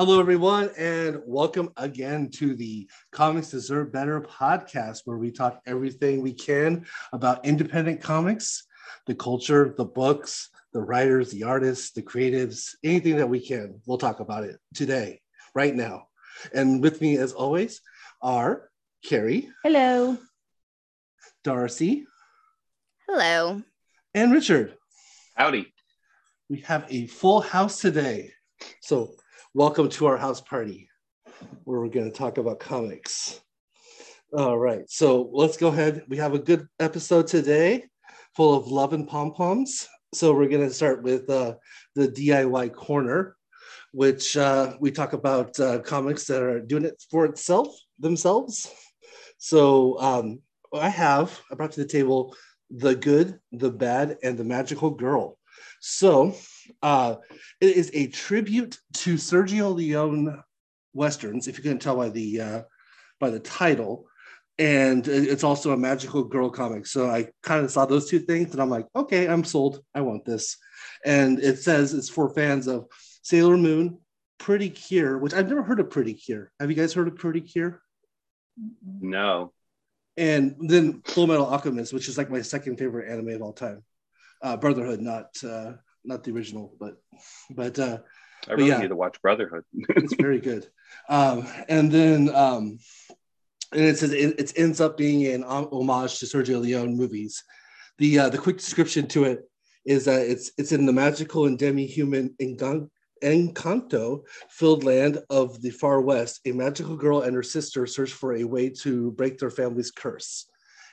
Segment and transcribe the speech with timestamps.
[0.00, 6.22] Hello, everyone, and welcome again to the Comics Deserve Better podcast, where we talk everything
[6.22, 8.66] we can about independent comics,
[9.06, 13.78] the culture, the books, the writers, the artists, the creatives, anything that we can.
[13.84, 15.20] We'll talk about it today,
[15.54, 16.06] right now.
[16.54, 17.82] And with me, as always,
[18.22, 18.70] are
[19.04, 19.50] Carrie.
[19.62, 20.16] Hello.
[21.44, 22.06] Darcy.
[23.06, 23.60] Hello.
[24.14, 24.78] And Richard.
[25.34, 25.70] Howdy.
[26.48, 28.30] We have a full house today.
[28.80, 29.10] So,
[29.52, 30.88] welcome to our house party
[31.64, 33.40] where we're going to talk about comics.
[34.32, 34.88] All right.
[34.88, 36.04] So, let's go ahead.
[36.08, 37.86] We have a good episode today
[38.36, 39.88] full of love and pom poms.
[40.14, 41.54] So, we're going to start with uh,
[41.96, 43.36] the DIY corner,
[43.92, 48.72] which uh, we talk about uh, comics that are doing it for itself, themselves.
[49.38, 52.36] So, um, I have, I brought to the table
[52.70, 55.38] the good, the bad, and the magical girl.
[55.80, 56.34] So
[56.82, 57.16] uh,
[57.60, 60.42] it is a tribute to Sergio Leone
[60.92, 62.62] westerns, if you can tell by the uh,
[63.18, 64.06] by the title.
[64.58, 66.86] And it's also a magical girl comic.
[66.86, 69.82] So I kind of saw those two things and I'm like, okay, I'm sold.
[69.94, 70.58] I want this.
[71.02, 72.84] And it says it's for fans of
[73.22, 73.98] Sailor Moon,
[74.38, 76.52] Pretty Cure, which I've never heard of Pretty Cure.
[76.60, 77.80] Have you guys heard of Pretty Cure?
[79.00, 79.54] No.
[80.18, 83.82] And then Full Metal Alchemist, which is like my second favorite anime of all time
[84.42, 85.72] uh, Brotherhood, not uh,
[86.04, 87.00] not the original, but
[87.50, 87.98] but uh,
[88.48, 88.78] I really yeah.
[88.78, 89.64] need to watch Brotherhood.
[89.72, 90.66] it's very good.
[91.08, 92.78] Um, and then um,
[93.72, 97.42] and it says it, it ends up being an homage to Sergio Leone movies.
[97.98, 99.48] The uh, the quick description to it
[99.84, 102.34] is that it's it's in the magical and demi-human
[103.22, 106.40] Encanto filled land of the far west.
[106.46, 110.46] A magical girl and her sister search for a way to break their family's curse,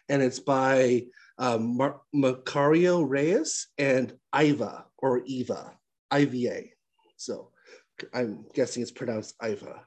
[0.10, 1.04] and it's by
[1.38, 5.72] um, Mar- Macario Reyes and Iva or Eva,
[6.12, 6.64] IVA.
[7.17, 7.52] So
[8.14, 9.82] I'm guessing it's pronounced Iva.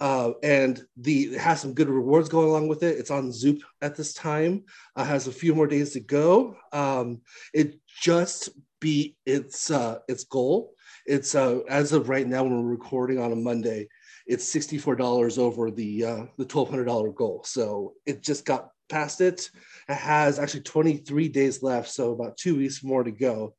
[0.00, 2.98] Uh, and the it has some good rewards going along with it.
[2.98, 4.64] It's on Zoop at this time.
[4.94, 6.56] Uh, has a few more days to go.
[6.72, 7.20] Um,
[7.52, 10.74] it just beat its uh, its goal.
[11.04, 13.88] It's uh, as of right now when we're recording on a Monday,
[14.26, 17.42] it's sixty four dollars over the uh, the twelve hundred dollar goal.
[17.44, 19.50] So it just got past it.
[19.88, 23.54] Has actually 23 days left, so about two weeks more to go.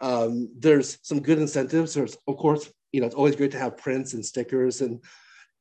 [0.00, 1.94] Um, there's some good incentives.
[1.94, 4.82] There's, of course, you know, it's always great to have prints and stickers.
[4.82, 5.02] And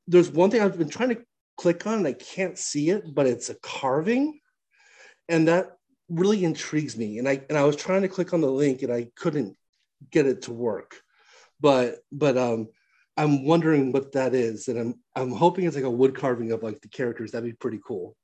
[0.07, 1.22] there's one thing I've been trying to
[1.57, 4.40] click on, and I can't see it, but it's a carving,
[5.28, 5.78] and that
[6.09, 7.19] really intrigues me.
[7.19, 9.56] And I and I was trying to click on the link, and I couldn't
[10.12, 10.96] get it to work.
[11.59, 12.69] But but um,
[13.18, 16.63] I'm wondering what that is, and I'm I'm hoping it's like a wood carving of
[16.63, 17.31] like the characters.
[17.31, 18.16] That'd be pretty cool.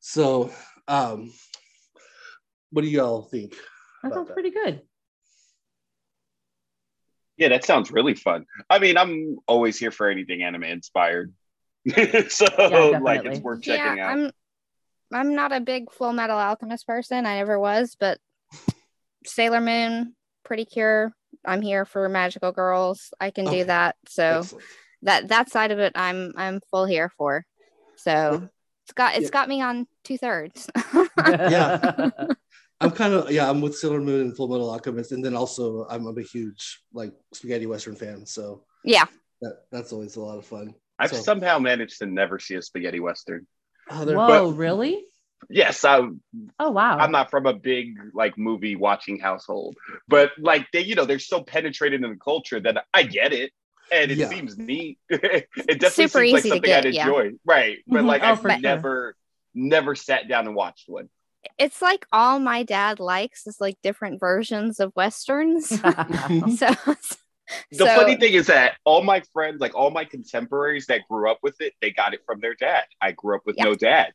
[0.00, 0.52] So,
[0.88, 1.32] um,
[2.70, 3.54] what do y'all think?
[4.02, 4.82] That sounds pretty good.
[7.36, 8.46] Yeah, that sounds really fun.
[8.70, 11.34] I mean, I'm always here for anything anime inspired.
[12.28, 14.12] so Yeah, like it's worth checking yeah, out.
[14.12, 14.30] I'm
[15.12, 17.26] I'm not a big Full Metal Alchemist person.
[17.26, 18.18] I never was, but
[19.24, 20.14] Sailor Moon,
[20.44, 21.12] Pretty Cure.
[21.44, 23.12] I'm here for magical girls.
[23.20, 23.60] I can Okay.
[23.60, 23.96] do that.
[24.08, 24.64] So Excellent.
[25.02, 27.44] that that side of it, I'm I'm full here for.
[27.96, 28.48] So
[28.86, 29.30] it's got it's Yeah.
[29.30, 30.70] got me on two thirds.
[31.26, 32.10] Yeah.
[32.80, 33.48] I'm kind of yeah.
[33.50, 36.82] I'm with Sailor Moon and Full Metal Alchemist, and then also I'm, I'm a huge
[36.92, 38.26] like spaghetti western fan.
[38.26, 39.06] So yeah.
[39.40, 40.74] that that's always a lot of fun.
[40.98, 43.46] I've so- somehow managed to never see a spaghetti western.
[43.90, 45.04] Oh, they're- Whoa, really?
[45.50, 46.00] Yes, I,
[46.58, 46.98] Oh wow.
[46.98, 49.76] I'm not from a big like movie watching household,
[50.06, 53.52] but like they, you know, they're so penetrated in the culture that I get it,
[53.92, 54.28] and it Yeah.
[54.28, 54.98] seems neat.
[55.08, 57.06] it definitely Super seems like something get, I'd yeah.
[57.06, 57.78] enjoy, right?
[57.86, 58.06] But Mhm.
[58.06, 58.58] like Oh, I've for sure.
[58.60, 59.16] never,
[59.54, 61.08] never sat down and watched one.
[61.58, 65.68] It's like all my dad likes is like different versions of westerns.
[66.58, 66.68] so
[67.70, 71.30] The so- funny thing is that all my friends, like all my contemporaries that grew
[71.30, 72.82] up with it, they got it from their dad.
[73.00, 73.64] I grew up with Yeah.
[73.64, 74.12] no dad.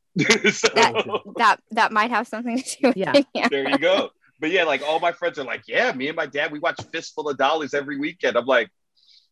[0.51, 1.05] so That-
[1.37, 3.13] that that might have something to do with Yeah.
[3.15, 3.25] it.
[3.33, 3.47] Yeah.
[3.49, 4.09] there you go.
[4.41, 6.81] But yeah, like all my friends are like, yeah, me and my dad, we watch
[6.91, 8.35] Fistful of Dollars every weekend.
[8.35, 8.69] I'm like,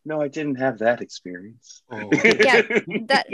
[0.05, 1.81] no, I didn't have that experience.
[1.91, 2.09] Oh.
[2.23, 2.61] Yeah,
[3.07, 3.27] that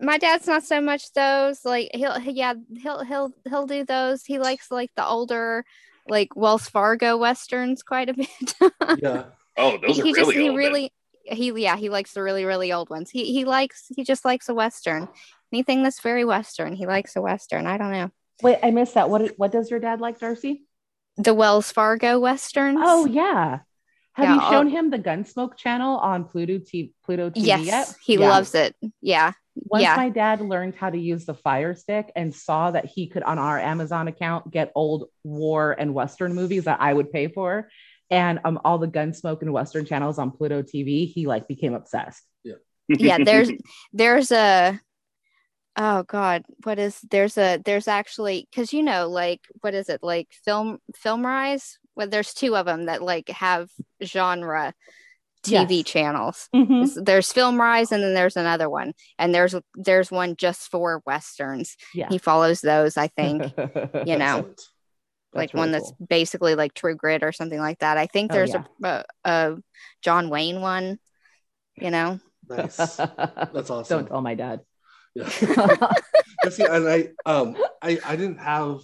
[0.00, 4.38] my dad's not so much those like he'll yeah he'll he'll he'll do those he
[4.38, 5.64] likes like the older
[6.08, 8.54] like wells fargo westerns quite a bit
[8.98, 9.24] yeah.
[9.56, 10.48] oh, those are he really just he old.
[10.48, 10.54] then.
[10.56, 10.92] really
[11.24, 14.48] he yeah he likes the really really old ones he he likes he just likes
[14.48, 15.08] a western
[15.52, 18.10] anything that's very western he likes a western i don't know
[18.42, 19.08] Wait, I missed that.
[19.08, 20.64] What what does your dad like, Darcy?
[21.18, 23.60] the wells fargo westerns Oh yeah.
[24.14, 27.64] Have Yeah, you I'll- shown him the Gunsmoke channel on Pluto T- Pluto TV yes
[27.66, 27.94] yet?
[28.04, 28.28] he Yeah.
[28.28, 29.96] loves it yeah Once yeah.
[29.96, 33.38] my dad learned how to use the Fire Stick and saw that he could on
[33.38, 37.68] our Amazon account get old war and western movies that I would pay for,
[38.10, 42.22] and um all the gunsmoke and western channels on pluto tv he like became obsessed
[42.88, 43.50] yeah there's
[43.94, 44.78] there's a
[45.78, 50.02] oh god what is there's a there's actually because you know like what is it
[50.02, 53.68] like film FilmRise well there's two of them that like have
[54.02, 54.74] genre
[55.44, 55.84] tv Yes.
[55.86, 56.68] channels Mhm.
[56.68, 61.76] There's- there's FilmRise and then there's another one and there's there's one just for westerns
[61.94, 63.42] yeah he follows those i think
[64.06, 64.60] you know Excellent.
[65.34, 66.06] like really one that's cool.
[66.08, 68.64] basically like true grit or something like that i think Oh, there's yeah.
[68.84, 69.56] a, a a
[70.02, 70.98] john wayne one
[71.76, 72.76] you know Nice.
[72.96, 73.98] That's awesome.
[73.98, 74.60] don't tell my dad
[75.14, 75.28] Yeah.
[76.50, 78.80] See, and I um I I didn't have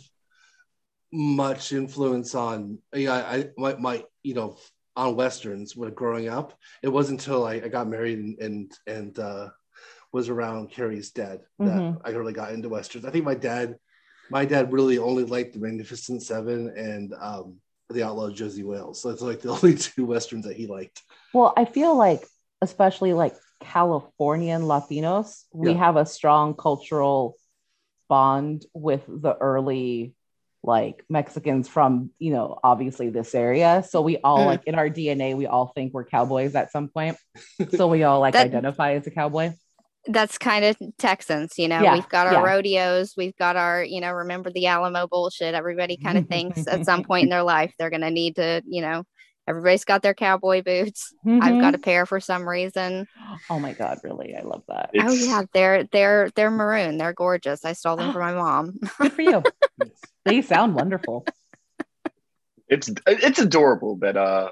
[1.12, 4.58] much influence on yeah I my, my you know
[4.96, 6.54] on westerns when growing up.
[6.82, 9.48] It wasn't until I, I got married and and, and uh,
[10.12, 12.00] was around Carrie's dad that Mhm.
[12.04, 13.04] I really got into westerns.
[13.04, 13.76] I think my dad
[14.30, 17.56] my dad really only liked the Magnificent Seven and um,
[17.88, 19.00] the Outlaw Josey Wales.
[19.00, 21.02] So it's like the only two westerns that he liked.
[21.32, 22.26] Well, I feel like,
[22.60, 25.78] especially like Californian Latinos, we Yeah.
[25.78, 27.36] have a strong cultural
[28.08, 30.14] bond with the early
[30.62, 33.84] like Mexicans from, you know, obviously this area.
[33.88, 34.46] So we all Mm.
[34.46, 37.16] like in our DNA, we all think we're cowboys at some point.
[37.76, 39.52] So we all like That- identify as a cowboy.
[40.06, 41.82] that's kind of Texans, you know.
[41.82, 42.42] Yeah, we've got our yeah.
[42.52, 45.54] rodeos, we've got our, you know, remember the Alamo bullshit.
[45.54, 48.62] Everybody kind of thinks at some point in their life they're going to need to,
[48.66, 49.04] you know,
[49.46, 51.14] everybody's got their cowboy boots.
[51.26, 51.60] I've Mhm.
[51.60, 53.06] got a pair for some reason.
[53.50, 54.34] Oh my god, really?
[54.36, 54.90] I love that.
[54.98, 56.98] oh yeah, they're they're they're maroon.
[56.98, 57.64] They're gorgeous.
[57.64, 58.78] I stole them from my mom.
[58.98, 59.42] Good for you.
[60.28, 61.26] they sound wonderful.
[62.68, 64.50] it's it's adorable that uh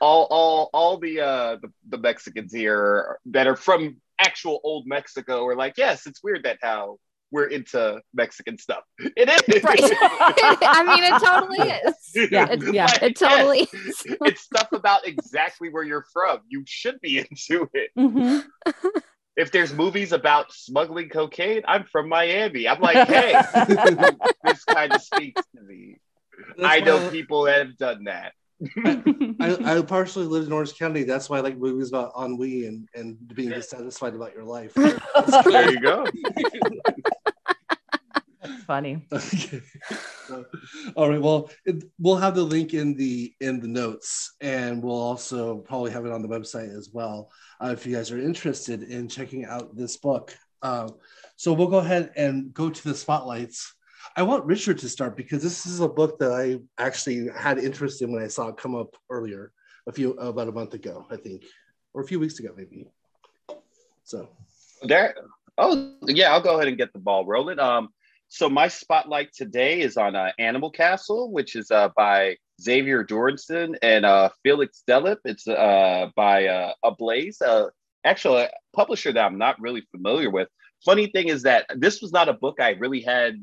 [0.00, 5.46] all all all the uh the, the Mexicans here that are from actual old Mexico
[5.46, 6.98] are like, yes, it's weird that how
[7.32, 8.84] we're into Mexican stuff.
[8.98, 9.78] It is right.
[9.82, 12.30] I mean, it totally is.
[12.30, 12.86] Yeah, It, yeah.
[12.86, 13.74] Like, it totally yes,
[14.06, 14.16] is.
[14.22, 16.38] it's stuff about exactly where you're from.
[16.48, 17.90] You should be into it.
[17.98, 18.44] Mhm.
[19.36, 22.66] If there's movies about smuggling cocaine, I'm from Miami.
[22.66, 23.40] I'm like, hey,
[24.44, 25.98] this kind of speaks to me.
[26.62, 28.32] I know That's why people that have done that.
[29.40, 31.02] I, I partially lived in Orange County.
[31.02, 34.72] That's why I like movies about ennui and, and being dissatisfied about your life.
[35.44, 36.06] There you go.
[38.66, 39.06] Funny.
[40.28, 40.44] Okay.
[40.96, 41.22] All right.
[41.22, 45.92] Well, it, we'll have the link in the in the notes, and we'll also probably
[45.92, 47.30] have it on the website as well
[47.62, 50.36] uh, if you guys are interested in checking out this book.
[50.62, 50.96] Um,
[51.36, 53.72] so we'll go ahead and go to the spotlights.
[54.16, 58.02] I want Richard to start because this is a book that I actually had interest
[58.02, 59.52] in when I saw it come up earlier,
[59.86, 61.44] a few about a month ago, I think,
[61.94, 62.88] or a few weeks ago, maybe.
[64.04, 64.28] So
[64.82, 65.14] There.
[65.58, 66.32] Oh, yeah.
[66.32, 67.58] I'll go ahead and get the ball rolling.
[67.58, 67.90] Um,
[68.36, 73.76] so my spotlight today is on uh, Animal Castle, which is uh, by Xavier Jorgensen
[73.80, 75.16] and uh, Felix Delep.
[75.24, 77.68] It's uh, by uh, Ablaze, uh,
[78.04, 80.48] actually a publisher that I'm not really familiar with.
[80.84, 83.36] Funny thing is that this was not a book I really had.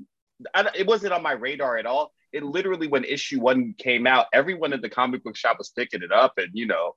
[0.54, 2.12] I, it wasn't on my radar at all.
[2.32, 6.04] It literally, when issue one came out, everyone at the comic book shop was picking
[6.04, 6.94] it up, and you know,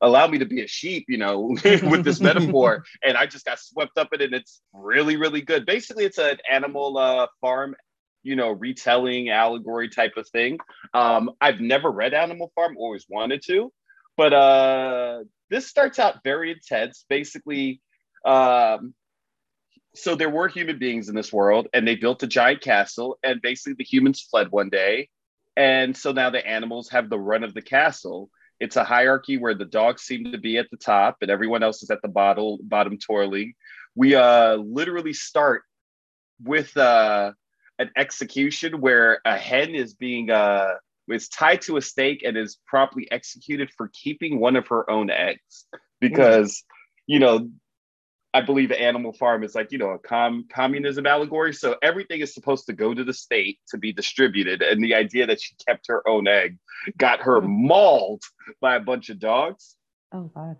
[0.00, 2.84] allow me to be a sheep, you know, with this metaphor.
[3.02, 4.24] And I just got swept up in it.
[4.26, 5.66] And it's really, really good.
[5.66, 7.74] Basically, it's an animal uh, farm,
[8.22, 10.58] you know, retelling allegory type of thing.
[10.94, 13.72] Um, I've never read Animal Farm, always wanted to,
[14.16, 17.04] but uh, this starts out very intense.
[17.08, 17.80] Basically,
[18.24, 18.94] um,
[19.94, 23.42] so there were human beings in this world, and they built a giant castle, and
[23.42, 25.08] basically the humans fled one day.
[25.56, 29.54] And so now the animals have the run of the castle it's a hierarchy where
[29.54, 32.58] the dogs seem to be at the top and everyone else is at the bottom
[32.62, 33.54] bottom twirling
[33.94, 35.62] we uh literally start
[36.42, 37.32] with uh
[37.78, 40.74] an execution where a hen is being uh
[41.08, 45.10] is tied to a stake and is promptly executed for keeping one of her own
[45.10, 45.66] eggs
[46.00, 46.62] because
[47.06, 47.48] you know
[48.32, 51.52] I believe Animal Farm is like, you know, a com- communism allegory.
[51.52, 54.62] So everything is supposed to go to the state to be distributed.
[54.62, 56.56] And the idea that she kept her own egg
[56.96, 58.22] got her mauled
[58.60, 59.76] by a bunch of dogs.
[60.12, 60.56] Oh god.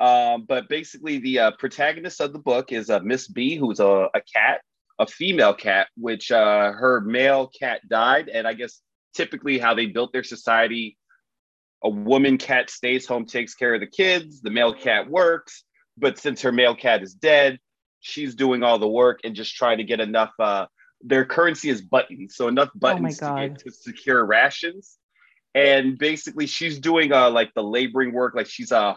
[0.00, 4.08] Um, but basically, the uh, protagonist of the book is uh, Miss B, who's a,
[4.12, 4.60] a cat,
[4.98, 8.28] a female cat, which uh, her male cat died.
[8.28, 8.80] And I guess
[9.14, 10.98] typically how they built their society,
[11.82, 15.64] a woman cat stays home, takes care of the kids, the male cat works.
[15.96, 17.58] But since her male cat is dead,
[18.00, 20.32] she's doing all the work and just trying to get enough.
[20.38, 20.66] Uh,
[21.00, 24.96] their currency is buttons, so enough buttons to get to secure rations.
[25.54, 28.94] And basically, she's doing uh, like the laboring work, like she's uh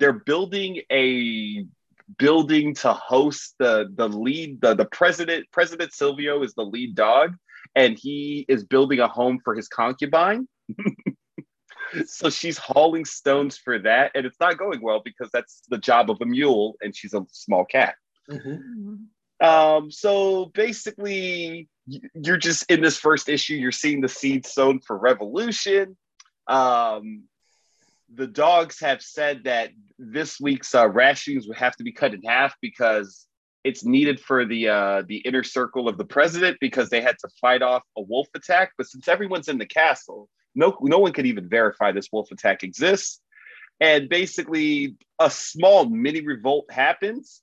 [0.00, 1.64] they're building a
[2.18, 7.36] building to host the the lead the, the president president silvio is the lead dog
[7.76, 10.48] and he is building a home for his concubine
[12.06, 16.10] so she's hauling stones for that, and it's not going well because that's the job
[16.10, 17.94] of a mule, and she's a small cat.
[18.28, 19.06] Mhm.
[19.40, 24.98] Um, so basically, you're just in this first issue, you're seeing the seed sown for
[24.98, 25.96] revolution.
[26.46, 27.24] Um,
[28.12, 32.22] the dogs have said that this week's uh, rationings would have to be cut in
[32.22, 33.26] half because
[33.62, 37.28] it's needed for the uh, the inner circle of the president because they had to
[37.40, 38.72] fight off a wolf attack.
[38.76, 42.62] But since everyone's in the castle, no no one could even verify this wolf attack
[42.62, 43.20] exists.
[43.80, 47.40] And basically, a small mini revolt happens,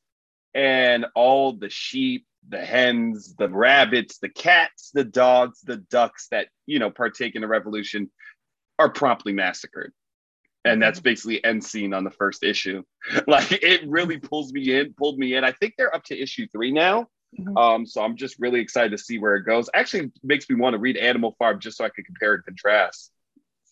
[0.53, 6.47] and all the sheep, the hens, the rabbits, the cats, the dogs, the ducks that
[6.65, 8.11] you know partake in the revolution
[8.79, 9.91] are promptly massacred.
[10.65, 12.83] And that's basically end scene on the first issue.
[13.27, 15.43] Like it really pulls me in, pulled me in.
[15.43, 17.07] I think they're up to issue three now.
[17.37, 17.57] Mhm.
[17.57, 19.69] Um, so I'm just really excited to see where it goes.
[19.73, 23.11] Actually makes me want to read Animal Farm just so I can compare and contrast.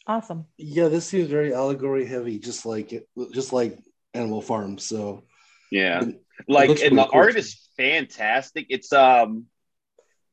[0.07, 0.45] Awesome.
[0.57, 3.77] Yeah, this seems very allegory heavy, just like it, just like
[4.13, 4.77] Animal Farm.
[4.77, 5.23] So
[5.71, 6.03] Yeah.
[6.03, 8.65] It- like looks and pretty the cool, art is fantastic.
[8.69, 9.45] It's um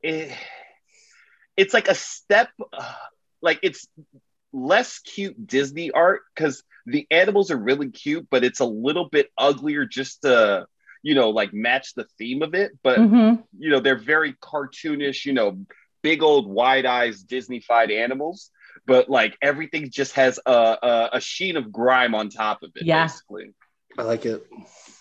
[0.02, 0.36] it,
[1.56, 2.92] it's like a step uh,
[3.40, 3.86] like it's
[4.52, 9.30] less cute Disney art because the animals are really cute, but it's a little bit
[9.38, 10.66] uglier just to
[11.02, 12.72] you know like match the theme of it.
[12.82, 13.44] But Mhm.
[13.58, 15.64] you know they're very cartoonish, you know,
[16.02, 18.50] big old wide eyes Disneyfied animals.
[18.86, 20.50] But like everything just has a,
[20.82, 23.04] a a sheen of grime on top of it, Yeah.
[23.04, 23.52] basically.
[23.98, 24.44] I like it.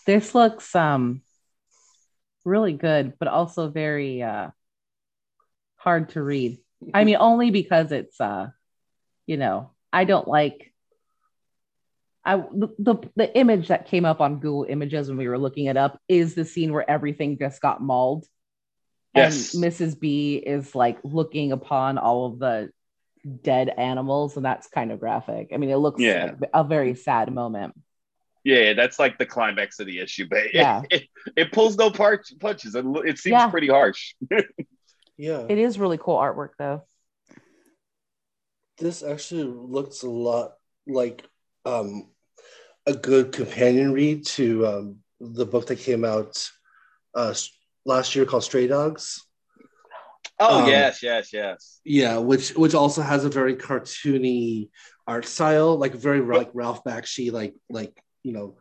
[0.06, 1.22] This looks um
[2.44, 4.50] really good, but also very uh
[5.78, 6.60] hard to read.
[6.94, 8.50] I mean, only because it's uh,
[9.26, 10.71] you know, I don't like
[12.24, 15.66] I the, the the image that came up on Google Images when we were looking
[15.66, 18.26] it up is the scene where everything just got mauled.
[19.16, 19.54] Yes.
[19.54, 20.00] And Mrs.
[20.00, 22.70] B is like looking upon all of the
[23.44, 25.50] dead animals, and that's kind of graphic.
[25.54, 26.36] I mean, it looks Yeah.
[26.40, 27.74] like a very sad moment.
[28.44, 30.82] Yeah, that's like the climax of the issue, but it, Yeah.
[30.90, 31.04] it,
[31.36, 32.74] it pulls no par- punches.
[32.74, 33.50] It, it seems Yeah.
[33.50, 34.16] pretty harsh.
[35.18, 36.82] Yeah, It is really cool artwork, though.
[38.80, 40.54] this actually looks a lot
[40.88, 41.24] like
[41.66, 42.10] um,
[42.86, 46.50] a good companion read to um, the book that came out
[47.16, 47.34] uh,
[47.86, 49.24] last year called Stray Dogs.
[50.40, 51.80] Oh Um, yes, yes, yes.
[51.86, 54.70] Yeah, which which also has a very cartoony
[55.08, 58.58] art style, like very like Ralph Bakshi, like like you know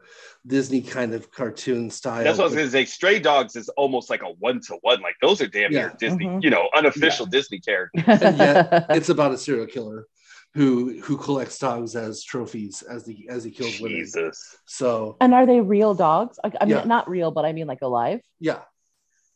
[0.46, 2.24] Disney kind of cartoon style.
[2.24, 2.84] That's what I was gonna say.
[2.84, 5.00] Stray Dogs is almost like a one to one.
[5.00, 5.96] Like those are damn near Yeah.
[5.98, 6.42] Disney, Mhm.
[6.42, 8.20] you know, unofficial Disney characters.
[8.20, 10.06] And yet it's about a serial killer
[10.54, 13.98] who who collects dogs as trophies as the as he kills women.
[13.98, 14.56] Jesus.
[14.66, 16.38] So and are they real dogs?
[16.42, 16.84] I, I mean, Yeah.
[16.84, 18.20] not real, but I mean like alive.
[18.40, 18.60] yeah,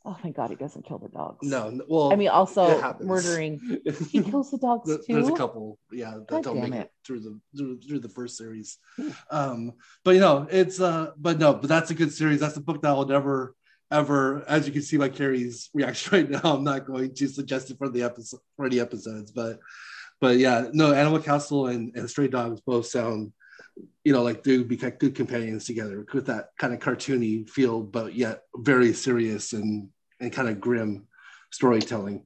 [0.07, 1.47] Oh, my God he doesn't kill the dogs.
[1.49, 3.09] no, well, I mean, it also happens.
[3.09, 3.59] murdering.
[4.11, 5.03] He kills the dogs too.
[5.15, 6.83] There's a couple, yeah, that God don't damn make it.
[6.85, 8.79] it through the through, through the first series.
[9.31, 9.73] Um,
[10.05, 12.41] but you know, it's uh, but no, but that's a good series.
[12.41, 13.55] That's a book that I'll never
[13.91, 16.41] ever, as you can see by Carrie's reaction right now.
[16.55, 19.59] I'm not going to suggest it for the episode for the episodes, but
[20.25, 23.33] but yeah, no, Animal Castle and, and Stray Dogs both sound,
[24.05, 27.83] you know, like they would be good companions together with that kind of cartoony feel,
[27.83, 29.91] but yet very serious and
[30.21, 31.07] and kind of grim
[31.53, 32.25] storytelling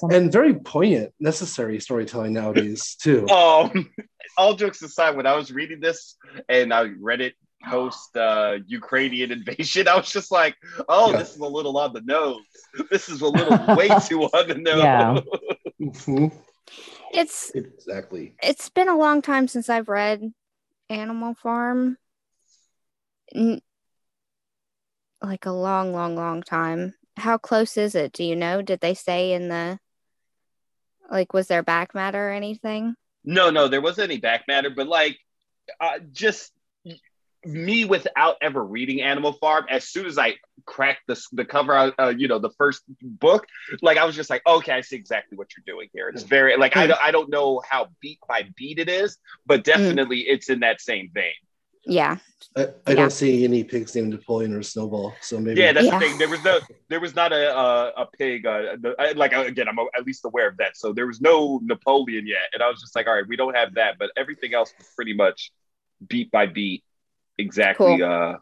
[0.00, 3.26] Some- and very poignant, necessary storytelling nowadays too.
[3.30, 3.90] Um,
[4.36, 6.16] all jokes aside, when I was reading this
[6.50, 7.32] and I read it
[7.64, 10.54] post uh, Ukrainian invasion, I was just like,
[10.90, 11.16] "Oh, Yeah.
[11.20, 12.44] this is a little on the nose.
[12.90, 15.20] This is a little way too on the nose." Yeah.
[15.80, 16.32] Mhm.
[17.12, 18.34] It's Exactly.
[18.42, 20.32] it's been a long time since I've read
[20.88, 21.98] Animal Farm.
[23.34, 23.60] N-
[25.22, 26.94] like a long, long, long time.
[27.16, 28.12] How close is it?
[28.12, 28.62] Do you know?
[28.62, 29.78] Did they say in the
[31.10, 32.94] like was there back matter or anything?
[33.24, 35.18] No, no, there wasn't any back matter, but like,
[35.80, 36.52] uh, just
[37.46, 39.66] me without ever reading Animal Farm.
[39.70, 40.34] As soon as I
[40.64, 43.46] cracked the the cover out, uh, you know, the first book,
[43.82, 46.08] like I was just like, okay, I see exactly what you're doing here.
[46.08, 49.64] It's very like I don't I don't know how beat by beat it is, but
[49.64, 51.32] definitely it's in that same vein.
[51.88, 52.16] Yeah.
[52.56, 52.94] I, I Yeah.
[52.96, 55.60] don't see any pigs named Napoleon or Snowball, so maybe.
[55.60, 56.00] Yeah, that's Yeah.
[56.00, 56.18] the thing.
[56.18, 58.44] There was no, there was not a a, a pig.
[58.44, 60.76] Uh, the, I, like again, I'm at least aware of that.
[60.76, 63.54] So there was no Napoleon yet, and I was just like, all right, we don't
[63.54, 65.52] have that, but everything else was pretty much
[66.08, 66.82] beat by beat,
[67.38, 67.98] exactly.
[67.98, 68.04] Cool.
[68.04, 68.36] Uh,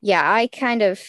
[0.00, 1.00] Yeah, I kind of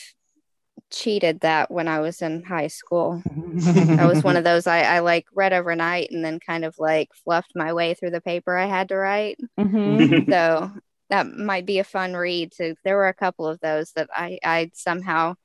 [0.91, 3.21] cheated that when I was in high school.
[3.99, 7.09] I was one of those I, I like read overnight and then kind of like
[7.23, 9.37] fluffed my way through the paper I had to write.
[9.59, 10.29] Mhm.
[10.31, 10.71] so
[11.09, 12.53] that might be a fun read.
[12.53, 15.35] So there were a couple of those that I I somehow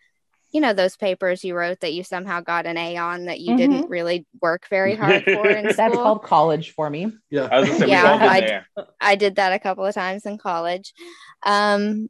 [0.53, 3.55] you know those papers you wrote that you somehow got an A on that you
[3.55, 3.59] Mhm.
[3.59, 6.03] didn't really work very hard for in That's school.
[6.03, 7.13] called college for me.
[7.31, 7.49] Yeah.
[7.53, 9.95] I was gonna say Yeah, we've all been I- I did that a couple of
[9.95, 10.93] times in college.
[11.45, 12.09] Um,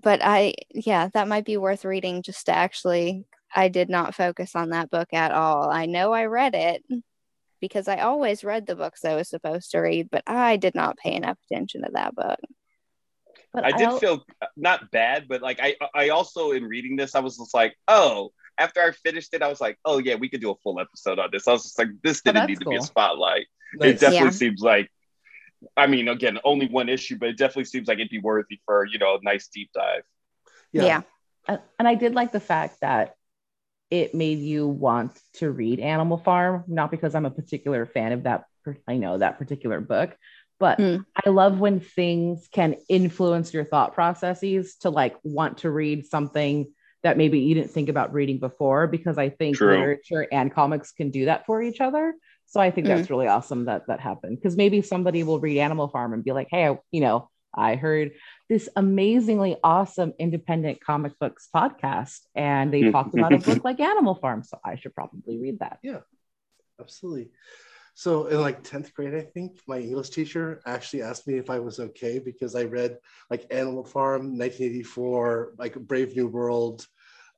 [0.00, 4.54] but I, yeah, that might be worth reading just to actually, I did not focus
[4.54, 5.68] on that book at all.
[5.70, 6.84] I know I read it
[7.60, 10.96] because I always read the books I was supposed to read, but I did not
[10.96, 12.38] pay enough attention to that book.
[13.52, 16.96] But I did al- feel uh, not bad, but like I I also in reading
[16.96, 20.14] this, I was just like, oh, after I finished it, I was like, oh yeah,
[20.16, 21.48] we could do a full episode on this.
[21.48, 23.46] I was just like, this Oh, didn't that's need to be a spotlight.
[23.74, 23.88] Nice.
[23.90, 24.30] It definitely Yeah.
[24.30, 24.90] seems like
[25.76, 28.86] I mean, again, only one issue, but it definitely seems like it'd be worthy for,
[28.86, 30.04] you know, a nice deep dive.
[30.72, 31.02] Yeah.
[31.48, 33.14] and and I did like the fact that
[33.90, 38.22] it made you want to read Animal Farm, not because I'm a particular fan of
[38.22, 38.44] that.
[38.86, 40.16] I know that particular book,
[40.60, 40.96] but Hmm.
[41.26, 46.72] I love when things can influence your thought processes to like want to read something
[47.02, 48.86] that maybe you didn't think about reading before.
[48.86, 49.70] Because I think True.
[49.70, 52.14] literature and comics can do that for each other.
[52.46, 52.92] So I think Hmm.
[52.92, 54.36] that's really awesome that that happened.
[54.38, 57.74] Because maybe somebody will read Animal Farm and be like, "Hey, I, you know." I
[57.74, 58.12] heard
[58.48, 64.14] this amazingly awesome independent comic books podcast, and they talked about a book like Animal
[64.14, 64.44] Farm.
[64.44, 65.80] So I should probably read that.
[65.82, 65.98] Yeah,
[66.80, 67.30] absolutely.
[67.94, 71.58] So in like 10th grade, I think my English teacher actually asked me if I
[71.58, 72.98] was okay because I read
[73.30, 76.86] like Animal Farm, 1984, like Brave New World,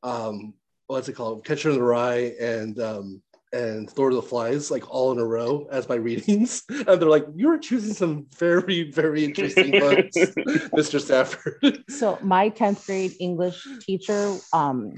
[0.03, 0.55] um,
[0.87, 1.45] what's it called?
[1.45, 5.27] Catcher in the Rye and um and Lord of the Flies, like all in a
[5.27, 6.63] row as my readings.
[6.69, 11.01] And they're like, you're choosing some very, very interesting books, Mr.
[11.01, 11.85] Stafford.
[11.91, 14.95] So my 10th grade English teacher um,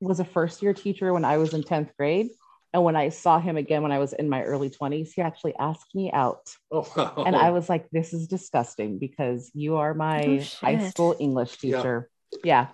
[0.00, 2.28] was a first year teacher when I was in 10th grade.
[2.74, 5.54] And when I saw him again when I was in my early 20s, he actually
[5.56, 6.50] asked me out.
[6.72, 7.22] oh, wow.
[7.24, 11.58] And I was like, this is disgusting because you are my Oh, high school English
[11.58, 12.10] teacher.
[12.42, 12.66] Yeah.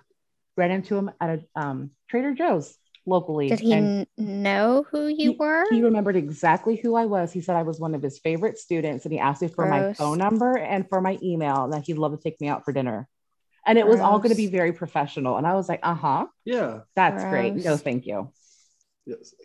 [0.57, 3.49] Ran into him at a um, Trader Joe's locally.
[3.49, 5.65] Did he and know who you were?
[5.69, 7.31] he remembered exactly who I was.
[7.31, 9.93] He said I was one of his favorite students and he asked me for my
[9.93, 12.73] phone number and for my email and that he'd love to take me out for
[12.73, 13.07] dinner.
[13.67, 15.37] And it was all going to be very professional.
[15.37, 16.79] And I was like, uh huh, yeah.
[16.95, 17.53] that's great.
[17.53, 18.31] No, thank you.
[19.05, 19.35] Yes.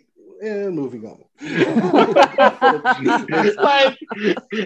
[0.42, 1.25] And moving on.
[3.57, 3.99] like,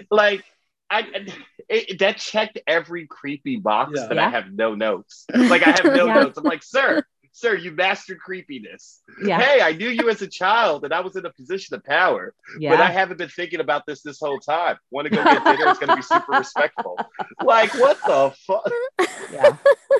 [0.09, 0.43] like
[0.89, 1.27] I
[1.69, 4.07] it, that checked every creepy box, Yeah.
[4.07, 4.27] but Yeah.
[4.27, 5.25] I have no notes.
[5.33, 6.13] Like I have no Yeah.
[6.15, 6.37] notes.
[6.37, 9.01] I'm like, sir, sir, you mastered creepiness.
[9.23, 9.39] Yeah.
[9.39, 12.33] Hey, I knew you as a child, and I was in a position of power,
[12.59, 12.71] Yeah.
[12.71, 14.77] but I haven't been thinking about this this whole time.
[14.89, 15.69] Want to go get dinner?
[15.69, 16.97] It's gonna be super respectful.
[17.41, 18.69] Like, what the fuck?
[19.31, 19.55] yeah.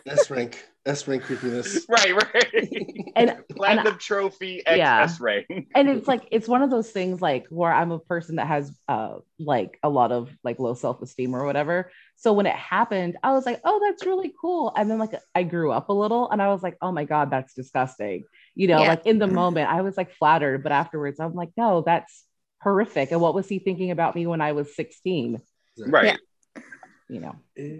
[0.07, 0.61] S rank.
[0.85, 1.85] S rank creepiness.
[1.89, 2.87] Right, right.
[3.15, 5.03] And Platinum trophy X Yeah.
[5.03, 5.45] S ray.
[5.75, 8.71] and it's like it's one of those things like where I'm a person that has
[8.87, 11.91] uh like a lot of like low self-esteem or whatever.
[12.15, 14.73] So when it happened, I was like, oh, that's really cool.
[14.75, 17.29] And then like I grew up a little and I was like, oh my God,
[17.31, 18.23] that's disgusting.
[18.55, 18.89] You know, Yeah.
[18.89, 22.25] like in the moment, I was like flattered, but afterwards I'm like, no, that's
[22.63, 23.11] horrific.
[23.11, 25.41] And what was he thinking about me when I was 16?
[25.77, 26.17] Right.
[26.57, 26.61] Yeah.
[27.09, 27.35] You know.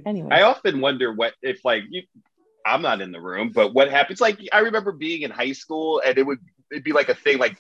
[0.06, 0.30] Anyway.
[0.32, 2.04] I often wonder what if like you
[2.66, 6.02] I'm not in the room, but what happens like I remember being in high school
[6.06, 6.40] and it would
[6.72, 7.58] it'd be like a thing like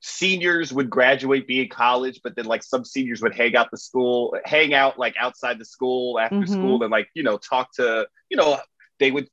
[0.00, 3.76] seniors would graduate be in college, but then like some seniors would hang out the
[3.76, 6.48] school, hang out like outside the school after Mhm.
[6.48, 8.58] school and like, you know, talk to, you know,
[9.00, 9.28] they would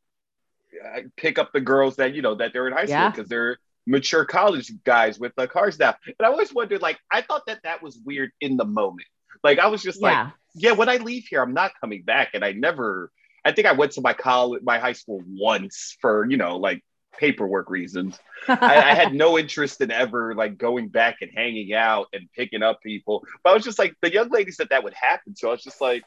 [0.84, 3.58] uh, pick up the girls that, you know, that they're in high school because they're
[3.86, 5.96] mature college guys with the cars now.
[6.06, 9.08] And I always wondered, like, I thought that that was weird in the moment.
[9.44, 10.32] Like, I was just like, yeah.
[10.56, 12.30] yeah, when I leave here, I'm not coming back.
[12.34, 13.12] And I never,
[13.46, 16.84] I think I went to my college, my high school once for, you know, like
[17.18, 18.18] paperwork reasons.
[18.48, 22.64] I, I had no interest in ever like going back and hanging out and picking
[22.64, 23.24] up people.
[23.44, 25.36] But I was just like, the young lady said that would happen.
[25.36, 26.04] So I was just like,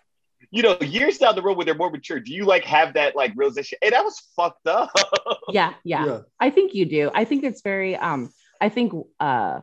[0.51, 3.17] you know, years down the road when they're more mature, do you like have that
[3.17, 3.79] like realization?
[3.83, 4.91] And that was fucked up.
[5.49, 6.07] yeah, yeah.
[6.07, 6.19] Yeah.
[6.41, 7.11] I think you do.
[7.15, 9.61] I think it's very um I think uh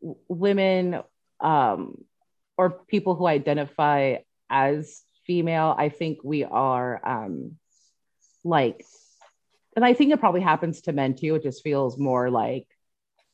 [0.00, 1.02] w- women
[1.40, 2.04] um
[2.56, 4.16] or people who identify
[4.50, 7.56] as female, I think we are um
[8.44, 8.84] like
[9.76, 11.34] and I think it probably happens to men too.
[11.34, 12.66] It just feels more like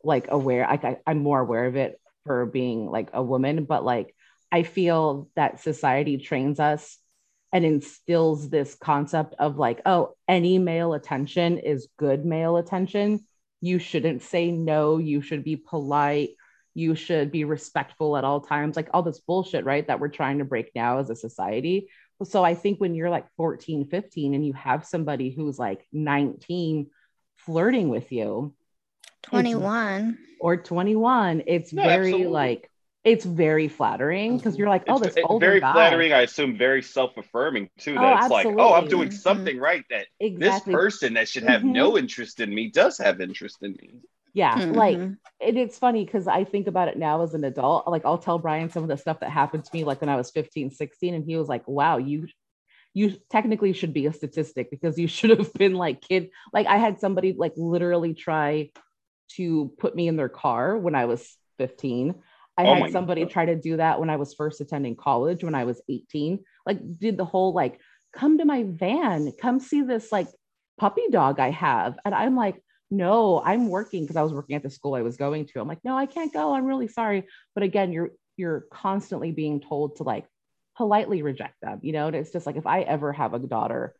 [0.02, 0.66] like aware.
[0.68, 4.14] Like I, I'm more aware of it for being like a woman, but like
[4.50, 6.98] I feel that society trains us
[7.52, 13.20] and instills this concept of like, oh, any male attention is good male attention.
[13.60, 14.98] You shouldn't say no.
[14.98, 16.30] You should be polite.
[16.74, 18.76] You should be respectful at all times.
[18.76, 19.86] Like all this bullshit, right?
[19.86, 21.88] That we're trying to break now as a society.
[22.22, 26.90] So I think when you're like 14, 15 and you have somebody who's like 19
[27.36, 28.54] flirting with you
[29.22, 30.18] 21.
[30.40, 32.26] or 21, it's Yeah, very absolutely.
[32.26, 32.70] like
[33.02, 35.72] it's very flattering because you're like, oh, It's this ve- older very guy.
[35.72, 36.12] flattering.
[36.12, 37.96] I assume very self-affirming too.
[37.96, 38.88] Oh, That it's like, oh, I'm absolutely.
[38.90, 39.84] doing something right.
[39.88, 40.06] That
[40.36, 41.72] this person that should have Mhm.
[41.72, 44.00] no interest in me does have interest in me.
[44.32, 45.16] Yeah, like Mhm.
[45.42, 47.88] and it's funny because I think about it now as an adult.
[47.88, 50.16] Like I'll tell Brian some of the stuff that happened to me like when I
[50.16, 52.26] was 15, 16, and he was like, wow, you
[52.92, 56.30] you technically should be a statistic because you should have been like kid.
[56.52, 58.70] Like I had somebody like literally try
[59.36, 62.14] to put me in their car when I was 15.
[62.58, 63.30] I Oh had somebody God.
[63.30, 66.40] try to do that when I was first attending college when I was 18.
[66.66, 67.80] Like did the whole like
[68.12, 70.28] come to my van, come see this like
[70.78, 71.96] puppy dog I have.
[72.04, 75.16] And I'm like, no, I'm working because I was working at the school I was
[75.16, 75.60] going to.
[75.60, 76.54] I'm like, no, I can't go.
[76.54, 77.26] I'm really sorry.
[77.54, 80.26] But again, you're you're constantly being told to like
[80.76, 82.06] politely reject them, you know?
[82.06, 83.94] And it's just like if I ever have a daughter,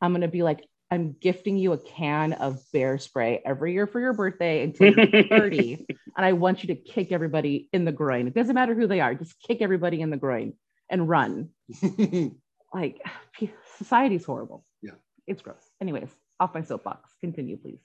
[0.00, 4.00] I'm gonna be like, I'm gifting you a can of bear spray every year for
[4.00, 5.86] your birthday until you're 30.
[6.16, 8.26] and I want you to kick everybody in the groin.
[8.26, 10.54] It doesn't matter who they are, just kick everybody in the groin
[10.90, 11.50] and run.
[12.72, 13.02] Like
[13.78, 14.64] society's horrible.
[14.80, 14.92] Yeah.
[15.26, 15.62] It's gross.
[15.80, 16.08] Anyways,
[16.40, 17.10] off my soapbox.
[17.20, 17.80] Continue, please.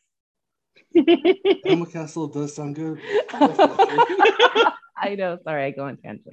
[1.66, 3.00] Animal Castle does sound good.
[5.00, 5.38] I know.
[5.44, 6.26] Sorry, I go on tangent.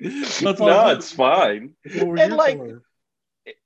[0.42, 0.96] No, good.
[0.98, 1.74] it's fine.
[1.84, 2.82] That's And like- for.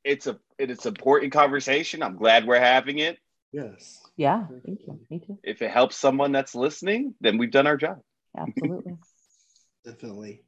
[0.03, 2.03] It's a it's an important conversation.
[2.03, 3.17] I'm glad we're having it.
[3.53, 4.99] yes, Yeah, thank you.
[5.09, 5.39] Me too.
[5.45, 7.99] If it helps someone that's listening, then we've done our job.
[8.37, 8.95] Absolutely.
[9.85, 10.43] definitely.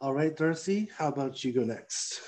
[0.00, 2.20] All right, Darcy, how about you go next?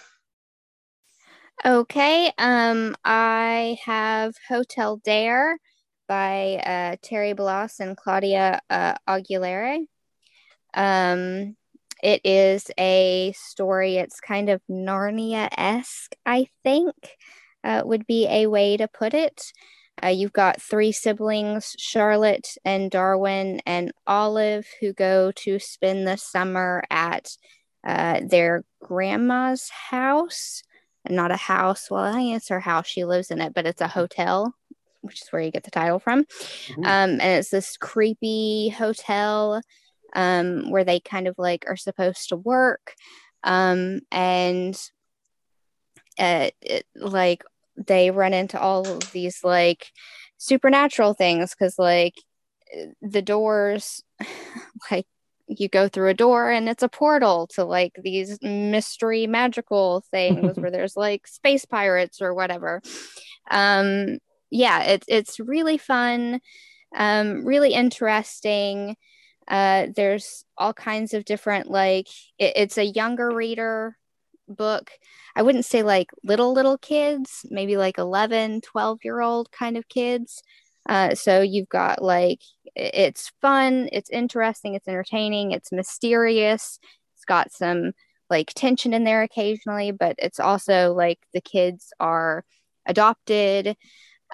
[1.64, 2.32] Okay.
[2.36, 5.58] Um, I have Hotel Dare
[6.06, 9.86] by uh, Terry Blas and Claudia uh, Aguilera.
[10.74, 11.56] Um,
[12.02, 13.96] it is a story.
[13.96, 16.94] It's kind of Narnia esque, I think,
[17.62, 19.52] uh, would be a way to put it.
[20.02, 26.16] Uh, you've got three siblings, Charlotte and Darwin and Olive, who go to spend the
[26.16, 27.28] summer at
[27.86, 30.62] uh, their grandma's house
[31.08, 31.90] not a house.
[31.90, 32.86] Well, I her house.
[32.86, 34.54] She lives in it, but it's a hotel,
[35.04, 36.24] which is where you get the title from.
[36.24, 36.78] Mhm.
[36.78, 39.60] Um, and it's this creepy hotel
[40.14, 42.94] um, where they kind of like are supposed to work.
[43.42, 44.80] Um, and
[46.18, 47.44] uh, it, like
[47.76, 49.90] they run into all of these like
[50.38, 52.14] supernatural things because like
[53.02, 54.02] the doors
[54.90, 55.06] like
[55.46, 60.56] you go through a door and it's a portal to like these mystery magical things
[60.58, 62.80] where there's like space pirates or whatever
[63.50, 64.18] um
[64.54, 66.40] yeah it's it's really fun
[66.96, 68.96] um really interesting
[69.48, 72.06] uh there's all kinds of different like
[72.38, 73.96] it, it's a younger reader
[74.48, 74.90] book
[75.36, 79.88] i wouldn't say like little little kids maybe like 11 12 year old kind of
[79.88, 80.42] kids
[80.86, 82.40] uh, so you've got like
[82.76, 86.78] it's fun, it's interesting, it's entertaining, it's mysterious.
[87.14, 87.92] It's got some
[88.30, 92.44] like tension in there occasionally, but it's also like the kids are
[92.86, 93.76] adopted.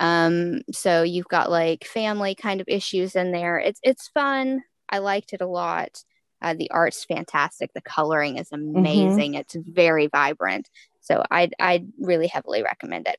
[0.00, 3.58] Um, so you've got like family kind of issues in there.
[3.58, 4.62] It's it's fun.
[4.88, 6.02] I liked it a lot.
[6.42, 7.70] Uh, the art's fantastic.
[7.74, 9.34] The coloring is amazing.
[9.34, 10.68] It's very vibrant.
[11.02, 13.18] So I'd I'd really heavily recommend it.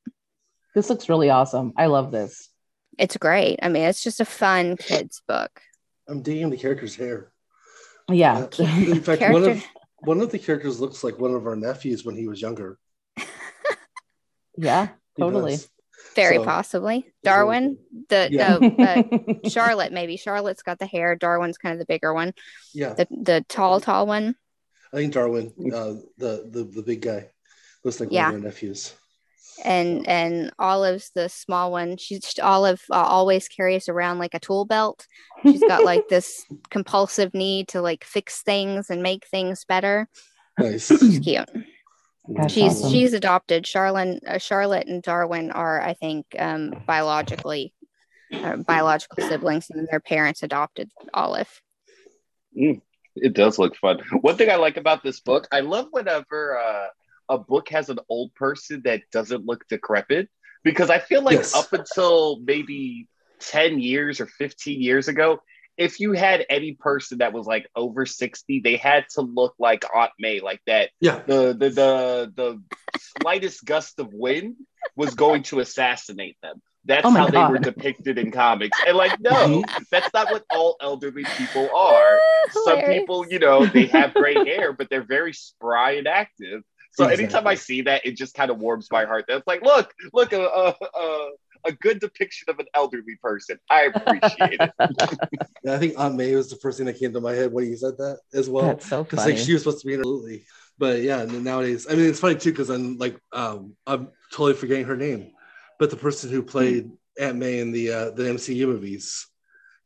[0.73, 1.73] This looks really awesome.
[1.77, 2.49] I love this.
[2.97, 3.59] It's great.
[3.61, 5.61] I mean, it's just a fun kids book.
[6.09, 7.31] I'm digging the character's hair.
[8.09, 8.47] Yeah.
[8.59, 9.63] Uh, in fact, one of
[9.99, 12.79] one of the characters looks like one of our nephews when he was younger.
[14.57, 15.51] yeah, He totally.
[15.53, 15.69] does.
[16.15, 17.05] Very So, possibly.
[17.23, 17.77] Darwin,
[18.09, 18.57] the Yeah.
[18.59, 18.67] no,
[19.43, 20.17] uh, Charlotte maybe.
[20.17, 21.15] Charlotte's got the hair.
[21.15, 22.33] Darwin's kind of the bigger one.
[22.73, 24.35] Yeah, The the tall tall one.
[24.93, 27.29] I think Darwin, uh, the the the big guy,
[27.83, 28.25] looks like Yeah.
[28.27, 28.93] one of our nephews.
[29.63, 31.97] And and Olive's the small one.
[31.97, 35.05] She's Olive uh, always carries around like a tool belt.
[35.43, 40.07] She's got like this compulsive need to like fix things and make things better.
[40.59, 40.87] Nice.
[40.87, 41.47] She's cute.
[42.35, 42.91] That's she's awesome.
[42.91, 43.67] she's adopted.
[43.67, 47.73] Charlotte uh, Charlotte and Darwin are I think um, biologically
[48.33, 51.61] uh, biological siblings, and their parents adopted Olive.
[52.53, 53.99] It does look fun.
[54.21, 56.87] One thing I like about this book, I love whenever uh,
[57.29, 60.29] a book has an old person that doesn't look decrepit
[60.63, 61.55] because I feel like Yes.
[61.55, 63.07] up until maybe
[63.41, 65.41] 10 years or 15 years ago,
[65.77, 69.85] if you had any person that was like over 60, they had to look like
[69.93, 70.91] Aunt May, like that.
[70.99, 72.63] Yeah, The the the the
[73.21, 74.55] slightest gust of wind
[74.95, 76.61] was going to assassinate them.
[76.85, 78.77] That's Oh my how they were depicted in comics.
[78.87, 79.83] And like, no, mm-hmm.
[79.91, 82.19] that's not what all elderly people are
[82.65, 86.63] some people, you know, they have gray hair, but they're very spry and active.
[86.93, 89.25] So anytime I see that, it just kind of warms my heart.
[89.27, 91.31] That's like, look, look, a a, a,
[91.65, 93.57] a good depiction of an elderly person.
[93.69, 94.71] I appreciate it.
[95.63, 97.67] Yeah, I think Aunt May was the first thing that came to my head when
[97.67, 98.65] you said that as well.
[98.67, 99.33] That's so Because funny.
[99.35, 100.45] like she was supposed to be in absolutely.
[100.79, 104.55] But yeah, and nowadays, I mean, it's funny too because I'm like, um, I'm totally
[104.55, 105.33] forgetting her name,
[105.77, 109.27] but the person who played Aunt May in the uh, the MCU movies,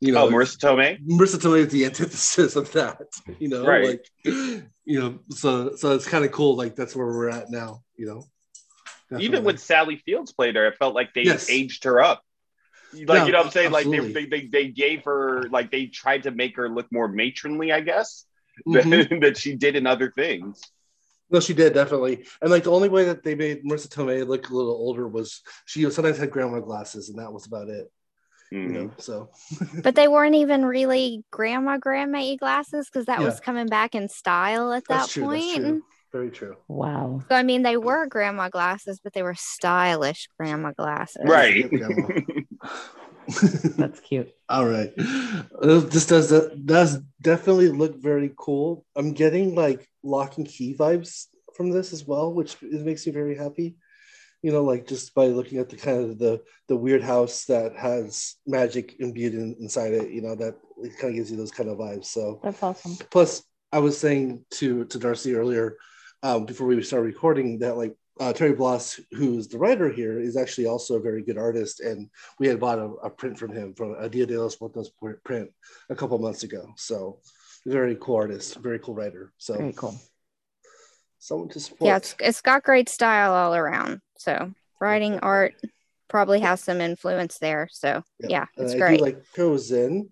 [0.00, 0.98] you know, oh, Marisa Tomei.
[1.06, 3.02] Marisa Tomei is the antithesis of that,
[3.38, 3.84] you know, Right.
[3.84, 6.56] like, you know, so so it's kind of cool.
[6.56, 8.24] Like that's where we're at now, you know.
[9.18, 11.48] Even when Sally Fields played her, it felt like they Yes.
[11.50, 12.22] aged her up.
[12.92, 13.72] Like Yeah, you know what I'm saying?
[13.72, 17.08] Like they, they they they gave her like they tried to make her look more
[17.08, 18.24] matronly, I guess,
[18.66, 19.08] Mhm.
[19.08, 20.62] than that she did in other things.
[21.28, 24.48] No, she did definitely, and like the only way that they made Marisa Tomei look
[24.48, 27.90] a little older was she sometimes had grandma glasses, and that was about it.
[28.52, 28.72] You Mhm.
[28.72, 29.30] know, so
[29.82, 33.26] But they weren't even really grandma grandma glasses because that Yeah.
[33.26, 35.24] was coming back in style at that that's true.
[35.28, 35.84] That's point.
[36.16, 36.16] True.
[36.16, 36.56] Very true.
[36.68, 37.22] Wow.
[37.28, 41.22] So I mean, they were grandma glasses, but they were stylish grandma glasses.
[41.24, 41.70] Right.
[43.76, 44.32] That's cute.
[44.48, 44.92] All right.
[44.96, 46.32] This does
[46.64, 48.84] does definitely look very cool.
[48.96, 53.12] I'm getting like Locke and Key vibes from this as well, which it makes me
[53.12, 53.76] very happy.
[54.42, 57.76] You know, like just by looking at the kind of the the weird house that
[57.76, 60.10] has magic imbued in, inside it.
[60.10, 62.06] You know, that it kind of gives you those kind of vibes.
[62.06, 62.96] So That's awesome.
[63.10, 65.76] plus, I was saying to to Darcy earlier
[66.22, 70.36] um, before we start recording that like uh, Terry Blas, who's the writer here, is
[70.36, 73.74] actually also a very good artist, and we had bought a, a print from him
[73.74, 74.90] from a Dia de los Muertos
[75.24, 75.50] print
[75.90, 76.72] a couple months ago.
[76.76, 77.20] So,
[77.66, 79.32] very cool artist, very cool writer.
[79.38, 79.94] So, Very cool.
[81.18, 81.86] someone to support.
[81.88, 84.00] Yeah, it's, it's got great style all around.
[84.16, 85.54] So writing art
[86.08, 87.68] probably has some influence there.
[87.70, 88.98] So yeah, And it's I great.
[88.98, 90.10] do like Chosen.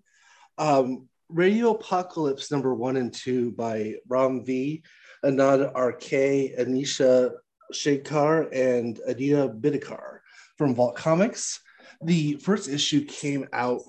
[0.57, 4.83] Um, Radio Apocalypse number one and two by Ram V,
[5.25, 7.31] Anand RK, Anisha
[7.73, 10.19] Shekhar, and Aditya Bidikar
[10.57, 11.59] from Vault Comics.
[12.03, 13.81] The first issue came out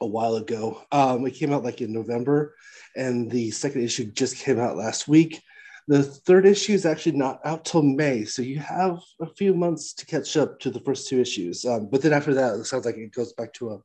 [0.00, 0.82] a while ago.
[0.90, 2.54] Um, it came out like in November,
[2.96, 5.42] and the second issue just came out last week.
[5.88, 9.92] The third issue is actually not out till May, so you have a few months
[9.94, 11.64] to catch up to the first two issues.
[11.64, 13.78] Um, but then after that, it sounds like it goes back to a,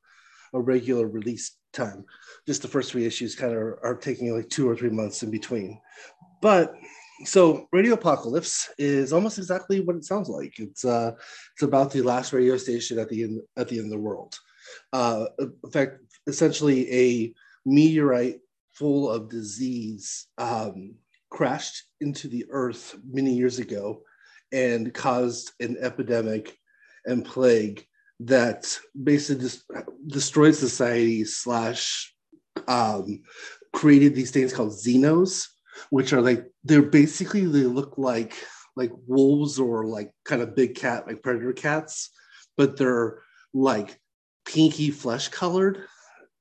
[0.58, 2.06] a regular release time.
[2.46, 5.24] Just the first three issues kind of are, are taking like two or three months
[5.24, 5.80] in between.
[6.42, 6.74] But
[7.24, 10.60] so Radio Apocalypse is almost exactly what it sounds like.
[10.60, 11.12] It's uh,
[11.54, 14.38] it's about the last radio station at the end at the end of the world.
[14.92, 17.34] Uh, in fact, essentially a
[17.66, 18.40] meteorite
[18.74, 20.96] full of disease um,
[21.30, 24.02] crashed into the earth many years ago
[24.52, 26.58] and caused an epidemic
[27.06, 27.86] and plague
[28.20, 29.64] that basically just
[30.08, 32.14] destroyed society slash
[32.68, 33.22] um,
[33.74, 35.48] created these things called xenos
[35.90, 38.34] which are like they're basically they look like
[38.76, 42.12] like wolves or like kind of big cat like predator cats
[42.58, 43.20] but they're
[43.54, 44.00] like
[44.46, 45.86] pinky flesh colored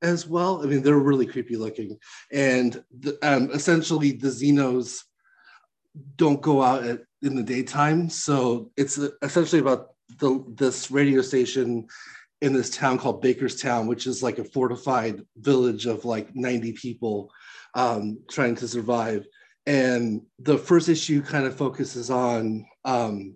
[0.01, 0.61] as well.
[0.61, 1.97] I mean they're really creepy looking.
[2.31, 4.99] And the, um, essentially the xenos
[6.15, 8.09] don't go out at, in the daytime.
[8.09, 11.87] So it's essentially about the this radio station
[12.41, 17.31] in this town called bakerstown which is like a fortified village of like 90 people
[17.75, 19.27] um, trying to survive.
[19.67, 23.35] And the first issue kind of focuses on um,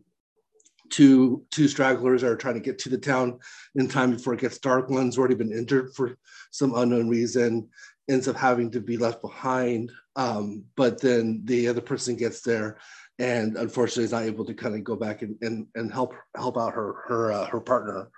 [0.90, 3.40] two two stragglers are trying to get to the town
[3.76, 4.90] in time before it gets dark.
[4.90, 6.18] One's already been injured for
[6.52, 7.70] some unknown reason,
[8.10, 9.92] ends up having to be left behind.
[10.16, 12.78] Um, but then the other person gets there
[13.20, 16.58] and unfortunately is not able to kind of go back and, and, and help help
[16.58, 18.10] out her her uh, her partner.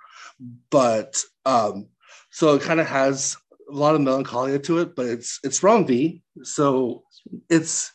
[0.70, 1.88] But um,
[2.30, 3.36] so it kind of has
[3.70, 7.04] a lot of melancholia to it, but it's it's V, so
[7.48, 7.92] it's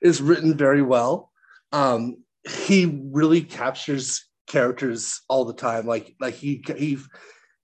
[0.00, 1.32] it's written very well.
[1.72, 5.86] Um, he really captures characters all the time.
[5.86, 6.98] Like like he he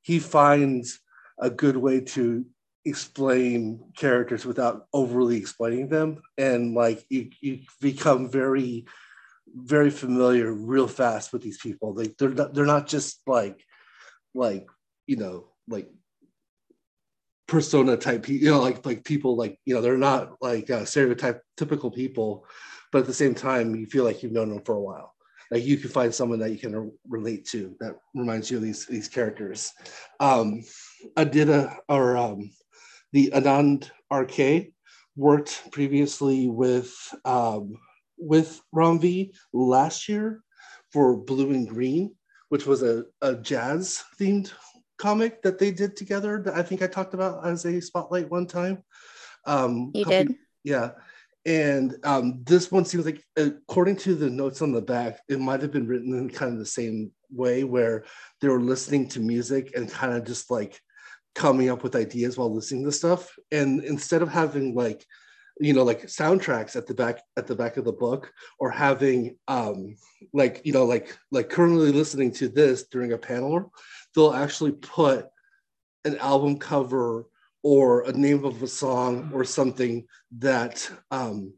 [0.03, 1.01] he finds
[1.39, 2.45] a good way to
[2.85, 8.87] explain characters without overly explaining them, and like you you become very
[9.55, 11.95] very familiar real fast with these people.
[11.95, 13.65] Like they're not, they're not just like
[14.35, 14.67] like
[15.07, 15.89] you know like
[17.53, 20.85] persona type people, you know, like like people like you know they're not like uh,
[20.85, 22.47] stereotype typical people,
[22.91, 25.15] but at the same time you feel like you've known them for a while.
[25.51, 28.63] Like you can find someone that you can re- relate to that reminds you of
[28.63, 29.71] these these characters.
[30.19, 30.63] Um,
[31.17, 32.51] Aditya or um,
[33.13, 34.73] the Anand RK
[35.15, 36.95] worked previously with
[37.27, 37.77] um,
[38.17, 40.43] with Ram V last year
[40.91, 42.15] for Blue and Green,
[42.53, 44.53] which was a, a jazz themed
[44.99, 48.47] comic that they did together that I think I talked about as a spotlight one
[48.47, 48.83] time.
[49.47, 50.35] Um, You couple- did?
[50.63, 50.91] yeah.
[51.47, 55.63] and um, this one seems like, according to the notes on the back, it might
[55.63, 58.05] have been written in kind of the same way where
[58.43, 60.79] they were listening to music and kind of just like
[61.35, 63.35] coming up with ideas while listening to stuff.
[63.51, 65.07] And instead of having like,
[65.63, 69.37] you know, like soundtracks at the back at the back of the book, or having
[69.47, 69.95] um,
[70.33, 73.73] like you know, like like currently listening to this during a panel,
[74.15, 75.27] they'll actually put
[76.05, 77.27] an album cover
[77.63, 80.05] or a name of a song or something
[80.39, 81.53] that um,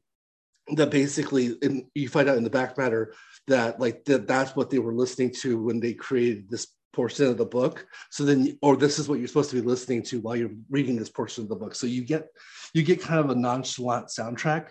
[0.75, 3.15] that basically in, you find out in the back matter
[3.47, 7.37] that like that that's what they were listening to when they created this portion of
[7.37, 7.87] the book.
[8.11, 10.97] So then or this is what you're supposed to be listening to while you're reading
[10.97, 11.75] this portion of the book.
[11.75, 12.29] So you get
[12.75, 14.71] you get kind of a nonchalant soundtrack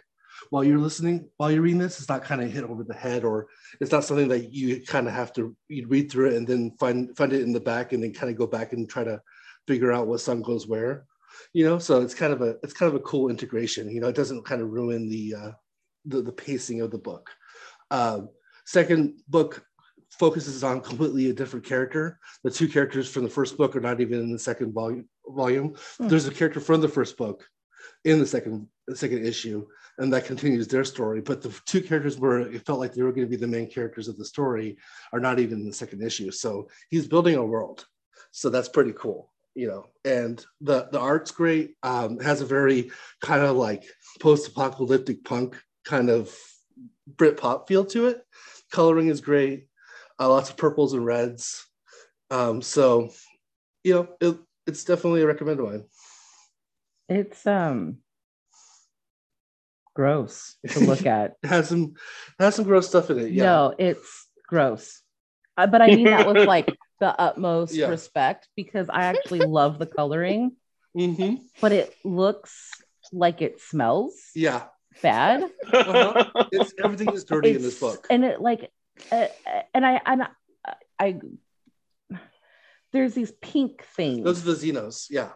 [0.50, 2.00] while you're listening while you're reading this.
[2.00, 3.48] It's not kind of hit over the head or
[3.80, 6.72] it's not something that you kind of have to you read through it and then
[6.80, 9.22] find find it in the back and then kind of go back and try to
[9.68, 11.06] figure out what song goes where
[11.54, 11.80] you know?
[11.80, 14.10] So it's kind of a it's kind of a cool integration you know?
[14.10, 15.52] It doesn't kind of ruin the uh
[16.06, 17.30] the, the pacing of the book.
[17.90, 18.30] Um
[18.66, 19.64] second book
[20.12, 22.20] focuses on completely a different character.
[22.44, 25.76] The two characters from the first book are not even in the second volume volume.
[25.98, 26.10] Hmm.
[26.10, 27.48] there's a character from the first book
[28.06, 29.66] in the second the second issue
[29.98, 31.22] and that continues their story.
[31.22, 33.70] But the two characters where it felt like they were going to be the main
[33.70, 34.78] characters of the story
[35.14, 36.32] are not even in the second issue.
[36.32, 37.86] So he's building a world.
[38.32, 39.86] So that's pretty cool you know?
[40.06, 43.84] And the the art's great um has a very kind of like
[44.20, 46.36] post-apocalyptic punk kind of
[47.08, 48.26] brit pop feel to it.
[48.72, 49.68] Coloring is great
[50.20, 51.66] uh, lots of purples and reds.
[52.32, 53.10] Um so
[53.84, 55.86] you know it, it's definitely a recommended one
[57.14, 57.98] it's um
[59.96, 61.94] gross to look at it has some
[62.40, 65.02] has some gross stuff in it yeah no it's gross
[65.58, 67.90] uh, but i mean that with like the utmost yeah.
[67.90, 70.54] respect because I actually love the coloring,
[70.98, 71.36] mm-hmm.
[71.60, 72.72] but it looks
[73.12, 74.14] like it smells.
[74.34, 74.64] Yeah.
[75.02, 75.44] Bad.
[75.44, 76.48] Uh-huh.
[76.54, 78.72] It's, everything is dirty it's, in this book, and it like,
[79.12, 79.28] uh,
[79.74, 81.20] and I and I, I,
[82.94, 84.24] there's these pink things.
[84.24, 85.08] Those are the Xenos.
[85.10, 85.32] Yeah.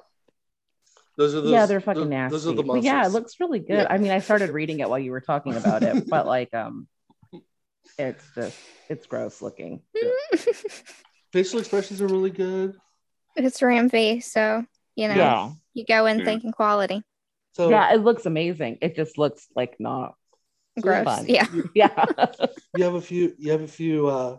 [1.17, 2.31] Those are those, yeah, they're fucking those, nasty.
[2.35, 2.91] Those are the monsters.
[2.91, 3.79] But yeah, it looks really good.
[3.79, 3.87] Yeah.
[3.89, 6.87] I mean, I started reading it while you were talking about it, but like, um,
[7.97, 9.81] it's just it's gross looking.
[9.95, 10.37] Yeah.
[11.33, 12.75] facial expressions are really good.
[13.35, 14.63] It's Ram-V, so
[14.95, 15.51] you know yeah.
[15.73, 16.25] you go in yeah.
[16.25, 17.01] thinking quality.
[17.53, 18.77] So yeah, it looks amazing.
[18.81, 20.13] It just looks like not
[20.79, 21.05] gross.
[21.05, 21.25] Fun.
[21.27, 22.05] Yeah, yeah.
[22.75, 23.33] you have a few.
[23.39, 24.07] You have a few.
[24.07, 24.37] uh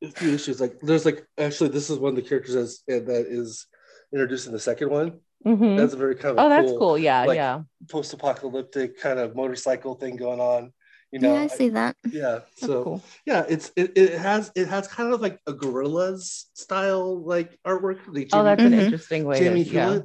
[0.00, 3.26] a few issues like there's like actually this is one of the characters that's, that
[3.28, 3.66] is
[4.12, 5.76] introduced in the second one mm-hmm.
[5.76, 9.94] that's a very kind of oh that's cool yeah like, yeah post-apocalyptic kind of motorcycle
[9.94, 10.72] thing going on
[11.12, 13.04] you know yeah i see that yeah so cool.
[13.24, 17.98] yeah it's it, it has it has kind of like a Gorillaz style like artwork
[18.08, 18.74] like oh that's mm-hmm.
[18.74, 19.98] an interesting way jamie to, yeah.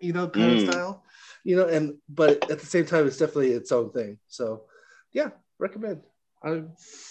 [0.00, 0.62] you know kind mm.
[0.64, 1.04] of style
[1.44, 4.64] you know and but at the same time it's definitely its own thing so
[5.12, 6.02] yeah recommend
[6.42, 6.62] i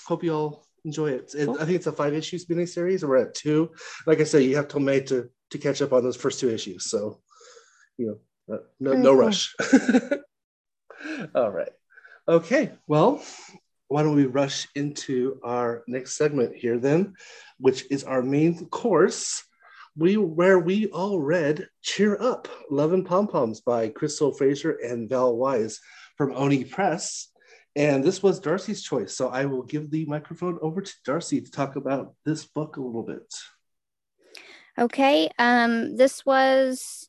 [0.06, 1.56] hope you all enjoy it, it cool.
[1.60, 3.72] i think it's a five issue spinning series we're at two
[4.06, 6.50] like i said you have till may to to catch up on those first two
[6.50, 7.20] issues so
[8.00, 9.56] you know uh, no, no rush
[11.36, 11.70] all right
[12.30, 13.24] Okay, well,
[13.88, 17.16] why don't we rush into our next segment here then,
[17.58, 19.44] which is our main course,
[19.98, 25.10] we where we all read Cheer Up, Love and Pom Poms by Crystal Frasier and
[25.10, 25.80] Val Wise
[26.18, 27.30] from Oni Press.
[27.76, 29.16] And this was Darcy's choice.
[29.16, 32.82] So I will give the microphone over to Darcy to talk about this book a
[32.82, 33.34] little bit.
[34.78, 35.32] Okay.
[35.40, 37.09] Um, this was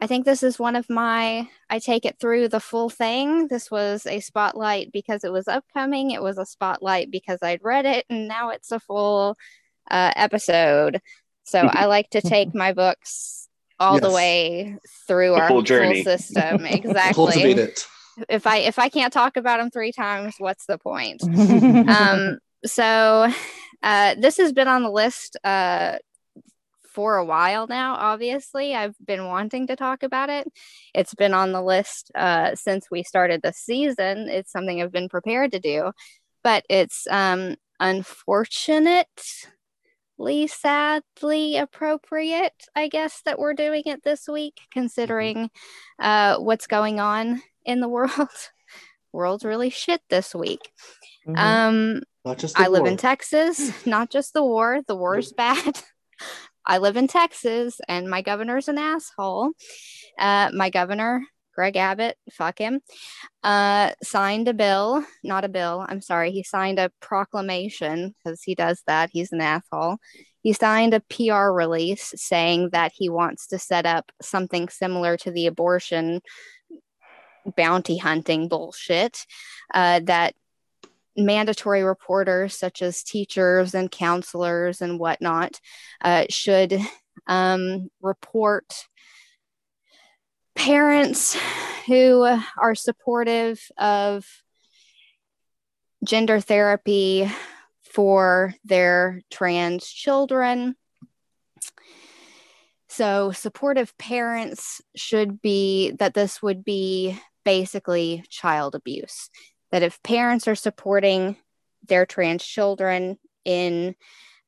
[0.00, 3.48] I think this is one of my, I take it through the full thing.
[3.48, 6.10] This was a spotlight because it was upcoming.
[6.10, 9.36] It was a spotlight because I'd read it, and now it's a full
[9.90, 11.02] uh, episode.
[11.44, 14.02] So I like to take my books all yes.
[14.02, 16.64] the way through our full, full system.
[16.66, 17.14] Exactly.
[17.14, 17.86] Cultivate it.
[18.28, 21.22] If I if I can't talk about them three times, what's the point?
[21.88, 23.32] um, so
[23.82, 25.96] uh, this has been on the list uh,
[27.00, 28.74] for a while now, obviously.
[28.74, 30.46] I've been wanting to talk about it.
[30.94, 34.28] It's been on the list uh, since we started the season.
[34.28, 35.92] It's something I've been prepared to do,
[36.44, 39.06] but it's um, unfortunately,
[40.46, 45.48] sadly appropriate, I guess, that we're doing it this week, considering
[45.98, 48.28] uh, what's going on in the world.
[49.10, 50.70] World's really shit this week.
[51.26, 51.38] Mm-hmm.
[51.38, 52.80] Um, not just I war.
[52.80, 54.82] live in Texas, not just the war.
[54.86, 55.80] The war's bad.
[56.70, 59.50] I live in Texas and my governor's an asshole.
[60.16, 62.78] Uh, my governor, Greg Abbott, fuck him,
[63.42, 68.54] uh, signed a bill, not a bill, I'm sorry, he signed a proclamation because he
[68.54, 69.10] does that.
[69.12, 69.96] He's an asshole.
[70.42, 75.32] He signed a PR release saying that he wants to set up something similar to
[75.32, 76.20] the abortion
[77.56, 79.26] bounty hunting bullshit
[79.74, 80.34] uh, that
[81.26, 85.60] mandatory reporters such as teachers and counselors and whatnot
[86.02, 86.80] uh, should
[87.26, 88.86] um, report
[90.54, 91.36] parents
[91.86, 92.22] who
[92.58, 94.26] are supportive of
[96.04, 97.30] gender therapy
[97.82, 100.76] for their trans children.
[102.88, 109.30] So, supportive parents should be that this would be basically child abuse.
[109.72, 111.36] That if parents are supporting
[111.86, 113.94] their trans children in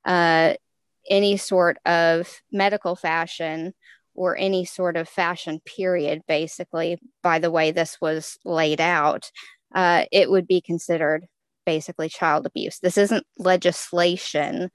[0.05, 0.55] uh,
[1.09, 3.75] any sort of medical fashion
[4.15, 9.31] or any sort of fashion period, basically, by the way this was laid out,
[9.75, 11.27] uh, it would be considered
[11.65, 12.79] basically child abuse.
[12.81, 14.71] This isn't legislation.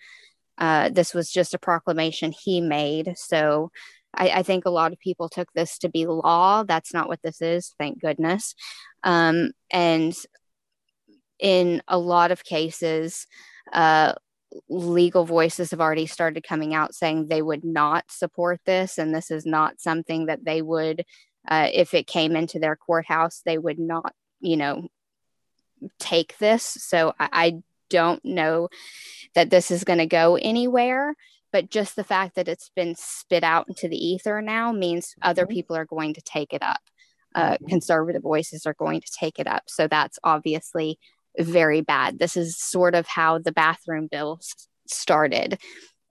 [0.57, 3.13] Uh, this was just a proclamation he made.
[3.15, 3.69] So
[4.15, 6.63] I, I, think a lot of people took this to be law.
[6.63, 8.55] That's not what this is, thank goodness.
[9.03, 10.15] Um, and
[11.39, 13.27] in a lot of cases,
[13.71, 14.13] uh,
[14.69, 19.29] legal voices have already started coming out saying they would not support this and this
[19.29, 21.03] is not something that they would
[21.47, 24.87] uh, if it came into their courthouse they would not you know
[25.99, 27.53] take this so i, I
[27.89, 28.69] don't know
[29.35, 31.13] that this is going to go anywhere
[31.51, 35.43] but just the fact that it's been spit out into the ether now means other
[35.43, 35.53] mm-hmm.
[35.53, 36.81] people are going to take it up
[37.37, 40.99] uh, conservative voices are going to take it up so that's obviously
[41.39, 42.19] very bad.
[42.19, 44.53] This is sort of how the bathroom bills
[44.87, 45.59] started.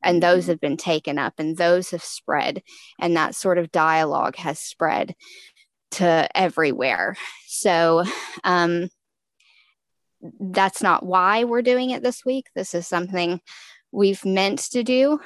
[0.02, 0.52] And those mm-hmm.
[0.52, 2.62] have been taken up and those have spread.
[3.00, 5.14] And that sort of dialogue has spread
[5.92, 7.16] to everywhere.
[7.46, 8.04] So,
[8.44, 8.88] um,
[10.40, 12.46] that's not why we're doing it this week.
[12.54, 13.40] This is something
[13.92, 15.20] we've meant to do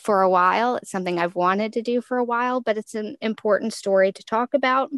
[0.00, 0.76] for a while.
[0.76, 4.24] It's something I've wanted to do for a while, but it's an important story to
[4.24, 4.90] talk about.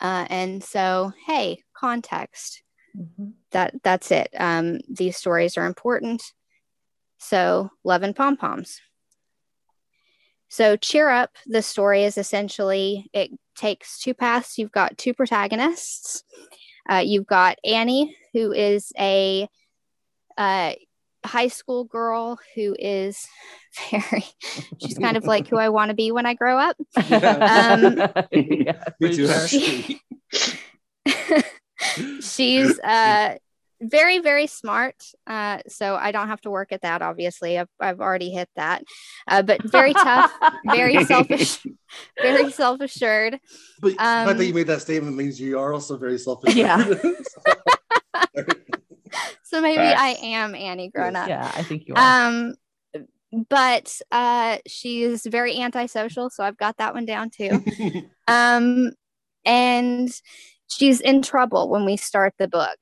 [0.00, 2.62] Uh, and so, hey, context.
[2.96, 3.30] Mm-hmm.
[3.52, 4.28] That that's it.
[4.36, 6.22] Um, these stories are important.
[7.18, 8.80] So love and pom poms.
[10.48, 11.30] So cheer up.
[11.46, 14.58] The story is essentially it takes two paths.
[14.58, 16.24] You've got two protagonists.
[16.90, 19.48] Uh, you've got Annie, who is a
[20.36, 20.72] uh,
[21.24, 23.26] high school girl who is
[23.90, 24.24] very
[24.80, 26.76] she's kind of like who I want to be when I grow up.
[26.96, 27.96] Um,
[28.32, 30.02] yeah, Me too, actually.
[32.20, 33.36] she's uh,
[33.80, 34.96] very very smart
[35.26, 37.58] uh, so i don't have to work at that obviously.
[37.58, 38.84] I've, I've already hit that.
[39.26, 40.32] Uh, but very tough
[40.66, 41.62] very selfish
[42.20, 43.38] very self-assured.
[43.80, 46.56] But um, the fact that you made that statement means you are also very self-assured.
[46.56, 48.54] Yeah
[49.42, 52.54] so maybe i am annie grown up yeah i think you are um
[53.48, 57.62] but uh she's very antisocial so i've got that one down too
[58.28, 58.90] um
[59.44, 60.10] and
[60.70, 62.78] she's in trouble when we start the book.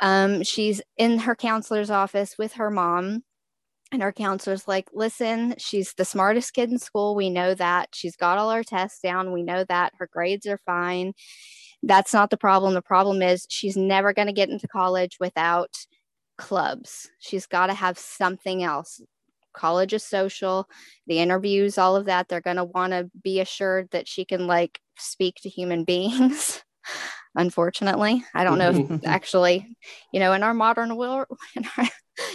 [0.00, 3.22] Um, she's in her counselor's office with her mom.
[3.92, 7.14] And her counselor's like, listen, she's the smartest kid in school.
[7.14, 7.90] We know that.
[7.92, 9.32] She's got all her tests down.
[9.32, 9.92] We know that.
[9.98, 11.12] Her grades are fine.
[11.86, 12.74] That's not the problem.
[12.74, 15.76] The problem is she's never going to get into college without
[16.38, 17.10] clubs.
[17.18, 19.00] She's got to have something else.
[19.52, 20.68] College is social,
[21.06, 22.28] the interviews, all of that.
[22.28, 26.62] They're going to want to be assured that she can like speak to human beings
[27.34, 28.24] unfortunately.
[28.34, 29.76] I don't know if actually,
[30.12, 31.26] you know, in our modern world,
[31.56, 31.84] in, our,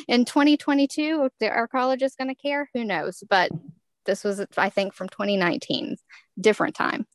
[0.07, 2.69] in 2022, our college is going to care.
[2.73, 3.23] Who knows?
[3.29, 3.51] But
[4.05, 5.97] this was, I think, from 2019,
[6.39, 7.05] different time.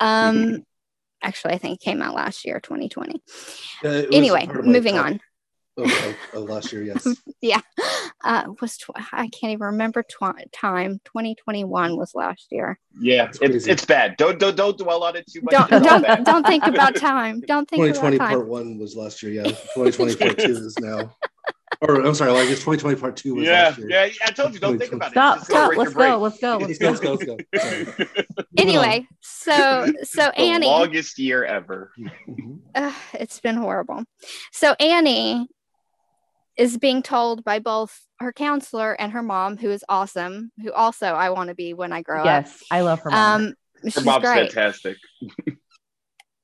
[0.00, 0.64] Um,
[1.22, 3.22] actually, I think it came out last year, 2020.
[3.84, 5.20] Uh, anyway, moving on
[5.78, 6.82] of, of, last year.
[6.82, 7.06] Yes.
[7.40, 7.60] yeah,
[8.24, 11.00] uh, was tw- I can't even remember tw- time.
[11.04, 12.78] Twenty twenty one was last year.
[13.00, 14.16] Yeah, it's, it's bad.
[14.16, 15.52] Don't don't don't dwell on it too much.
[15.52, 17.40] Don't don't, don't think about time.
[17.40, 17.80] Don't think.
[17.80, 19.32] Twenty twenty part one was last year.
[19.44, 21.14] Yeah, twenty twenty part two is now.
[21.80, 23.90] Or I'm sorry, like it's 2020 part two was yeah, last year.
[23.90, 25.44] Yeah, I told you, don't think about stop, it.
[25.44, 28.04] Stop, Let's go, let's go, let's go, let's go, let's go.
[28.58, 31.92] anyway, so so Annie, longest year ever.
[32.74, 34.04] Uh, it's been horrible.
[34.52, 35.46] So Annie
[36.56, 41.06] is being told by both her counselor and her mom, who is awesome, who also
[41.06, 42.60] I want to be when I grow yes, up.
[42.60, 43.40] Yes, I love her mom.
[43.42, 43.54] Um,
[43.84, 44.52] her she's mom's great.
[44.52, 44.96] fantastic.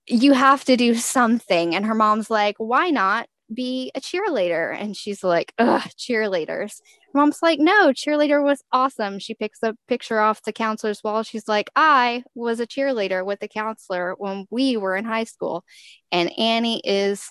[0.06, 1.74] you have to do something.
[1.74, 4.76] And her mom's like, why not be a cheerleader?
[4.78, 6.80] And she's like, ugh, cheerleaders.
[7.14, 9.18] Mom's like, no, cheerleader was awesome.
[9.18, 11.22] She picks a picture off the counselor's wall.
[11.22, 15.64] She's like, I was a cheerleader with the counselor when we were in high school.
[16.10, 17.30] And Annie is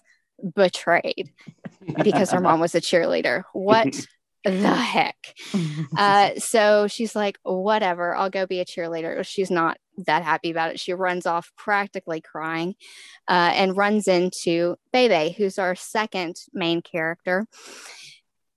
[0.56, 1.32] betrayed
[2.04, 3.44] because her mom was a cheerleader.
[3.54, 3.94] What
[4.44, 5.18] the heck?
[5.98, 9.24] Uh, so she's like, whatever, I'll go be a cheerleader.
[9.26, 10.80] She's not that happy about it.
[10.80, 12.76] She runs off practically crying
[13.28, 17.48] uh, and runs into Bebe, who's our second main character.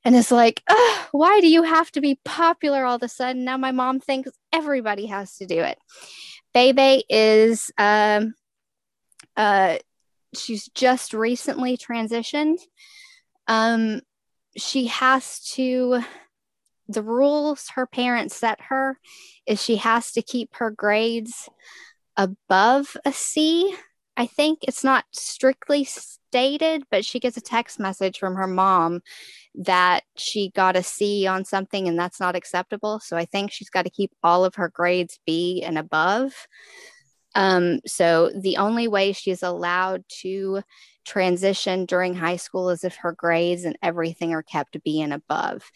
[0.05, 0.63] And is like,
[1.11, 3.45] why do you have to be popular all of a sudden?
[3.45, 5.79] Now my mom thinks everybody has to do it.
[6.55, 8.35] Bebe is, um,
[9.37, 9.79] uh,
[10.35, 12.59] she's just recently transitioned.
[13.49, 14.01] Um,
[14.57, 16.01] she has to
[16.89, 18.99] the rules her parents set her
[19.47, 21.49] is she has to keep her grades
[22.17, 23.75] above a C.
[24.17, 29.01] I think it's not strictly stated, but she gets a text message from her mom
[29.55, 33.01] that she got a C on something and that's not acceptable.
[33.01, 36.33] So I think she's got to keep all of her grades B and above.
[37.35, 40.63] Um, so the only way she's allowed to
[41.05, 45.71] transition during high school is if her grades and everything are kept B and above.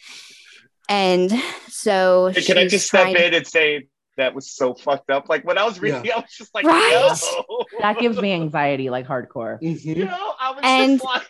[0.91, 1.31] And
[1.69, 2.45] so she's.
[2.45, 3.87] can I just step in and say
[4.17, 5.29] that was so fucked up?
[5.29, 6.17] Like when I was reading, yeah.
[6.17, 7.17] I was just like, right?
[7.49, 7.65] no.
[7.79, 9.61] That gives me anxiety, like hardcore.
[9.61, 9.89] Mm-hmm.
[9.89, 11.23] You know, I was and, just like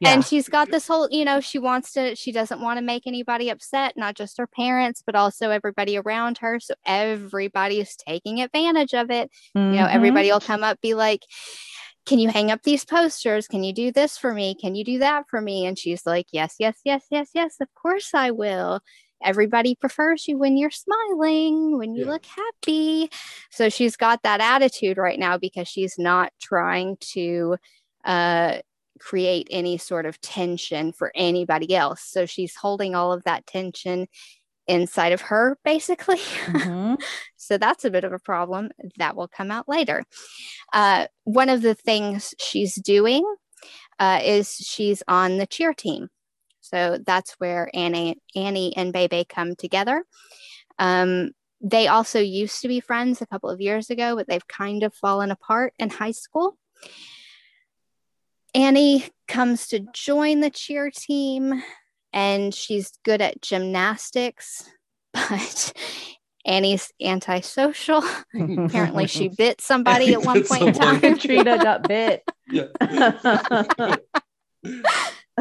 [0.00, 0.12] yeah.
[0.12, 3.06] And she's got this whole, you know, she wants to, she doesn't want to make
[3.06, 6.58] anybody upset, not just her parents, but also everybody around her.
[6.60, 9.30] So everybody is taking advantage of it.
[9.56, 9.72] Mm-hmm.
[9.72, 9.96] You know, mm-hmm.
[9.96, 11.22] everybody will come up, be like,
[12.06, 13.48] can you hang up these posters?
[13.48, 14.54] Can you do this for me?
[14.54, 15.66] Can you do that for me?
[15.66, 18.80] And she's like, Yes, yes, yes, yes, yes, of course I will.
[19.22, 22.10] Everybody prefers you when you're smiling, when you yeah.
[22.10, 23.10] look happy.
[23.50, 27.56] So she's got that attitude right now because she's not trying to
[28.04, 28.58] uh,
[29.00, 32.02] create any sort of tension for anybody else.
[32.02, 34.08] So she's holding all of that tension
[34.66, 36.18] inside of her, basically.
[36.46, 36.94] Mm-hmm.
[37.36, 40.04] so that's a bit of a problem that will come out later.
[40.72, 43.24] Uh, one of the things she's doing
[43.98, 46.08] uh, is she's on the cheer team.
[46.60, 50.04] So that's where Annie, Annie and Bebe come together.
[50.78, 54.82] Um, they also used to be friends a couple of years ago, but they've kind
[54.82, 56.56] of fallen apart in high school.
[58.54, 61.62] Annie comes to join the cheer team
[62.14, 64.70] and she's good at gymnastics,
[65.12, 65.72] but
[66.46, 68.02] Annie's antisocial.
[68.34, 71.18] Apparently, she bit somebody at one point in time.
[71.18, 72.22] Trina got bit.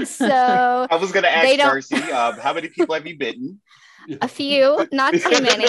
[0.03, 3.61] so I was going to ask Darcy, um, how many people have you bitten?
[4.21, 5.67] A few, not too many.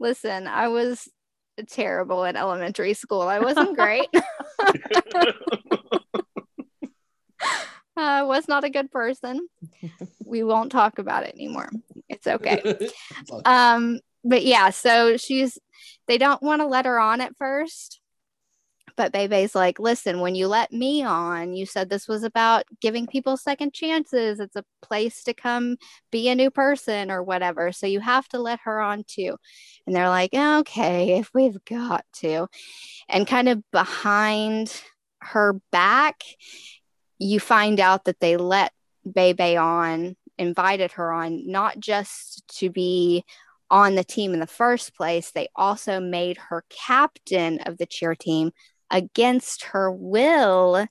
[0.00, 1.08] Listen, I was
[1.68, 3.22] terrible at elementary school.
[3.22, 4.06] I wasn't great.
[8.02, 9.48] I was not a good person.
[10.24, 11.70] we won't talk about it anymore.
[12.08, 12.88] It's okay.
[13.44, 15.58] um, but yeah, so she's
[16.06, 18.00] they don't want to let her on at first.
[18.96, 23.06] But Bebe's like, listen, when you let me on, you said this was about giving
[23.06, 24.38] people second chances.
[24.38, 25.76] It's a place to come
[26.10, 27.72] be a new person or whatever.
[27.72, 29.36] So you have to let her on too.
[29.86, 32.48] And they're like, okay, if we've got to.
[33.08, 34.82] And kind of behind
[35.20, 36.22] her back,
[37.22, 38.72] you find out that they let
[39.10, 43.24] Bebe on, invited her on, not just to be
[43.70, 48.14] on the team in the first place, they also made her captain of the cheer
[48.14, 48.50] team
[48.90, 50.86] against her will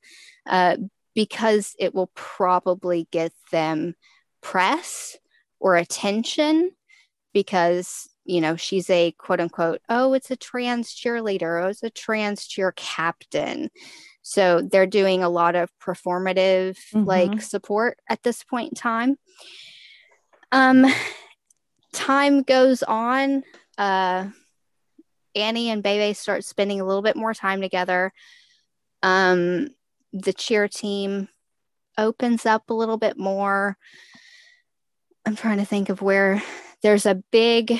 [0.47, 0.77] uh,
[1.13, 3.93] because it will probably get them
[4.41, 5.17] press
[5.59, 6.71] or attention
[7.33, 11.63] because you know she's a quote unquote oh it's a trans cheerleader.
[11.63, 13.69] Oh it's a trans cheer captain
[14.21, 17.03] so they're doing a lot of performative mm-hmm.
[17.03, 19.17] like support at this point in time.
[20.51, 20.85] Um
[21.93, 23.43] time goes on.
[23.77, 24.29] Uh
[25.33, 28.11] Annie and Bebe start spending a little bit more time together.
[29.01, 29.69] Um
[30.13, 31.29] the cheer team
[31.97, 33.77] opens up a little bit more.
[35.25, 36.41] I'm trying to think of where
[36.83, 37.79] there's a big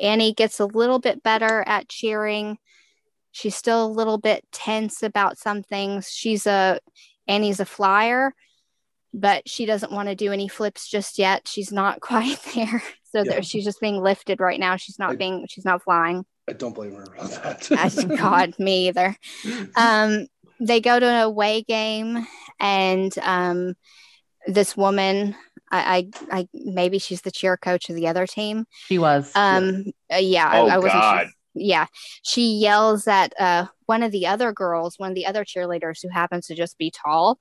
[0.00, 2.58] Annie gets a little bit better at cheering
[3.32, 6.10] She's still a little bit tense about some things.
[6.10, 6.78] She's a
[7.26, 8.34] Annie's a flyer,
[9.14, 11.48] but she doesn't want to do any flips just yet.
[11.48, 12.82] She's not quite there.
[13.04, 13.40] So yeah.
[13.40, 14.76] she's just being lifted right now.
[14.76, 16.24] She's not I, being she's not flying.
[16.48, 17.30] I don't blame her about
[17.70, 18.08] that.
[18.18, 19.16] God, me either.
[19.76, 20.26] Um,
[20.60, 22.26] they go to an away game
[22.60, 23.74] and um,
[24.46, 25.34] this woman
[25.70, 28.66] I, I, I maybe she's the cheer coach of the other team.
[28.86, 29.32] She was.
[29.34, 30.92] Um, yeah, yeah oh, I, I wasn't.
[30.92, 31.22] God.
[31.22, 31.86] Sure yeah
[32.22, 36.08] she yells at uh, one of the other girls one of the other cheerleaders who
[36.08, 37.38] happens to just be tall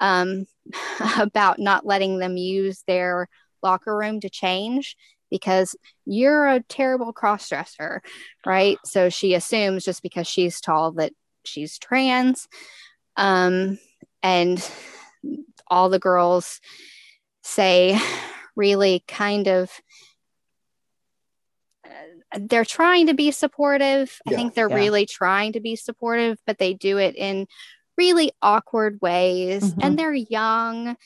[0.00, 0.46] um,
[1.18, 3.28] about not letting them use their
[3.62, 4.96] locker room to change
[5.30, 8.02] because you're a terrible cross dresser
[8.46, 8.78] right?
[8.84, 11.12] So she assumes just because she's tall that
[11.44, 12.48] she's trans
[13.16, 13.78] um,
[14.22, 14.70] and
[15.68, 16.60] all the girls
[17.42, 17.98] say
[18.56, 19.70] really kind of
[22.36, 24.18] they're trying to be supportive.
[24.26, 24.74] I think they're Yeah.
[24.76, 27.46] really trying to be supportive, but they do it in
[27.96, 29.62] really awkward ways.
[29.74, 29.78] Mhm.
[29.82, 30.96] And they're young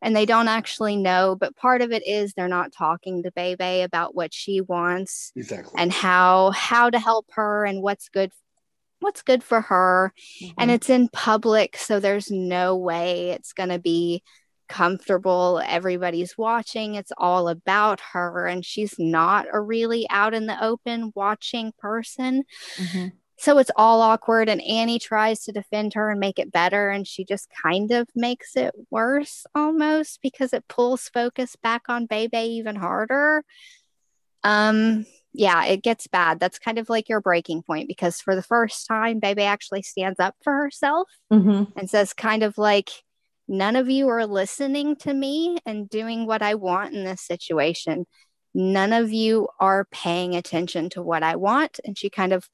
[0.00, 1.36] and they don't actually know.
[1.36, 5.74] But part of it is they're not talking to Bebe about what she wants Exactly.
[5.76, 8.32] and how how to help her and what's good
[9.00, 10.12] what's good for her
[10.56, 10.74] and Mhm.
[10.74, 14.22] it's in public so there's no way it's going to be
[14.68, 20.64] comfortable everybody's watching it's all about her and she's not a really out in the
[20.64, 22.44] open watching person
[22.76, 23.12] Mhm.
[23.36, 27.06] so it's all awkward and annie tries to defend her and make it better and
[27.06, 32.38] she just kind of makes it worse almost because it pulls focus back on bebe
[32.38, 33.44] even harder
[34.44, 38.42] um yeah it gets bad that's kind of like your breaking point because for the
[38.42, 41.72] first time bebe actually stands up for herself Mhm.
[41.76, 42.90] and says kind of like
[43.48, 48.06] none of you are listening to me and doing what i want in this situation.
[48.54, 51.80] None of you are paying attention to what i want.
[51.84, 52.48] And she kind of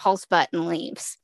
[0.00, 1.16] hauls butt and leaves.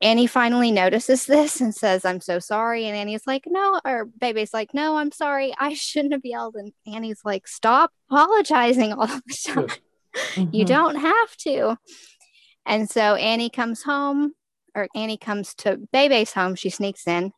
[0.00, 2.86] Annie finally notices this and says i'm so sorry.
[2.86, 5.54] And annie's like no or baby's like no i'm sorry.
[5.58, 6.56] I shouldn't have yelled.
[6.56, 9.68] And annie's like stop apologizing all the time.
[10.52, 10.68] You Mhm.
[10.68, 11.76] don't have to.
[12.66, 14.32] And so Annie comes home,
[14.74, 16.54] or Annie comes to Bebe's home.
[16.54, 17.32] She sneaks in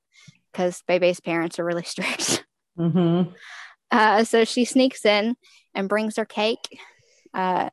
[0.56, 2.44] because Bebe's parents are really strict.
[2.78, 3.34] Mhm.
[3.90, 5.36] Uh, so she sneaks in
[5.74, 6.66] and brings her cake,
[7.34, 7.68] uh,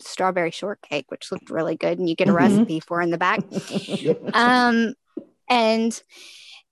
[0.00, 2.36] strawberry shortcake, which looked really good, and you get a Mhm.
[2.36, 3.40] recipe for in the back.
[4.32, 4.94] Um,
[5.48, 6.02] and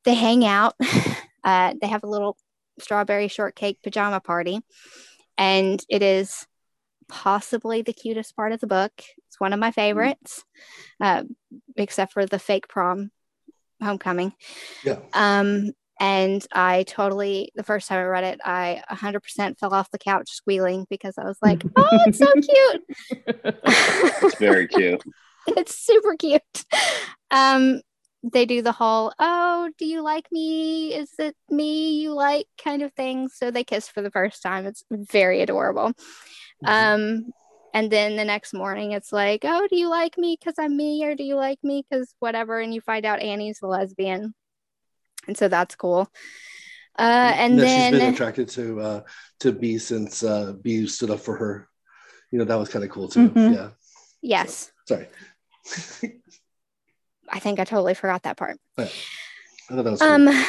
[0.04, 0.74] they hang out.
[1.44, 2.36] Uh, they have a little
[2.78, 4.60] strawberry shortcake pajama party,
[5.36, 6.46] and it is
[7.08, 8.92] possibly the cutest part of the book.
[9.26, 10.44] It's one of my favorites,
[11.00, 11.24] uh,
[11.76, 13.10] except for the fake prom
[13.82, 14.32] homecoming.
[14.84, 14.98] Yeah.
[15.12, 19.98] Um, and I totally, the first time I read it, I 100% fell off the
[19.98, 22.84] couch squealing because I was like, oh, it's so cute.
[24.24, 25.02] It's very cute.
[25.46, 26.42] it's super cute.
[27.30, 27.82] Um,
[28.24, 30.94] they do the whole, oh, do you like me?
[30.94, 33.28] Is it me you like kind of thing?
[33.28, 34.66] So they kiss for the first time.
[34.66, 35.92] It's very adorable.
[36.64, 37.32] Um,
[37.72, 41.04] and then the next morning, it's like, oh, do you like me because I'm me,
[41.04, 42.60] or do you like me because whatever?
[42.60, 44.34] And you find out Annie's a lesbian,
[45.26, 46.10] and so that's cool.
[46.98, 49.00] Uh, and that then she's been attracted to uh
[49.40, 51.68] to B since uh B stood up for her.
[52.30, 53.30] You know, that was kind of cool too.
[53.30, 53.54] Mhm.
[53.54, 53.70] Yeah.
[54.20, 55.08] yes, Sorry.
[57.28, 58.58] I think I totally forgot that part.
[58.78, 58.84] I
[59.74, 60.10] thought that was cool.
[60.10, 60.44] Um,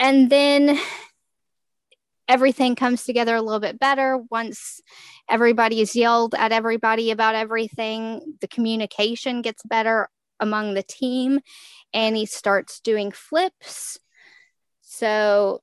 [0.00, 0.78] and then
[2.30, 4.80] everything comes together a little bit better once
[5.28, 8.36] everybody is yelled at everybody about everything.
[8.40, 10.08] The communication gets better
[10.38, 11.40] among the team.
[11.92, 13.98] Annie starts doing flips.
[14.80, 15.60] So,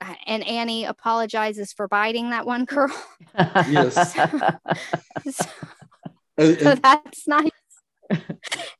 [0.00, 2.92] uh, and Annie apologizes for biting that one girl.
[3.70, 4.14] Yes.
[5.30, 5.44] so
[6.36, 7.50] And- so that's nice.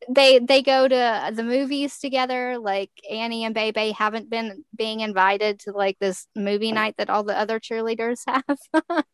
[0.08, 2.58] They they go to the movies together.
[2.58, 7.24] Like Annie and Bebe haven't been being invited to like this movie night that all
[7.24, 9.04] the other cheerleaders have.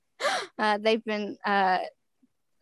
[0.58, 1.78] uh, they've been uh,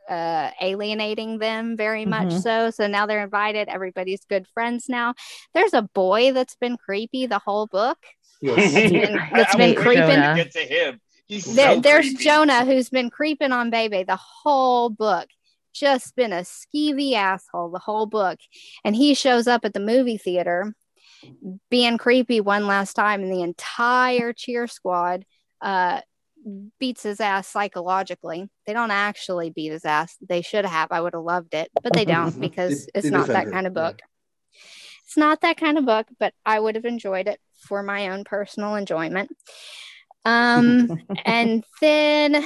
[0.09, 2.43] uh, alienating them very much Mhm.
[2.43, 2.71] so.
[2.71, 3.69] So now they're invited.
[3.69, 5.15] Everybody's good friends now.
[5.55, 7.99] There's a boy that's been creepy the whole book.
[8.41, 8.73] yes.
[8.73, 10.07] been- that's I been creeping.
[10.07, 11.01] to get to him.
[11.27, 12.25] He's There, so there's creepy.
[12.25, 15.29] Jonah who's been creeping on Bebe the whole book.
[15.73, 18.39] Just been a skeevy asshole the whole book.
[18.85, 20.75] And he shows up at the movie theater
[21.71, 25.25] being creepy one last time, and the entire cheer squad
[25.61, 26.01] uh,
[26.79, 28.49] beats his ass psychologically.
[28.67, 30.17] They don't actually beat his ass.
[30.27, 30.93] They should have.
[30.93, 33.89] I would have loved it, but they don't because it's not that kind of yeah.
[33.89, 34.01] book.
[35.05, 38.25] It's not that kind of book, but I would have enjoyed it for my own
[38.25, 39.31] personal enjoyment.
[40.25, 42.45] Um, and then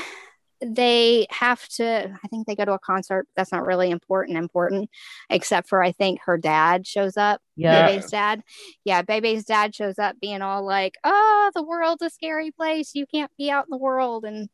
[0.65, 4.89] they have to i think they go to a concert that's not really important important
[5.29, 7.89] except for i think her dad shows up yeah.
[7.89, 8.43] bebe's dad.
[8.85, 12.93] Yeah bebe's dad shows up being all like oh the world's a scary place.
[12.95, 14.25] You can't be out in the world.
[14.25, 14.49] And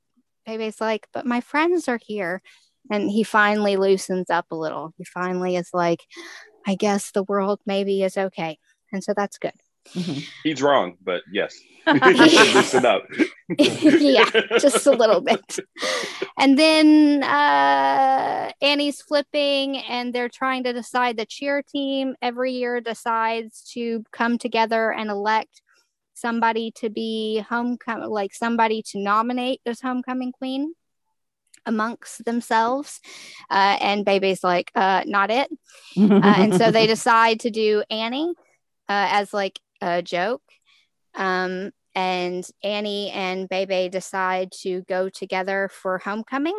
[0.46, 2.42] bebe's like but my friends are here.
[2.90, 4.94] And he finally loosens up a little.
[4.96, 6.00] He finally is like
[6.66, 8.58] i guess the world maybe is okay.
[8.92, 9.52] And so that's good
[9.94, 10.28] Mhm.
[10.44, 11.58] He's wrong, but yes.
[11.86, 13.04] Listen up.
[13.58, 14.28] yeah
[14.58, 15.58] just a little bit.
[16.38, 22.80] And then uh, Annie's flipping, and they're trying to decide the cheer team every year
[22.80, 25.62] decides to come together and elect
[26.14, 30.74] somebody to be homecoming, like somebody to nominate as homecoming queen
[31.64, 33.00] amongst themselves.
[33.50, 35.48] Uh, and Bebe's like, uh, not it.
[35.96, 38.34] Uh, and so they decide to do Annie
[38.88, 40.42] uh, as like a joke.
[41.14, 46.56] Um, and Annie and Bebe decide to go together for homecoming.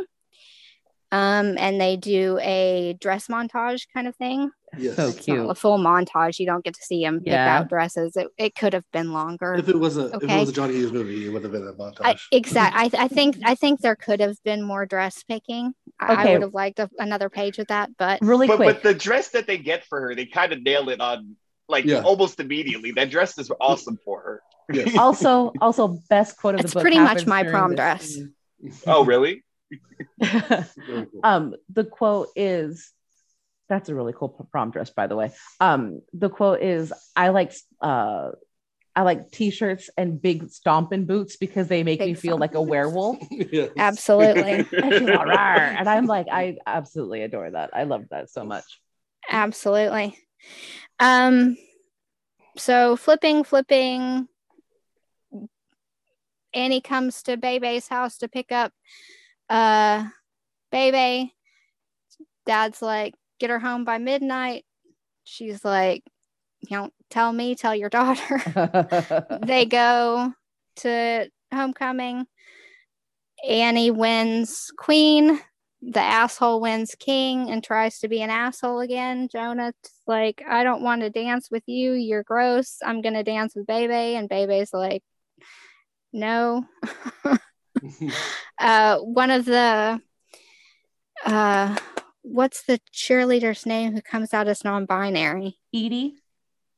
[1.11, 4.51] Um, and they do a dress montage kind of thing.
[4.77, 4.95] Yes.
[4.95, 5.49] So It's not cute.
[5.49, 6.37] a full montage.
[6.37, 7.57] You don't get to see them pick Yeah.
[7.61, 8.15] out dresses.
[8.15, 9.55] It, it could have been longer.
[9.55, 11.67] If it was a if it was a Johnny Hughes movie, it would have been
[11.67, 12.01] a montage.
[12.01, 12.75] I, exact.
[12.75, 15.73] I, I think I think there could have been more dress picking.
[15.99, 18.75] I, I would have liked a, another page with that, but Really but quick.
[18.75, 21.35] but the dress that they get for her, they kind of nail it on
[21.69, 22.01] like Yeah.
[22.01, 22.91] almost immediately.
[22.91, 24.41] That dress is awesome for her.
[24.73, 24.97] Yes.
[24.97, 26.81] also, also best quote of It's the book.
[26.81, 28.05] pretty much my prom dress.
[28.15, 28.33] scene.
[28.85, 29.43] Oh, really?
[31.23, 32.91] Um, the quote is
[33.67, 35.31] that's a really cool prom dress, by the way.
[35.59, 38.31] Um, the quote is I like uh
[38.95, 43.17] I like t-shirts and big stomping boots because they make me feel like a werewolf.
[43.31, 43.69] Yes.
[43.77, 47.69] absolutely, And she's like, "Rawr." and I'm like, I absolutely adore that.
[47.73, 48.65] I love that so much.
[49.29, 50.17] absolutely.
[50.99, 51.57] Um,
[52.57, 54.27] so flipping, flipping.
[56.53, 58.73] Annie comes to Bebe's house to pick up
[59.49, 60.05] uh
[60.71, 61.33] Bebe.
[62.45, 64.65] Dad's like, get her home by midnight.
[65.23, 66.03] She's like,
[66.61, 68.41] you don't tell me, tell your daughter.
[69.45, 70.33] they go
[70.77, 72.25] to homecoming.
[73.47, 75.39] Annie wins queen.
[75.81, 79.29] The asshole wins king and tries to be an asshole again.
[79.31, 79.73] Jonah's
[80.05, 81.93] like, I don't want to dance with you.
[81.93, 82.77] You're gross.
[82.83, 84.15] I'm going to dance with Bebe.
[84.15, 85.03] And Bebe's like,
[86.11, 86.65] no.
[88.59, 90.01] uh, one of the,
[91.25, 91.77] uh,
[92.21, 95.57] what's the cheerleader's name who comes out as non binary?
[95.73, 96.15] Edie.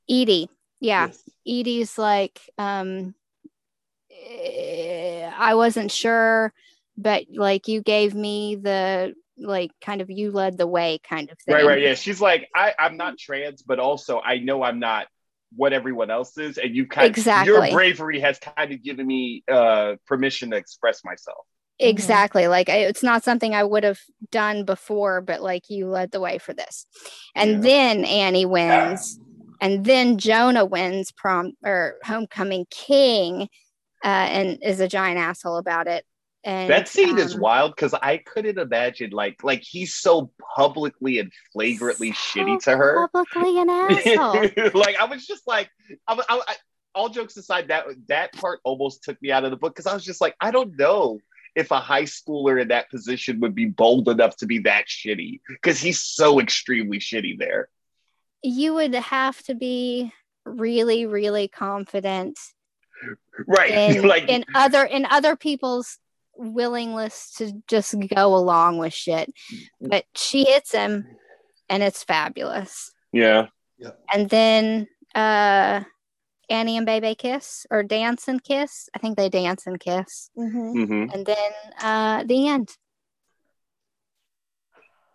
[0.09, 0.49] Edie.
[0.79, 1.07] Yeah.
[1.07, 1.29] Yes.
[1.47, 3.15] Edie's like, um,
[4.11, 6.53] eh, I wasn't sure,
[6.97, 11.39] but like you gave me the like kind of you led the way kind of
[11.39, 11.55] thing.
[11.55, 11.81] Right, right.
[11.81, 11.95] Yeah.
[11.95, 15.07] She's like, I, I'm not trans, but also I know I'm not
[15.55, 16.57] what everyone else is.
[16.57, 17.69] And you kind of Exactly.
[17.69, 21.45] your bravery has kind of given me uh permission to express myself.
[21.79, 22.47] Exactly.
[22.47, 23.99] Like I, it's not something I would have
[24.31, 26.85] done before, but like you led the way for this.
[27.35, 27.59] And Yeah.
[27.61, 29.19] then Annie wins,
[29.59, 33.47] and then Jonah wins prom or homecoming king,
[34.03, 36.05] uh, and is a giant asshole about it.
[36.43, 41.19] And that scene is um, wild because I couldn't imagine like like he's so publicly
[41.19, 43.07] and flagrantly shitty to her.
[43.07, 44.71] Publicly an asshole.
[44.73, 45.69] like I was just like,
[46.07, 46.55] I, I, I,
[46.95, 49.93] all jokes aside, that that part almost took me out of the book because I
[49.93, 51.19] was just like, I don't know
[51.55, 55.41] if a high schooler in that position would be bold enough to be that shitty
[55.47, 57.69] because he's so extremely shitty there.
[58.41, 60.11] you would have to be
[60.45, 62.39] really, really confident
[63.47, 65.97] Right, in like in other in other people's
[66.41, 69.31] willingness to just go along with shit.
[69.79, 71.05] But she hits him
[71.69, 72.91] and it's fabulous.
[73.13, 73.47] yeah,
[74.13, 75.83] And then uh
[76.49, 78.89] Annie and Bebe kiss or dance and kiss.
[78.93, 80.29] I think they dance and kiss.
[80.35, 82.69] hmm And then uh the end.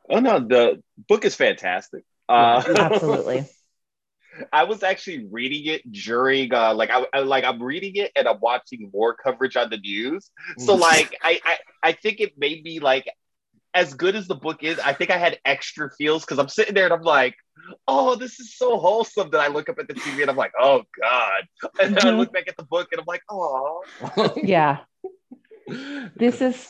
[0.09, 2.05] Oh no, the book is fantastic.
[2.29, 3.45] Uh, Absolutely.
[4.53, 8.26] I was actually reading it during, uh, like, I, I like I'm reading it and
[8.28, 10.30] I'm watching more coverage on the news.
[10.59, 10.80] So, Mm.
[10.80, 13.09] like, I, I, I think it made me like,
[13.74, 16.74] as good as the book is, I think I had extra feels because I'm sitting
[16.74, 17.34] there and I'm like,
[17.87, 19.28] oh, this is so wholesome.
[19.30, 21.43] That I look up at the TV and I'm like, oh god,
[21.80, 23.82] and then I look back at the book and I'm like, oh,
[24.43, 24.78] Yeah.
[26.16, 26.66] This is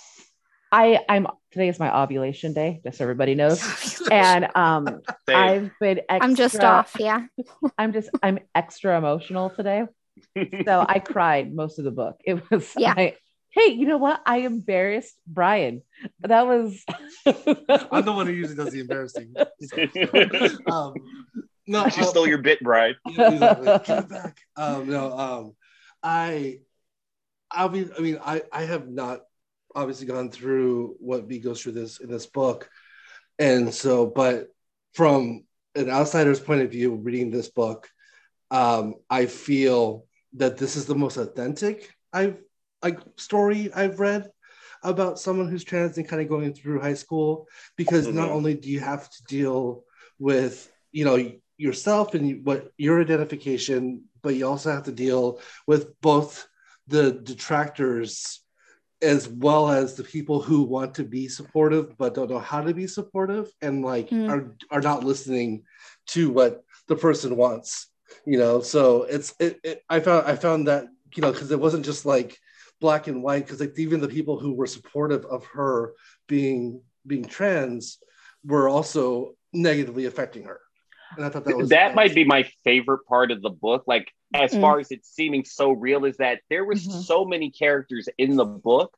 [0.72, 3.62] I I'm today is my ovulation day, just so everybody knows.
[4.10, 7.26] And um I've been extra, I'm just off, yeah.
[7.78, 9.84] I'm just I'm extra emotional today.
[10.36, 12.20] So I cried most of the book.
[12.24, 12.94] It was Yeah.
[12.96, 13.16] I,
[13.50, 14.20] hey, you know what?
[14.26, 15.82] I embarrassed Brian.
[16.20, 16.84] That was
[17.26, 19.34] I'm the one who usually does the embarrassing.
[20.70, 20.94] um,
[21.66, 22.94] no, she uh, stole your bit, Brian.
[23.06, 23.66] Yeah, exactly.
[23.84, 24.38] Give it back.
[24.56, 25.56] Um, no, um,
[26.02, 26.60] I,
[27.50, 29.22] I mean, I mean, I, I have not
[29.76, 32.68] obviously gone through what B goes through this in this book,
[33.38, 34.48] and so, but
[34.94, 35.44] from
[35.76, 37.88] an outsider's point of view, reading this book,
[38.50, 42.38] um, I feel that this is the most authentic I've
[42.82, 44.30] like story I've read
[44.82, 48.34] about someone who's trans and kind of going through high school because not Mhm.
[48.36, 49.84] only do you have to deal
[50.18, 51.18] with you know
[51.58, 56.46] yourself and what your identification but you also have to deal with both
[56.86, 58.40] the detractors
[59.02, 62.72] as well as the people who want to be supportive but don't know how to
[62.72, 64.28] be supportive and like Mm.
[64.30, 65.64] are are not listening
[66.06, 67.88] to what the person wants
[68.24, 68.60] you know?
[68.60, 72.06] So it's it, it i found i found that you know because it wasn't just
[72.06, 72.38] like
[72.80, 75.94] black and white because like even the people who were supportive of her
[76.26, 77.98] being being trans
[78.44, 80.60] were also negatively affecting her.
[81.16, 83.84] And i thought that was that might be my favorite part of the book.
[83.86, 84.60] Like as Mm.
[84.60, 87.02] far as it seeming so real is that there was Mhm.
[87.02, 88.96] so many characters in the book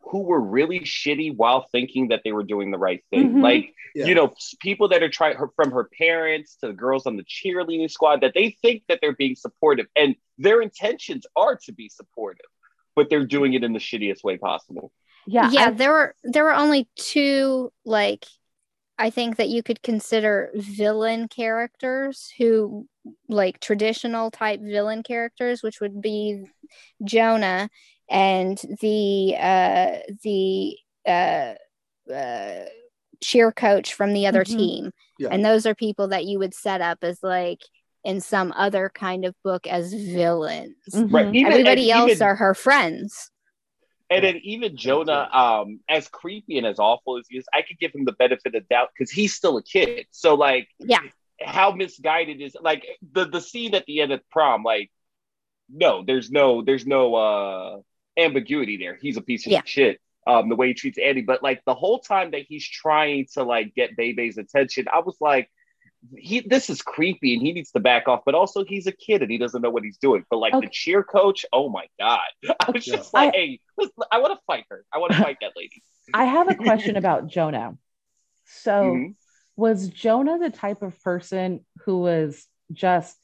[0.00, 3.34] who were really shitty while thinking that they were doing the right thing.
[3.34, 3.42] Mhm.
[3.42, 4.06] Like, Yeah.
[4.06, 7.24] you know, people that are trying her from her parents to the girls on the
[7.24, 11.88] cheerleading squad that they think that they're being supportive and their intentions are to be
[11.88, 12.46] supportive,
[12.94, 14.92] but they're doing it in the shittiest way possible.
[15.26, 15.50] Yeah.
[15.50, 18.26] yeah I- there were there were only two like
[18.98, 22.86] i think that you could consider villain characters who
[23.28, 26.44] like traditional type villain characters which would be
[27.04, 27.68] jonah
[28.08, 30.76] and the uh the
[31.06, 31.54] uh,
[32.12, 32.64] uh
[33.22, 34.56] cheer coach from the other Mhm.
[34.56, 35.28] team Yeah.
[35.32, 37.60] and those are people that you would set up as like
[38.04, 41.12] in some other kind of book as villains Mhm.
[41.12, 41.34] Right.
[41.34, 43.30] Even, everybody else even- are her friends
[44.08, 47.78] And then even Jonah, um, as creepy and as awful as he is, I could
[47.78, 50.06] give him the benefit of doubt because he's still a kid.
[50.12, 51.00] So like, yeah
[51.40, 54.62] how misguided is like the the scene at the end of prom?
[54.62, 54.90] Like,
[55.68, 57.80] no, there's no there's no uh
[58.16, 58.98] ambiguity there.
[59.00, 59.62] He's a piece of Yeah.
[59.64, 60.00] shit.
[60.26, 63.44] Um, the way he treats Andy, but like the whole time that he's trying to
[63.44, 65.48] like get Bebe's attention, I was like,
[66.16, 68.20] he this is creepy and he needs to back off.
[68.24, 70.24] But also he's a kid and he doesn't know what he's doing.
[70.30, 70.66] But like Okay.
[70.66, 72.20] the cheer coach, oh my god,
[72.60, 74.84] I was just like, I- hey, listen, I want to fight her.
[74.92, 75.82] I want to fight that lady.
[76.14, 77.76] I have a question about Jonah.
[78.44, 79.14] So, Mhm.
[79.56, 83.16] was Jonah the type of person who was just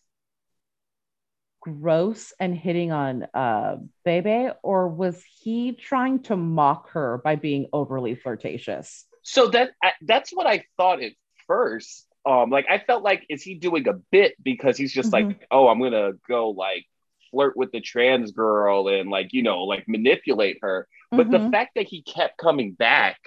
[1.61, 7.69] gross and hitting on uh Bebe, or was he trying to mock her by being
[7.73, 9.05] overly flirtatious?
[9.23, 9.71] So that
[10.03, 11.13] that's what I thought at
[11.47, 12.07] first.
[12.25, 15.13] Um, like I felt like is he doing a bit because he's just Mhm.
[15.13, 16.87] like, oh, I'm gonna go like
[17.31, 20.87] flirt with the trans girl and like you know like manipulate her.
[21.11, 21.51] But the Mhm.
[21.51, 23.19] fact that he kept coming back,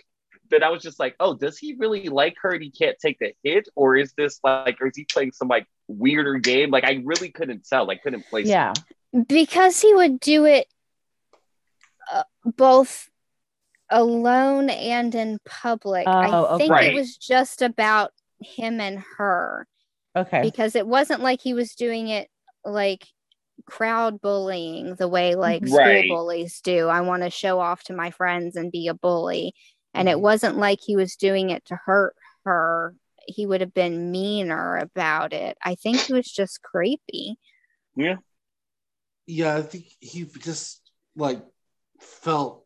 [0.51, 3.19] that I was just like, oh, does he really like her and he can't take
[3.19, 6.69] the hit, or is this like, or is he playing some like weirder game?
[6.71, 7.85] Like I really couldn't tell.
[7.85, 8.47] Like couldn't place.
[8.47, 8.51] it.
[8.51, 8.73] yeah,
[9.27, 10.67] because he would do it
[12.11, 13.09] uh, both
[13.89, 16.07] alone and in public.
[16.07, 16.87] Oh, I think Right.
[16.87, 18.11] it was just about
[18.45, 19.67] him and her
[20.15, 22.29] okay, because it wasn't like he was doing it
[22.63, 23.05] like
[23.65, 26.05] crowd bullying the way like Right.
[26.05, 26.87] school bullies do.
[26.87, 29.53] I want to show off to my friends and be a bully.
[29.93, 30.21] And it Mhm.
[30.21, 32.95] wasn't like he was doing it to hurt her.
[33.27, 35.57] He would have been meaner about it.
[35.63, 37.37] I think he was just creepy.
[37.95, 38.17] Yeah.
[39.25, 40.81] yeah, I think he just
[41.15, 41.41] like
[41.99, 42.64] felt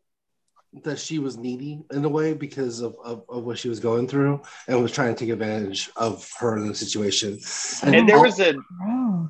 [0.84, 4.06] that she was needy in a way because of, of, of what she was going
[4.06, 7.38] through and was trying to take advantage of her in the situation.
[7.82, 8.54] And there was a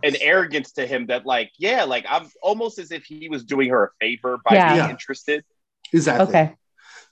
[0.03, 3.69] an arrogance to him that like yeah like i'm almost as if he was doing
[3.69, 4.69] her a favor by Yeah.
[4.69, 4.91] being Yeah.
[4.91, 5.45] interested
[5.93, 6.55] exactly okay,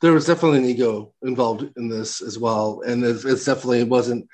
[0.00, 3.88] there was definitely an ego involved in this as well, and it's, it's definitely it
[3.88, 4.28] wasn't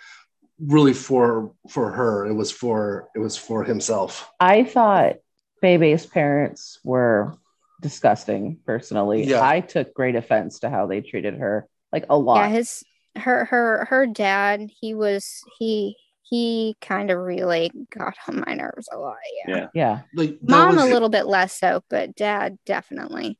[0.61, 2.27] really for for her.
[2.27, 4.31] It was for it was for himself.
[4.39, 5.17] I thought
[5.63, 7.37] Bebe's parents were
[7.85, 8.59] disgusting.
[8.67, 9.47] Personally, Yeah.
[9.47, 12.39] I took great offense to how they treated her, like a lot.
[12.39, 12.83] Yeah, his
[13.17, 18.89] her her her dad, he was he he kind of really got on my nerves
[18.91, 19.17] a lot.
[19.47, 19.57] Yeah.
[19.57, 19.67] Yeah.
[19.75, 20.01] yeah.
[20.17, 23.39] Like Mom was- a little bit less so, but dad definitely.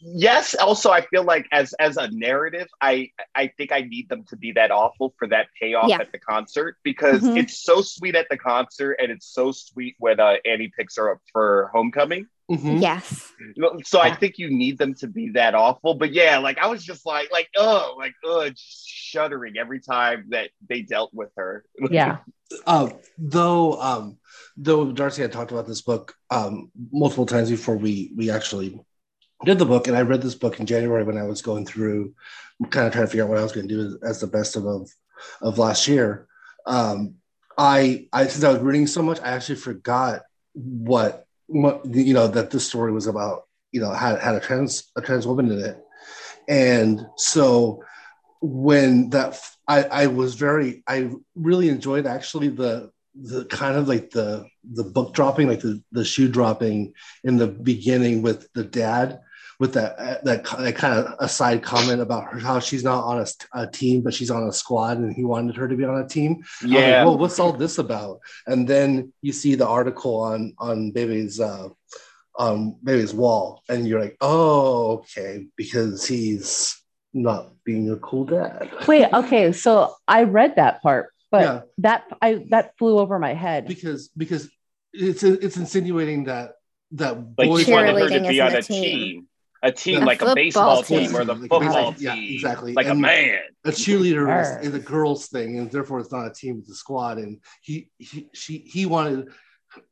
[0.00, 4.24] yes also i feel like as as a narrative i i think i need them
[4.24, 5.98] to be that awful for that payoff Yeah.
[6.00, 7.38] at the concert because Mhm.
[7.38, 11.12] it's so sweet at the concert and it's so sweet when uh, annie picks her
[11.12, 12.82] up for homecoming Mhm.
[12.82, 13.32] Yes.
[13.40, 16.58] You know, so i think you need them to be that awful but yeah like
[16.58, 21.12] i was just like like oh like oh just shuddering every time that they dealt
[21.14, 22.18] with her Yeah.
[22.66, 24.18] Uh, though um,
[24.56, 28.78] though Darcy had talked about this book um, multiple times before we we actually
[29.44, 32.14] did the book, and I read this book in January when I was going through,
[32.70, 34.56] kind of trying to figure out what I was going to do as the best
[34.56, 34.90] of of,
[35.40, 36.28] of last year.
[36.66, 37.14] Um,
[37.56, 40.22] I I since I was reading so much, I actually forgot
[40.52, 43.44] what what you know that this story was about.
[43.72, 45.78] You know, had had a trans a trans woman in it,
[46.48, 47.82] and so
[48.40, 54.10] when that I, I was very I really enjoyed actually the the kind of like
[54.10, 59.20] the the book dropping like the the shoe dropping in the beginning with the dad
[59.62, 63.20] with that uh, that, that kind of aside comment about her, how she's not on
[63.20, 63.26] a,
[63.62, 66.08] a team but she's on a squad and he wanted her to be on a
[66.16, 68.18] team I was like, yeah well, what's all this about?
[68.50, 71.68] And then you see the article on on Baby's uh,
[72.44, 76.50] um Baby's wall, and you're like, oh, okay, because he's
[77.14, 78.68] not being a cool dad.
[78.88, 79.52] Wait, okay.
[79.52, 81.60] So I read that part, but Yeah.
[81.86, 83.68] that I that flew over my head.
[83.68, 84.50] because because
[84.92, 86.46] it's it's insinuating that
[86.92, 88.98] that like boys wanted her to be on a a team.
[88.98, 89.28] team,
[89.62, 91.16] a team A like a football baseball team, team.
[91.16, 92.72] or the Like, football exactly, yeah, team, exactly.
[92.74, 93.38] like a man.
[93.64, 96.74] a cheerleader is, is a girl's thing, and therefore it's not a team; it's a
[96.74, 97.18] squad.
[97.18, 99.28] And he, he she he wanted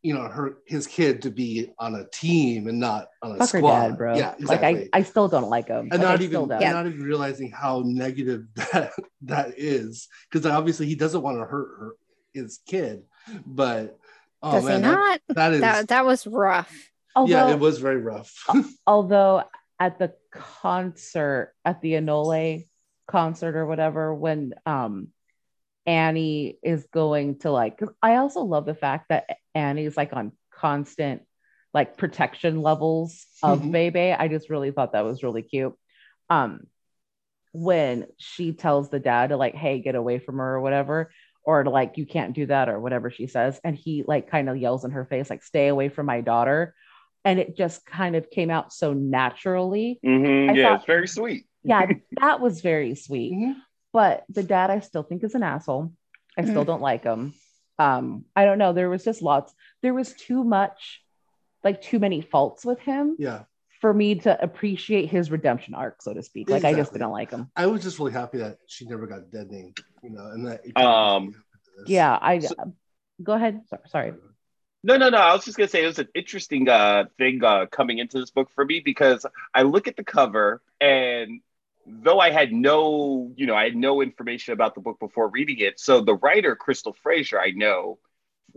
[0.03, 3.49] you know her his kid to be on a team and not on a Fuck
[3.49, 3.89] squad.
[3.89, 4.17] dad, bro.
[4.17, 4.75] Yeah, exactly.
[4.75, 5.89] Like I, I still don't like him.
[5.91, 6.61] and Like, I not still even don't.
[6.73, 8.93] not even realizing how negative that
[9.23, 11.91] that is because obviously he doesn't want to hurt her
[12.35, 13.05] his kid,
[13.47, 13.97] but
[14.43, 15.21] oh Does man, he that- not?
[15.37, 16.91] that is That that was rough.
[17.17, 18.33] Although, yeah, it was very rough.
[18.87, 19.43] although
[19.81, 22.69] at the concert at the Enole
[23.09, 25.09] concert or whatever when um
[25.87, 29.25] Annie is going to like I also love the fact that
[29.55, 31.23] Annie's like on constant
[31.73, 33.73] like protection levels of Mhm.
[33.73, 34.13] Bebe.
[34.13, 35.75] I just really thought that was really cute.
[36.29, 36.67] Um
[37.53, 41.11] when she tells the dad to like hey get away from her or whatever
[41.43, 44.49] or to like you can't do that or whatever she says and he like kind
[44.49, 46.75] of yells in her face like stay away from my daughter
[47.25, 50.01] and it just kind of came out so naturally.
[50.05, 51.47] Mhm, yeah, thought- it's very sweet.
[51.63, 51.87] yeah
[52.21, 53.33] that was very sweet.
[53.35, 53.55] Mhm.
[53.93, 55.93] but the dad i still think is an asshole.
[56.39, 56.67] I still Mm.
[56.67, 57.35] don't like him.
[57.79, 58.73] Um i don't know.
[58.73, 59.53] There was just lots
[59.83, 61.03] there was too much
[61.65, 63.43] like too many faults with him Yeah,
[63.83, 66.49] for me to appreciate his redemption arc so to speak.
[66.49, 67.51] Like i just didn't like him.
[67.57, 70.61] I was just really happy that she never got dead name, you know, and that
[70.77, 71.35] Um,
[71.87, 72.55] yeah i So-
[73.23, 73.61] go ahead.
[73.69, 74.13] Sorry, sorry.
[74.83, 75.19] No, no, no.
[75.19, 78.31] I was just gonna say it was an interesting uh, thing uh, coming into this
[78.31, 81.41] book for me because I look at the cover and
[81.87, 85.59] though I had no, you know, I had no information about the book before reading
[85.59, 85.81] it.
[85.81, 87.99] So the writer Crystal Frasier, I know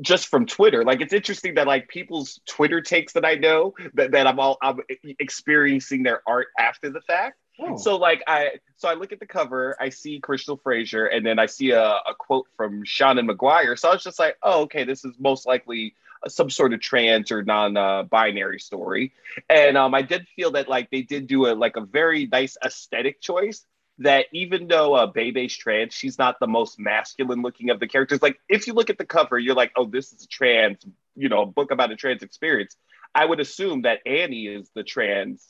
[0.02, 0.84] just from Twitter.
[0.84, 4.58] Like it's interesting that like people's Twitter takes that I know that, that I'm all
[4.62, 4.80] I'm
[5.20, 7.38] experiencing their art after the fact.
[7.60, 7.78] Oh.
[7.78, 11.38] So like I so I look at the cover, I see Crystal Frasier, and then
[11.38, 13.78] I see a, a quote from Seanan McGuire.
[13.78, 15.94] So I was just like, oh, okay, this is most likely
[16.28, 19.14] some sort of trans or non-binary story.
[19.50, 22.58] And um, I did feel that like they did do a like a very nice
[22.64, 23.66] aesthetic choice.
[24.00, 28.24] That even though uh, Bebe's trans, she's not the most masculine looking of the characters.
[28.24, 30.84] Like if you look at the cover, you're like, oh, this is a trans,
[31.16, 32.76] you know, a book about a trans experience.
[33.14, 35.46] I would assume that Annie is the trans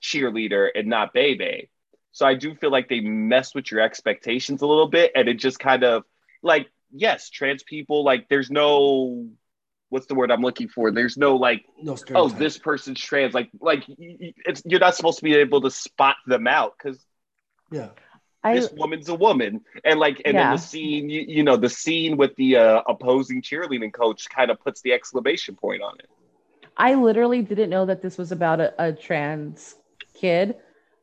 [0.00, 1.68] cheerleader and not Bebe.
[2.12, 5.34] So I do feel like they mess with your expectations a little bit, and it
[5.34, 6.04] just kind of
[6.42, 9.28] like yes, trans people like there's no
[9.90, 10.90] what's the word I'm looking for?
[10.90, 14.94] There's no like no oh this person's trans like like y- y- it's you're not
[14.96, 17.04] supposed to be able to spot them out because
[17.70, 17.90] yeah,
[18.42, 21.68] i this woman's a woman and like and then the scene you, you know the
[21.68, 26.08] scene with the uh, opposing cheerleading coach kind of puts the exclamation point on it.
[26.76, 29.76] I literally didn't know that this was about a, a trans
[30.14, 30.56] kid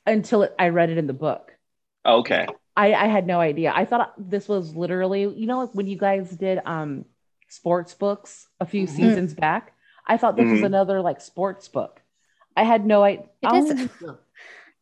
[0.05, 1.53] until it, I read it in the book.
[2.05, 2.47] Okay.
[2.75, 3.73] I, I had no idea.
[3.75, 7.05] I thought this was literally, you know, like when you guys did um
[7.47, 8.89] sports books a few Mhm.
[8.89, 9.73] seasons back.
[10.05, 10.65] I thought this was Mhm.
[10.65, 12.01] another like sports book.
[12.55, 13.27] I had no idea.
[13.43, 13.89] It is.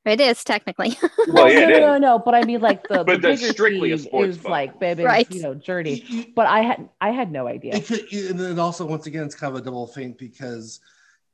[0.05, 0.97] It is technically.
[1.27, 2.19] Well, yeah, no, it no, no, no.
[2.19, 4.51] But I mean, like the, the But that's bigger strictly a sports is book.
[4.51, 5.29] like baby's, Right.
[5.33, 5.95] you know, journey.
[6.01, 7.75] You- you- But I had, I had no idea.
[7.75, 10.79] it could, and then also once again, it's kind of a double feint because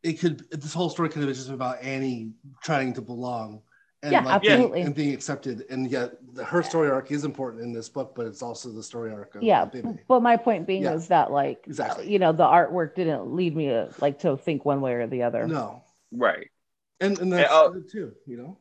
[0.03, 2.31] it could this whole story could have been just about Annie
[2.63, 3.61] trying to belong
[4.03, 4.81] and Yeah, like being- absolutely.
[4.81, 8.25] and being accepted, and yet the, her story arc is important in this book, but
[8.25, 9.89] it's also the story arc of yeah Baby.
[10.07, 10.93] but my point being Yeah.
[10.93, 12.11] is that like Exactly.
[12.11, 15.23] you know the artwork didn't lead me to like to think one way or the
[15.23, 16.49] other No, Right.
[16.99, 18.57] and and that's uh, good too, you know.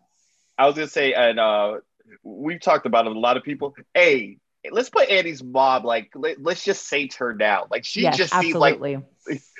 [0.59, 1.79] I was gonna say, and uh,
[2.23, 3.17] we've talked about it.
[3.17, 3.75] A lot of people.
[3.95, 4.39] Hey,
[4.71, 5.85] let's put Annie's mom.
[5.85, 7.67] Like, let, us just saint her now.
[7.71, 8.79] Like, she yes just seems like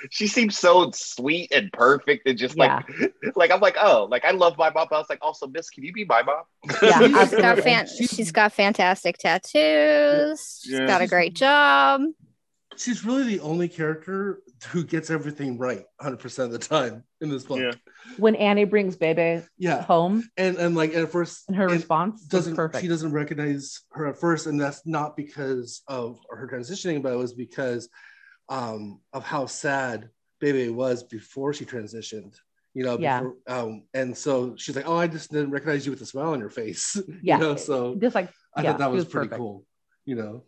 [0.09, 2.83] she seems so sweet and perfect, and just like,
[3.35, 4.87] like I'm like, oh, like I love my mom.
[4.89, 6.43] But I was like, also, Miss, can you be my mom?
[6.81, 7.61] Yeah, she's got absolutely.
[7.61, 10.61] fan- She's- she's got fantastic tattoos.
[10.63, 10.87] She's Yeah.
[10.87, 12.01] got a great job.
[12.77, 17.29] She's really the only character who gets everything right 100 percent of the time in
[17.29, 17.59] this book.
[17.59, 17.71] Yeah.
[18.17, 22.21] when annie brings baby Yeah, home and and like at first, and her and response
[22.23, 27.01] doesn't perfect she doesn't recognize her at first, and that's not because of her transitioning,
[27.01, 27.89] but it was because
[28.49, 30.09] um, of how sad
[30.39, 32.35] Baby was before she transitioned.
[32.73, 33.19] You know, Yeah.
[33.19, 36.31] before, um, and so she's like, "Oh, I just didn't recognize you with a smile
[36.31, 37.37] on your face." Yeah.
[37.37, 39.39] you know, so just like I yeah, thought that was, was pretty perfect.
[39.39, 39.65] cool.
[40.05, 40.43] You know,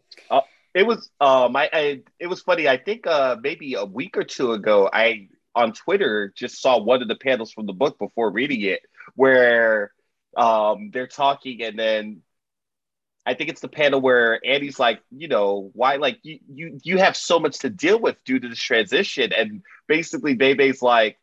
[0.73, 2.67] It was um I, I it was funny.
[2.67, 7.01] I think uh maybe a week or two ago I on Twitter just saw one
[7.01, 8.81] of the panels from the book before reading it
[9.15, 9.93] where
[10.35, 12.23] um they're talking and then
[13.25, 16.97] I think it's the panel where Andy's like, you know, why like you you you
[16.97, 21.17] have so much to deal with due to this transition and basically Bebe's like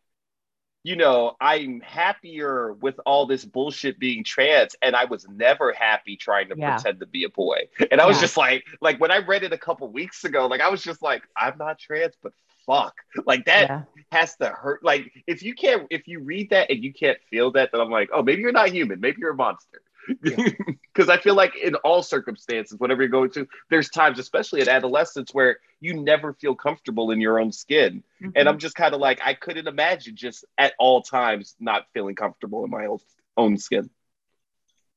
[0.83, 6.17] you know, I'm happier with all this bullshit being trans, and I was never happy
[6.17, 6.83] trying to Yeah.
[6.83, 7.69] pretend to be a boy.
[7.91, 8.21] And I was Yeah.
[8.21, 11.03] just like, like when I read it a couple weeks ago, like I was just
[11.03, 12.33] like, I'm not trans, but
[12.67, 12.95] fuck,
[13.27, 14.83] like that yeah has to hurt.
[14.85, 17.91] Like if you can't, if you read that and you can't feel that, then I'm
[17.91, 19.83] like, oh, maybe you're not human, maybe you're a monster.
[20.23, 24.69] Because I feel like in all circumstances, whatever you're going through, there's times, especially at
[24.69, 28.03] adolescence, where you never feel comfortable in your own skin.
[28.23, 28.33] Mhm.
[28.37, 32.15] And I'm just kind of like, I couldn't imagine just at all times not feeling
[32.15, 32.99] comfortable in my own,
[33.37, 33.91] own skin.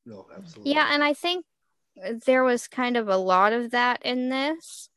[0.06, 0.74] No, absolutely.
[0.74, 1.46] Yeah, and I think
[2.26, 4.90] there was kind of a lot of that in this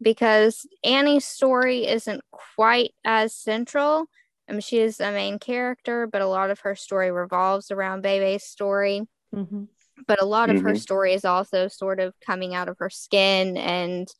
[0.00, 4.06] because Annie's story isn't quite as central.
[4.48, 8.02] I mean, she is the main character, but a lot of her story revolves around
[8.02, 9.02] Bebe's story.
[9.34, 9.68] Mhm.
[10.06, 10.80] But a lot of her Mhm.
[10.80, 14.12] story is also sort of coming out of her skin and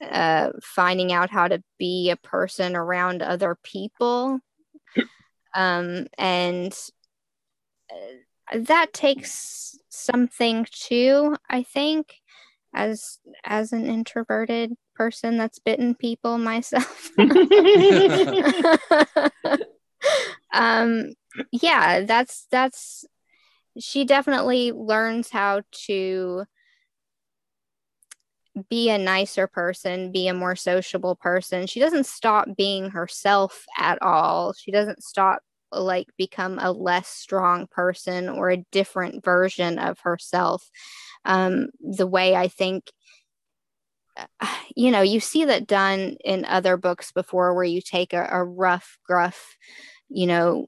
[0.00, 4.40] uh, finding out how to be a person around other people.
[5.56, 6.76] Um, and
[7.92, 12.20] uh, that takes something too, I think,
[12.74, 17.12] as as an introverted person that's bitten people myself.
[20.52, 21.12] um
[21.52, 23.04] yeah, that's that's
[23.78, 26.44] she definitely learns how to
[28.70, 31.66] be a nicer person, be a more sociable person.
[31.66, 34.52] She doesn't stop being herself at all.
[34.52, 35.40] She doesn't stop
[35.72, 40.70] like become a less strong person or a different version of herself.
[41.24, 42.84] Um, the way I think,
[44.76, 48.44] you know, you see that done in other books before where you take a, a
[48.44, 49.56] rough, gruff,
[50.08, 50.66] you know,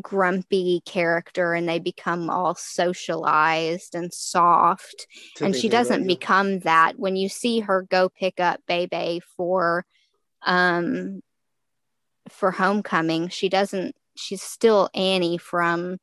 [0.00, 5.06] grumpy character and they become all socialized and soft.
[5.40, 6.98] And she doesn't become that.
[6.98, 9.84] When you see her go pick up Bebe for
[10.44, 11.22] um
[12.28, 15.98] for homecoming she doesn't she's still Annie from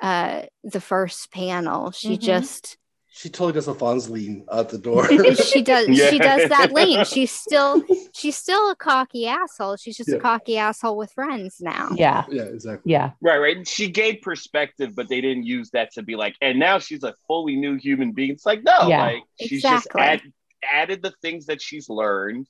[0.00, 1.90] uh the first panel.
[1.90, 2.20] She Mhm.
[2.20, 2.76] just
[3.14, 5.06] She totally does a Fonz lean out the door.
[5.34, 6.08] she does Yeah.
[6.08, 7.82] she does that lean she's still
[8.14, 10.16] she's still a cocky asshole she's just Yeah.
[10.16, 12.24] a cocky asshole with friends now Yeah.
[12.30, 12.90] yeah, exactly.
[12.92, 13.10] Yeah.
[13.20, 13.68] Right, right.
[13.68, 17.14] She gave perspective, but they didn't use that to be like, and now she's a
[17.26, 18.30] fully new human being.
[18.30, 19.02] It's like, no, Yeah.
[19.04, 20.00] like she's Exactly.
[20.00, 20.22] just add,
[20.64, 22.46] added the things that she's learned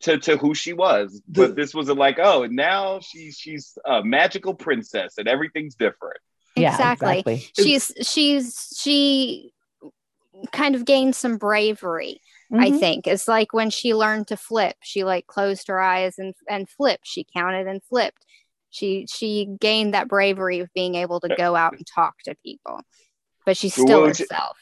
[0.00, 1.20] to, to who she was.
[1.28, 6.18] The- But this wasn't like, oh, now she's she's a magical princess and everything's different.
[6.56, 6.70] Yeah.
[6.70, 7.48] exactly Exactly.
[7.64, 9.50] she's she's she
[10.52, 12.20] kind of gained some bravery
[12.52, 12.78] i Mhm.
[12.78, 16.68] think it's like when she learned to flip she like closed her eyes and and
[16.68, 18.24] flipped she counted and flipped
[18.70, 22.80] she she gained that bravery of being able to go out and talk to people
[23.46, 24.56] but she's still what would you- herself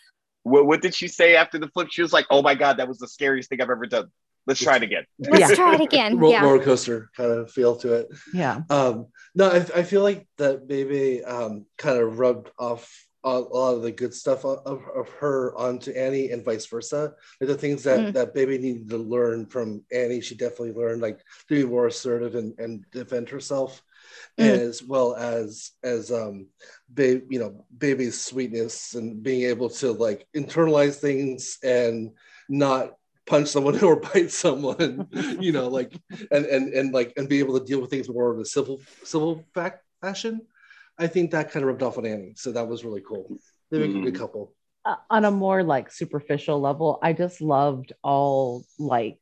[0.44, 1.88] What, what did she say after the flip?
[1.92, 4.08] She was like, oh my God, that was the scariest thing I've ever done.
[4.44, 5.04] Let's try it again.
[5.20, 5.54] let's Yeah.
[5.54, 8.08] try it again Ro- yeah roller coaster kind of feel to it.
[8.34, 8.62] Yeah.
[8.68, 9.06] Um,
[9.36, 12.90] no, I, I feel like that maybe um, kind of rubbed off
[13.24, 17.14] a, lot of the good stuff of, of of her onto Annie and vice versa.
[17.40, 18.12] Like the things that Mm.
[18.14, 22.34] that baby needed to learn from Annie, she definitely learned like to be more assertive
[22.34, 23.82] and, and defend herself,
[24.38, 24.44] Mm.
[24.44, 26.48] as well as as um,
[26.92, 32.10] babe, you know, baby's sweetness and being able to like internalize things and
[32.48, 32.94] not
[33.24, 35.06] punch someone or bite someone,
[35.38, 35.92] you know, like
[36.32, 38.80] and and and like and be able to deal with things more of a civil
[39.04, 40.40] civil fact fashion.
[40.98, 43.38] I think that kind of rubbed off on Annie, so that was really cool.
[43.70, 44.18] They make a good Mhm.
[44.18, 44.54] couple.
[44.84, 49.20] uh, on a more like superficial level, I just loved all like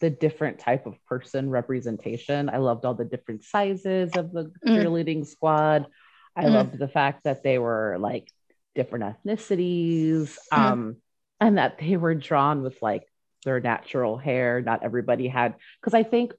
[0.00, 2.48] the different type of person representation.
[2.48, 4.74] I loved all the different sizes of the Mm.
[4.74, 5.86] cheerleading squad.
[6.34, 6.52] I Mm.
[6.52, 8.28] loved the fact that they were like
[8.74, 10.58] different ethnicities, Mm.
[10.58, 10.96] um,
[11.40, 13.04] and that they were drawn with like
[13.44, 14.60] their natural hair.
[14.60, 16.32] Not everybody had, because I think,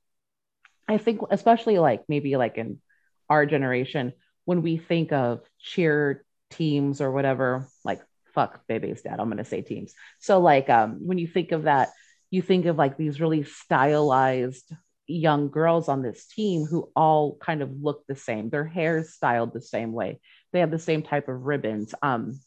[0.86, 2.82] I think especially like maybe like in
[3.30, 4.12] our generation,
[4.50, 8.02] when we think of cheer teams or whatever, like
[8.34, 9.94] fuck baby's dad, I'm gonna say teams.
[10.20, 11.90] So like um when you think of that,
[12.32, 14.74] you think of like these really stylized
[15.06, 18.50] young girls on this team who all kind of look the same.
[18.50, 20.20] Their hair is styled the same way.
[20.52, 21.94] They have the same type of ribbons.
[22.02, 22.40] Um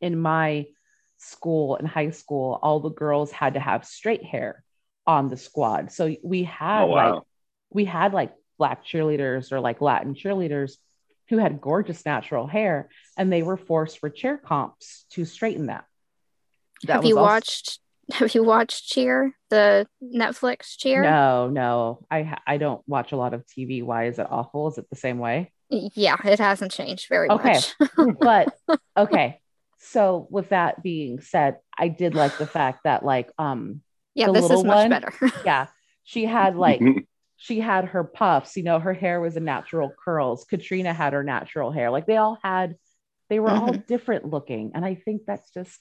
[0.00, 0.66] in my
[1.16, 4.62] school in high school, all the girls had to have straight hair
[5.04, 5.90] on the squad.
[5.90, 7.14] So we had Oh, wow.
[7.16, 7.22] like
[7.70, 10.76] we had like black cheerleaders or like Latin cheerleaders
[11.34, 12.88] who had gorgeous natural hair
[13.18, 15.84] and they were forced for cheer comps to straighten that.
[16.84, 17.80] That have you also- watched
[18.12, 22.04] have you watched cheer the netflix cheer No, no.
[22.10, 23.82] I I don't watch a lot of TV.
[23.82, 24.68] Why is it awful?
[24.68, 25.50] Is it the same way?
[25.70, 27.54] yeah it hasn't changed very Okay.
[27.54, 27.74] much
[28.20, 28.54] but
[28.96, 29.40] okay.
[29.78, 33.80] So with that being said, I did like the fact that like um
[34.14, 34.90] yeah The this is much one?
[34.90, 35.12] better
[35.44, 35.66] yeah,
[36.04, 36.80] she had like
[37.44, 40.44] she had her puffs, you know, her hair was a natural curls.
[40.44, 41.90] Katrina had her natural hair.
[41.90, 42.76] Like they all had
[43.28, 45.78] they were all different looking and I think that's just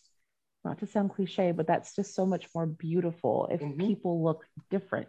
[0.65, 3.77] not to sound cliche, but that's just so much more beautiful if Mhm.
[3.79, 5.07] people look different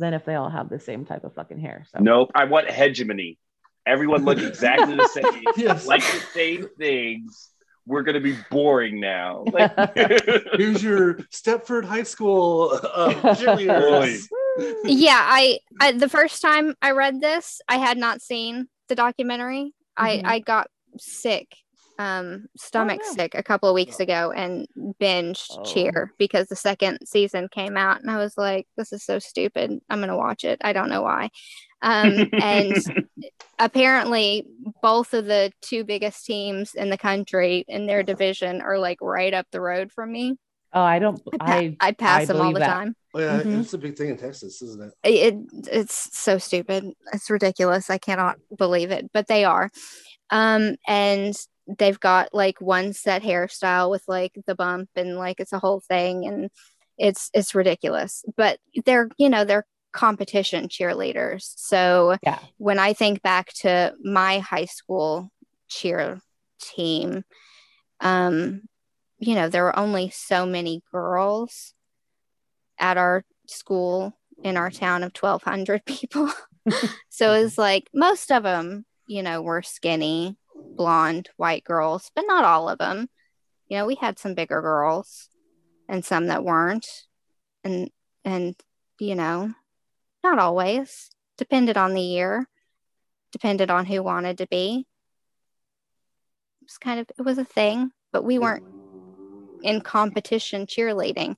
[0.00, 1.84] than if they all have the same type of fucking hair.
[1.92, 2.30] So Nope.
[2.34, 3.38] I want hegemony.
[3.86, 5.44] Everyone look exactly the same.
[5.56, 5.86] Yes.
[5.86, 7.50] Like the same things.
[7.86, 9.44] we're gonna be boring now.
[9.52, 9.70] Like,
[10.58, 14.26] Here's your Stepford High School um, cheerleaders.
[14.84, 19.72] Yeah i i the first time i read this i had not seen the documentary
[19.96, 20.22] i Mhm.
[20.24, 20.68] i got
[20.98, 21.56] sick
[21.98, 23.12] um stomach no.
[23.12, 24.66] sick a couple of weeks ago and
[25.00, 25.62] binged Oh.
[25.64, 29.80] cheer because the second season came out and i was like this is so stupid
[29.90, 31.30] i'm gonna watch it i don't know why
[31.82, 32.76] um and
[33.58, 34.46] apparently
[34.82, 39.32] both of the two biggest teams in the country in their division are like right
[39.34, 40.36] up the road from me
[40.76, 41.22] Oh, I don't.
[41.40, 42.66] i, I I pass I them all the that.
[42.66, 43.60] time Oh yeah, Mhm.
[43.60, 44.92] it's a big thing in Texas, isn't it?
[45.04, 45.36] it
[45.70, 49.70] it's so stupid it's ridiculous i cannot believe it but they are
[50.30, 51.34] um and
[51.78, 55.80] they've got like one set hairstyle with like the bump and like it's a whole
[55.80, 56.50] thing and
[56.96, 62.38] it's it's ridiculous but they're you know they're competition cheerleaders so Yeah.
[62.56, 65.28] when i think back to my high school
[65.68, 66.18] cheer
[66.60, 67.24] team
[68.00, 68.62] um
[69.18, 71.73] you know there were only so many girls
[72.78, 76.30] at our school in our town of 1200 people.
[77.10, 82.24] So it was like most of them you know were skinny blonde white girls but
[82.26, 83.06] not all of them
[83.68, 85.28] you know we had some bigger girls
[85.88, 86.86] and some that weren't.
[87.62, 87.90] And
[88.24, 88.54] and
[88.98, 89.52] you know
[90.22, 91.10] not always.
[91.36, 92.48] Depended on the year.
[93.32, 94.86] Depended on who wanted to be.
[96.60, 98.64] It was kind of it was a thing but we weren't
[99.62, 101.36] in competition cheerleading.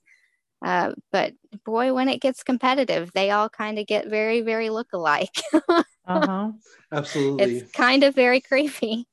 [0.64, 1.34] Uh, but
[1.64, 5.34] boy, when it gets competitive, they all kind of get very, very look-alike.
[6.06, 6.52] uh-huh.
[6.92, 7.58] Absolutely.
[7.58, 9.06] it's kind of very creepy.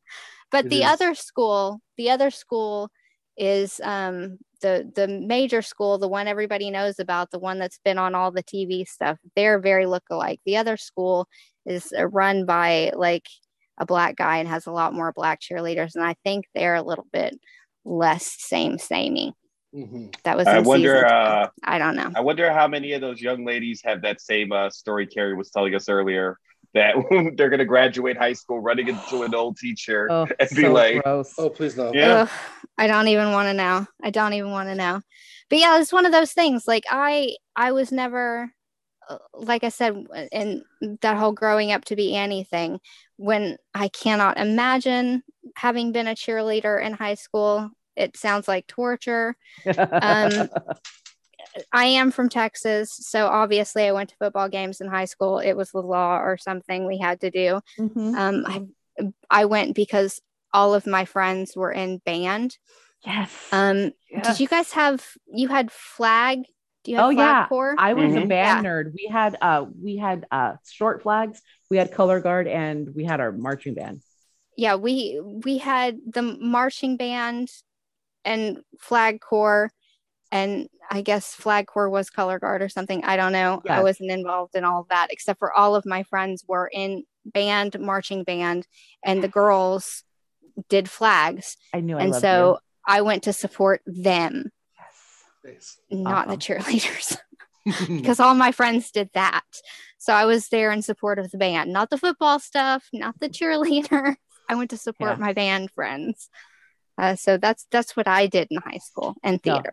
[0.52, 0.86] But It the is.
[0.86, 2.90] other school, the other school
[3.36, 7.98] is um, the the major school, the one everybody knows about, the one that's been
[7.98, 9.18] on all the TV stuff.
[9.36, 10.40] They're very look-alike.
[10.46, 11.28] The other school
[11.66, 13.28] is uh, run by like
[13.80, 16.84] a black guy and has a lot more black cheerleaders, and I think they're a
[16.84, 17.40] little bit
[17.84, 19.34] less same samey.
[19.74, 20.16] Mhm.
[20.24, 20.48] That was.
[20.48, 21.06] I wonder.
[21.06, 22.12] Uh, I don't know.
[22.16, 25.50] I wonder how many of those young ladies have that same uh, story Carrie was
[25.50, 26.38] telling us earlier
[26.74, 26.96] that
[27.38, 30.10] they're going to graduate high school running into an old teacher.
[30.12, 31.34] Oh, And be so like, gross.
[31.38, 31.92] Oh please no.
[31.94, 32.22] Yeah.
[32.22, 32.30] Ugh,
[32.78, 33.86] I don't even want to know.
[34.04, 35.02] I don't even want to know.
[35.50, 36.68] But yeah, it's one of those things.
[36.68, 38.52] Like I, I was never,
[39.10, 39.96] uh, like I said,
[40.32, 40.64] in
[41.02, 42.80] that whole growing up to be Annie thing.
[43.18, 45.24] When I cannot imagine
[45.56, 49.36] having been a cheerleader in high school, it sounds like torture.
[50.02, 50.50] um,
[51.72, 55.40] I am from Texas, so obviously I went to football games in high school.
[55.40, 57.62] It was the law or something we had to do.
[57.80, 58.16] Mhm.
[58.16, 58.64] Um, I
[59.30, 60.22] I went because
[60.54, 62.58] all of my friends were in band.
[63.06, 63.32] Yes.
[63.52, 64.28] Um, Yes.
[64.38, 66.40] did you guys have you had flag?
[66.84, 67.76] Do you have Oh flag yeah, corps?
[67.78, 68.30] I was a Mhm.
[68.30, 68.94] band nerd.
[68.94, 73.20] We had uh we had uh short flags, we had color guard, and we had
[73.20, 74.02] our marching band.
[74.56, 77.50] yeah, we we had the marching band
[78.26, 79.72] and flag corps,
[80.32, 83.04] and I guess flag corps was color guard or something.
[83.04, 83.62] I don't know.
[83.70, 87.04] I wasn't involved in all of that, except for all of my friends were in
[87.26, 88.68] band, marching band,
[89.04, 90.04] and the girls
[90.70, 94.52] did flags, I knew I and loved so I went to support them,
[95.44, 95.52] you.
[95.52, 95.78] Nice.
[95.90, 97.18] not the cheerleaders.
[97.88, 99.46] because all my friends did that.
[99.98, 103.30] So I was there in support of the band, not the football stuff, not the
[103.30, 104.16] cheerleader.
[104.50, 105.26] I went to support Yeah.
[105.26, 106.30] my band friends.
[106.98, 109.72] Uh, so that's that's what I did in high school and theater.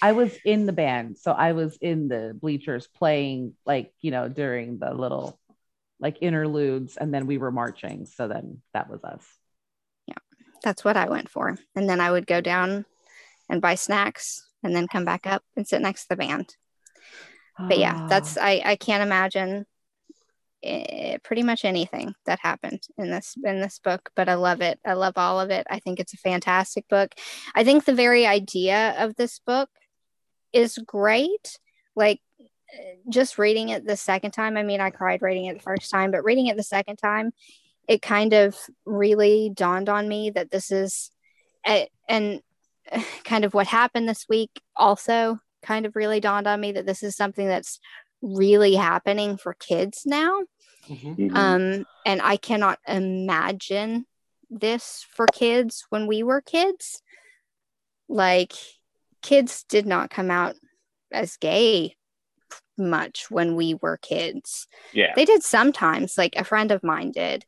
[0.00, 4.28] I was in the band, so I was in the bleachers playing, like you know,
[4.28, 5.38] during the little
[6.00, 8.06] like interludes, and then we were marching.
[8.06, 9.24] So then that was us.
[10.06, 10.14] Yeah,
[10.62, 11.56] that's what I went for.
[11.76, 12.86] And then I would go down
[13.50, 16.56] and buy snacks and then come back up and sit next to the band.
[17.58, 18.44] But yeah, that's Ah.
[18.44, 19.66] I I can't imagine
[21.24, 24.78] pretty much anything that happened in this in this book but i love it.
[24.86, 25.66] I love all of it.
[25.70, 27.14] I think it's a fantastic book.
[27.54, 29.68] I think the very idea of this book
[30.52, 31.58] is great.
[31.96, 32.20] Like
[32.72, 35.90] eh, just reading it the second time i mean i cried reading it the first
[35.90, 37.32] time but reading it the second time
[37.88, 38.56] it kind of
[38.86, 41.10] really dawned on me that this is
[41.66, 42.40] a, and
[42.90, 46.86] eh, kind of what happened this week also kind of really dawned on me that
[46.86, 47.78] this is something that's
[48.22, 50.40] really happening for kids now
[50.88, 51.16] Mhm.
[51.16, 51.36] Mhm.
[51.36, 54.06] um and i cannot imagine
[54.50, 57.02] this for kids when we were kids
[58.08, 58.52] like
[59.22, 60.56] kids did not come out
[61.12, 61.96] as gay
[62.76, 65.12] much when we were kids yeah.
[65.14, 67.44] they did sometimes like a friend of mine did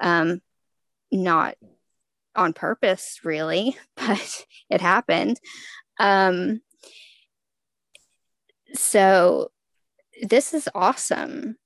[0.00, 0.40] um
[1.10, 1.56] not
[2.34, 5.40] on purpose really but it happened
[5.98, 6.60] um
[8.74, 9.50] so
[10.22, 11.56] this is awesome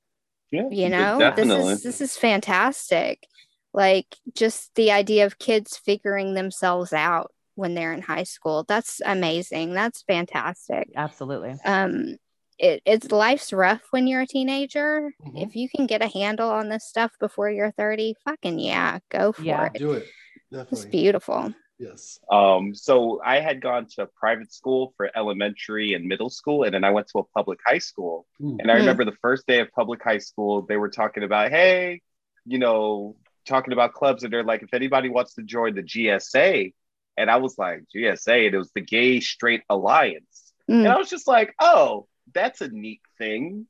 [0.53, 0.69] yeah.
[0.71, 3.27] you know this is this is fantastic
[3.75, 8.65] like just the idea of kids figuring themselves out when they're in high school.
[8.67, 9.73] That's amazing.
[9.75, 10.89] That's fantastic.
[10.97, 11.55] Absolutely.
[11.65, 12.17] Um,
[12.59, 15.13] it, it's life's rough when you're a teenager.
[15.27, 15.47] Mhm.
[15.47, 19.33] If you can get a handle on this stuff before you're 30, fucking yeah, go
[19.33, 19.67] for Yeah.
[19.67, 19.79] it.
[19.79, 20.07] Do it.
[20.51, 21.55] It's beautiful.
[21.79, 22.21] Yes.
[22.31, 26.75] Um, so I had gone to a private school for elementary and middle school, and
[26.75, 28.27] then I went to a public high school.
[28.43, 28.57] Ooh.
[28.61, 28.81] And I Hmm.
[28.81, 32.03] remember the first day of public high school, they were talking about, hey,
[32.45, 33.17] you know,
[33.47, 36.73] talking about clubs, and they're like, if anybody wants to join the GSA,
[37.17, 40.85] and I was like, GSA, and it was the Gay Straight Alliance, Mm.
[40.85, 43.67] and I was just like, oh, that's a neat thing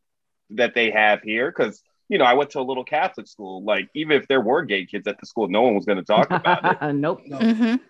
[0.51, 3.65] that they have here, because you know, I went to a little Catholic school.
[3.65, 6.05] Like, even if there were gay kids at the school, no one was going to
[6.05, 7.23] talk about it nope.
[7.25, 7.39] No.
[7.39, 7.81] Mhm.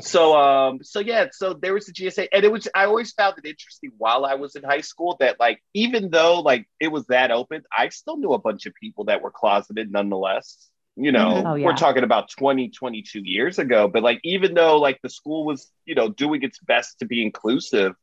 [0.00, 3.34] So um so yeah so there was the gsa and it was i always found
[3.38, 7.04] it interesting while i was in high school that like even though like it was
[7.06, 11.28] that open i still knew a bunch of people that were closeted nonetheless you know
[11.42, 11.46] Mhm.
[11.46, 11.66] Oh, yeah.
[11.66, 15.70] we're talking about 20 22 years ago but like even though like the school was
[15.84, 17.94] you know doing its best to be inclusive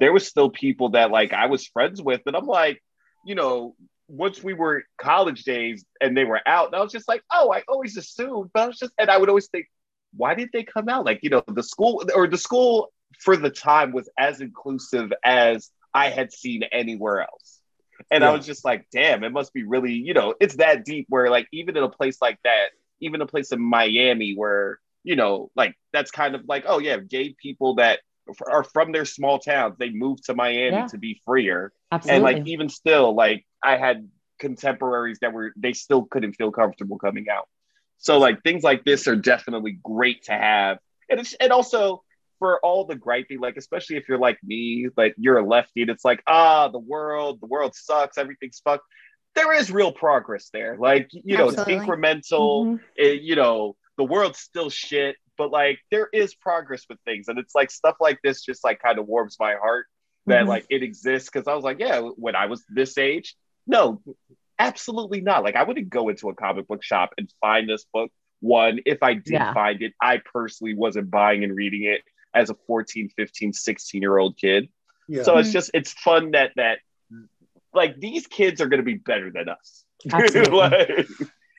[0.00, 2.82] there was still people that like i was friends with and i'm like
[3.26, 3.74] you know
[4.08, 7.52] once we were college days and they were out and i was just like oh
[7.52, 9.66] i always assumed but i was just and i would always think
[10.16, 11.04] why did they come out?
[11.04, 15.70] Like, you know, the school or the school for the time was as inclusive as
[15.94, 17.60] I had seen anywhere else.
[18.10, 21.06] And I was just like, damn, it must be really, you know, it's that deep
[21.08, 22.68] where like even in a place like that,
[23.00, 26.98] even a place in Miami where, you know, like that's kind of like, oh yeah,
[26.98, 28.00] gay people that
[28.46, 30.86] are from their small towns, they moved to Miami Yeah.
[30.86, 31.72] to be freer.
[31.90, 32.16] Absolutely.
[32.16, 34.08] And like even still, like I had
[34.38, 37.48] contemporaries that were they still couldn't feel comfortable coming out.
[37.98, 40.78] So like things like this are definitely great to have.
[41.10, 42.02] And it's and also
[42.38, 45.90] for all the griping, like especially if you're like me, like you're a lefty, and
[45.90, 48.84] it's like, ah, the world, the world sucks, everything's fucked.
[49.34, 50.76] There is real progress there.
[50.78, 51.74] Like, you know, Absolutely.
[51.74, 52.80] it's incremental, Mhm.
[52.96, 57.26] it- you know, the world's still shit, but like there is progress with things.
[57.28, 59.86] And it's like stuff like this just like kind of warms my heart
[60.26, 60.48] that Mhm.
[60.48, 61.28] like it exists.
[61.30, 63.34] Cause I was like, yeah, when I was this age,
[63.66, 64.00] no,
[64.58, 65.44] absolutely not.
[65.44, 68.10] Like I wouldn't go into a comic book shop and find this book.
[68.40, 69.52] One, if I did Yeah.
[69.52, 72.02] find it, I personally wasn't buying and reading it
[72.34, 74.68] as a 14, 15, 16 year old kid.
[75.08, 75.22] Yeah.
[75.22, 75.52] So it's Mhm.
[75.52, 76.78] just it's fun that that
[77.74, 79.84] like these kids are gonna be better than us.
[80.52, 81.08] Like,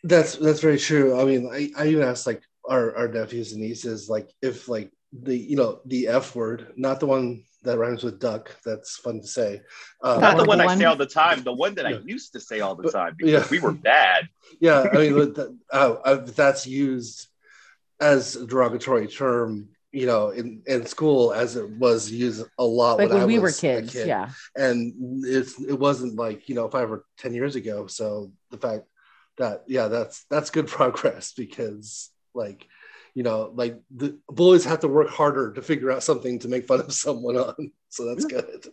[0.03, 1.19] That's that's very true.
[1.19, 4.91] I mean, I, I even asked like our, our nephews and nieces like if like
[5.11, 8.55] the you know the F word, not the one that rhymes with duck.
[8.63, 9.61] That's fun to say.
[10.01, 11.99] Uh, not the Or one the I say all the time, the one that I
[12.05, 13.47] used to say all the time because yeah.
[13.51, 14.29] we were bad.
[14.59, 17.27] yeah, I mean, but that, uh, that's used
[17.99, 22.97] as a derogatory term, you know, in, in school as it was used a lot
[22.97, 23.91] like when, when I we were was a kids.
[23.93, 24.07] kid.
[24.07, 24.29] Yeah.
[24.55, 24.93] and
[25.25, 27.87] it's it wasn't like you know five or ten years ago.
[27.87, 28.85] So the fact
[29.37, 32.65] that yeah, that's that's good progress because like
[33.15, 36.67] you know like the bullies have to work harder to figure out something to make
[36.67, 37.71] fun of someone on.
[37.89, 38.67] So that's good.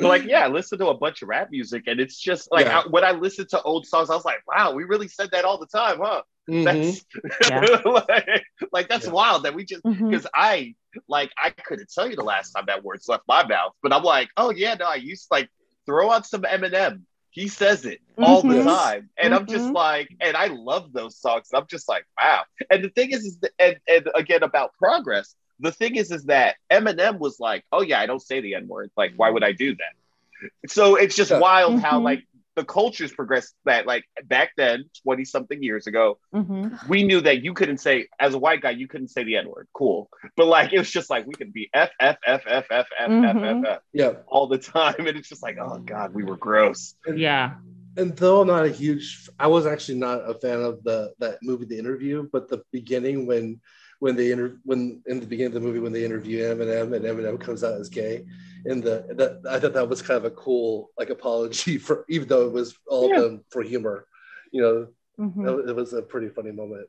[0.00, 2.66] But like, yeah, I listened to a bunch of rap music, and it's just like
[2.66, 2.78] Yeah.
[2.84, 5.44] I, when I listened to old songs, I was like, wow, we really said that
[5.44, 6.22] all the time, huh?
[6.48, 6.64] Mhm.
[6.64, 7.04] That's
[7.48, 7.66] Yeah.
[7.84, 9.12] like, like, that's Yeah.
[9.12, 10.74] wild that we just because I
[11.08, 14.04] like I couldn't tell you the last time that word's left my mouth, but I'm
[14.04, 15.50] like, oh yeah, no, I used to like
[15.86, 17.02] throw on some Eminem.
[17.38, 18.64] He says it all the Mhm.
[18.64, 19.74] time, and I'm just Mhm.
[19.74, 21.48] like, and I love those songs.
[21.54, 22.44] I'm just like, wow.
[22.68, 25.36] And the thing is, is that, and, and again about progress.
[25.60, 28.66] The thing is, is that Eminem was like, oh yeah, I don't say the N
[28.66, 28.90] word.
[28.96, 30.70] Like, why would I do that?
[30.70, 31.38] So it's just Yeah.
[31.38, 32.04] wild how Mhm.
[32.04, 32.26] like
[32.58, 33.54] the cultures progressed.
[33.64, 36.88] That like back then, twenty something years ago, Mhm.
[36.88, 39.48] we knew that you couldn't say as a white guy you couldn't say the n
[39.48, 42.66] word cool but like it was just like we could be f f f f
[42.70, 43.64] f f f Mhm.
[43.64, 46.94] f f Yeah, all the time and it's just like oh god we were gross
[47.06, 47.54] Yeah.
[47.98, 51.38] And though I'm not a huge, I was actually not a fan of the that
[51.42, 53.60] movie, The Interview, but the beginning when
[54.00, 57.04] when they inter when in the beginning of the movie when they interview Eminem and
[57.04, 58.24] Eminem comes out as gay,
[58.64, 62.28] and the that I thought that was kind of a cool like apology for even
[62.28, 63.20] though it was all Yeah.
[63.22, 64.06] done for humor,
[64.52, 64.88] you know,
[65.18, 65.60] Mhm.
[65.64, 66.88] it, it was a pretty funny moment.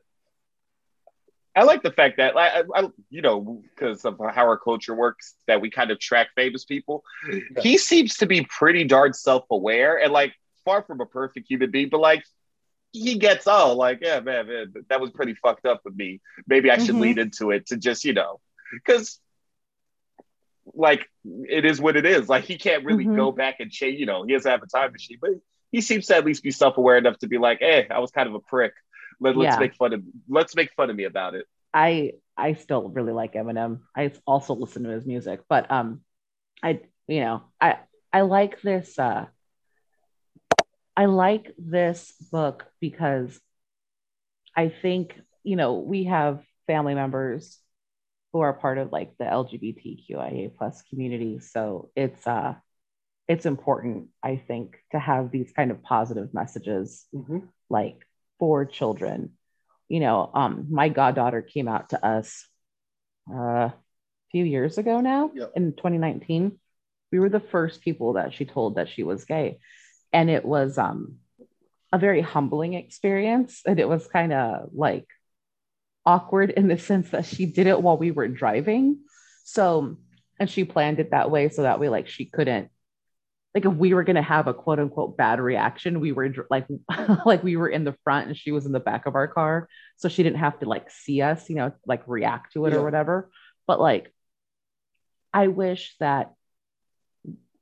[1.56, 4.94] i like the fact that like I, I, you know because of how our culture
[4.94, 7.62] works that we kind of track famous people Yeah.
[7.62, 10.32] he seems to be pretty darn self-aware and like
[10.64, 12.24] far from a perfect human being but like
[12.92, 16.70] he gets oh like yeah man, man that was pretty fucked up with me maybe
[16.70, 16.98] i should Mhm.
[16.98, 18.40] lead into it to just you know
[18.72, 19.20] because
[20.74, 23.06] like it is what it is like he can't really Mhm.
[23.06, 25.30] go back and change you know he doesn't have a time machine but
[25.72, 28.28] he seems to at least be self-aware enough to be like hey i was kind
[28.28, 28.72] of a prick
[29.20, 29.58] Let, let's Yeah.
[29.58, 33.34] make fun of let's make fun of me about it I I still really like
[33.34, 33.80] Eminem.
[33.96, 36.00] I also listen to his music, but um,
[36.62, 37.78] I you know I
[38.12, 39.26] I like this uh
[41.00, 43.40] I like this book because
[44.54, 47.58] I think you know we have family members
[48.34, 51.38] who are part of like the LGBTQIA plus community.
[51.38, 52.56] So it's uh
[53.28, 57.48] it's important, I think, to have these kind of positive messages Mhm.
[57.70, 58.06] like
[58.38, 59.38] for children.
[59.88, 62.46] You know, um, my goddaughter came out to us
[63.32, 63.74] uh, a
[64.32, 65.52] few years ago now Yep.
[65.56, 66.60] in 2019.
[67.10, 69.60] We were the first people that she told that she was gay.
[70.12, 71.16] And it was um,
[71.92, 73.62] a very humbling experience.
[73.66, 75.06] And it was kind of like
[76.04, 78.98] awkward in the sense that she did it while we were driving.
[79.44, 79.96] So,
[80.38, 82.70] and she planned it that way so that way, like, she couldn't
[83.54, 86.66] like if we were going to have a quote unquote bad reaction we were like
[87.26, 89.68] like we were in the front and she was in the back of our car
[89.96, 92.76] so she didn't have to like see us you know like react to it Yeah.
[92.78, 93.30] or whatever
[93.66, 94.12] but like
[95.32, 96.34] i wish that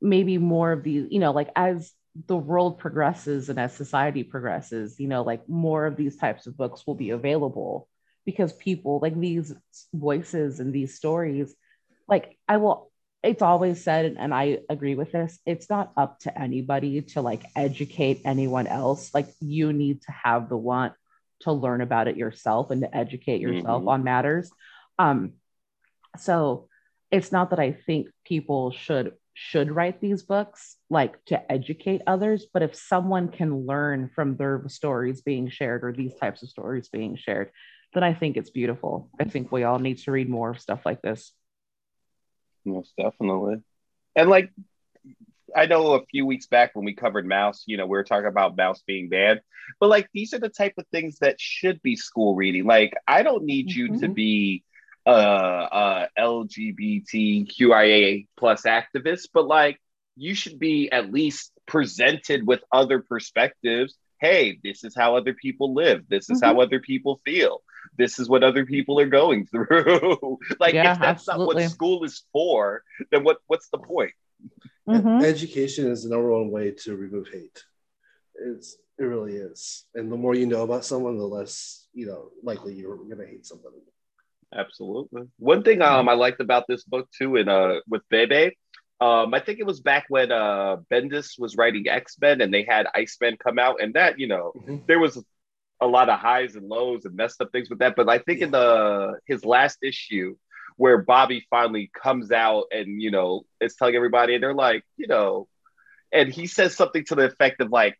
[0.01, 1.91] maybe more of these you know like as
[2.27, 6.57] the world progresses and as society progresses you know like more of these types of
[6.57, 7.89] books will be available
[8.25, 9.55] because people like these
[9.95, 11.55] voices and these stories
[12.09, 12.91] like i will
[13.23, 17.43] it's always said and, i agree with this it's not up to anybody to like
[17.55, 20.93] educate anyone else like you need to have the want
[21.41, 23.89] to learn about it yourself and to educate yourself Mhm.
[23.89, 24.51] on matters
[24.99, 25.35] um
[26.17, 26.69] so
[27.11, 32.47] it's not that i think people should should write these books like to educate others
[32.53, 36.89] but if someone can learn from their stories being shared or these types of stories
[36.89, 37.51] being shared
[37.95, 40.81] then i think it's beautiful i think we all need to read more of stuff
[40.85, 41.33] like this
[42.65, 43.57] Most definitely.
[44.17, 44.51] And like,
[45.57, 48.27] I know a few weeks back when we covered Maus, you know, we were talking
[48.29, 49.41] about Maus being banned,
[49.81, 52.67] but like, these are the type of things that should be school reading.
[52.67, 54.15] Like, I don't need you to Mhm.
[54.15, 54.65] be
[55.09, 59.81] uh, uh, LGBTQIA plus activist, but like,
[60.17, 63.95] you should be at least presented with other perspectives.
[64.21, 66.05] Hey, this is how other people live.
[66.09, 67.63] This is how other people feel.
[67.97, 70.39] This is what other people are going through.
[70.59, 74.13] like, Yeah, if that's not what school is for, then what what's the point?
[74.89, 75.23] Mhm.
[75.23, 77.63] Education is the number one way to remove hate.
[78.35, 79.85] It's it really is.
[79.95, 83.47] And the more you know about someone, the less you know likely you're gonna hate
[83.47, 83.77] somebody.
[84.55, 85.23] Absolutely.
[85.39, 88.57] One thing um I liked about this book too, and uh with Bebe,
[89.01, 92.65] um I think it was back when uh Bendis was writing X Men and they
[92.65, 94.87] had Iceman come out, and that you know Mhm.
[94.87, 95.23] there was
[95.81, 97.95] a lot of highs and lows and messed up things with that.
[97.95, 100.37] But I think in the his last issue
[100.77, 105.09] where Bobby finally comes out and you know is telling everybody, and they're like, you
[105.09, 105.47] know,
[106.11, 107.99] and he says something to the effect of like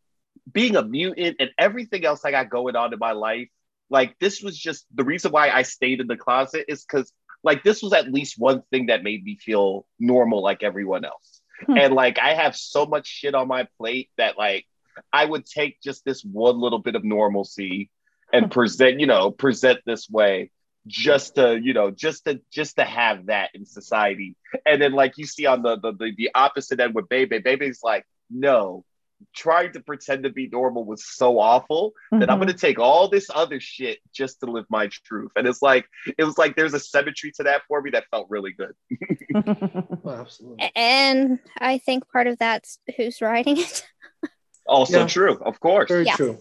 [0.51, 3.49] being a mutant and everything else I got going on in my life.
[3.91, 7.13] Like this was just the reason why I stayed in the closet is because
[7.43, 11.41] like this was at least one thing that made me feel normal like everyone else.
[11.67, 11.79] Hmm.
[11.79, 14.67] And like I have so much shit on my plate that like
[15.13, 17.91] I would take just this one little bit of normalcy
[18.33, 20.51] and present, you know, present this way
[20.87, 24.37] just to, you know, just to just to have that in society.
[24.67, 27.81] And then like you see on the the the, the opposite end with Bebe, Bebe's
[27.83, 28.85] like, no,
[29.35, 33.29] trying to pretend to be normal was so awful that I'm gonna take all this
[33.35, 35.33] other shit just to live my truth.
[35.37, 35.87] And it's like
[36.17, 38.75] it was like there's a symmetry to that for me that felt really good.
[40.05, 40.71] Oh, absolutely.
[40.75, 43.87] And I think part of that's who's writing it.
[44.67, 45.07] Also Yeah.
[45.07, 45.89] true, of course.
[45.89, 46.17] Very Yeah.
[46.17, 46.39] true.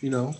[0.00, 0.34] You know,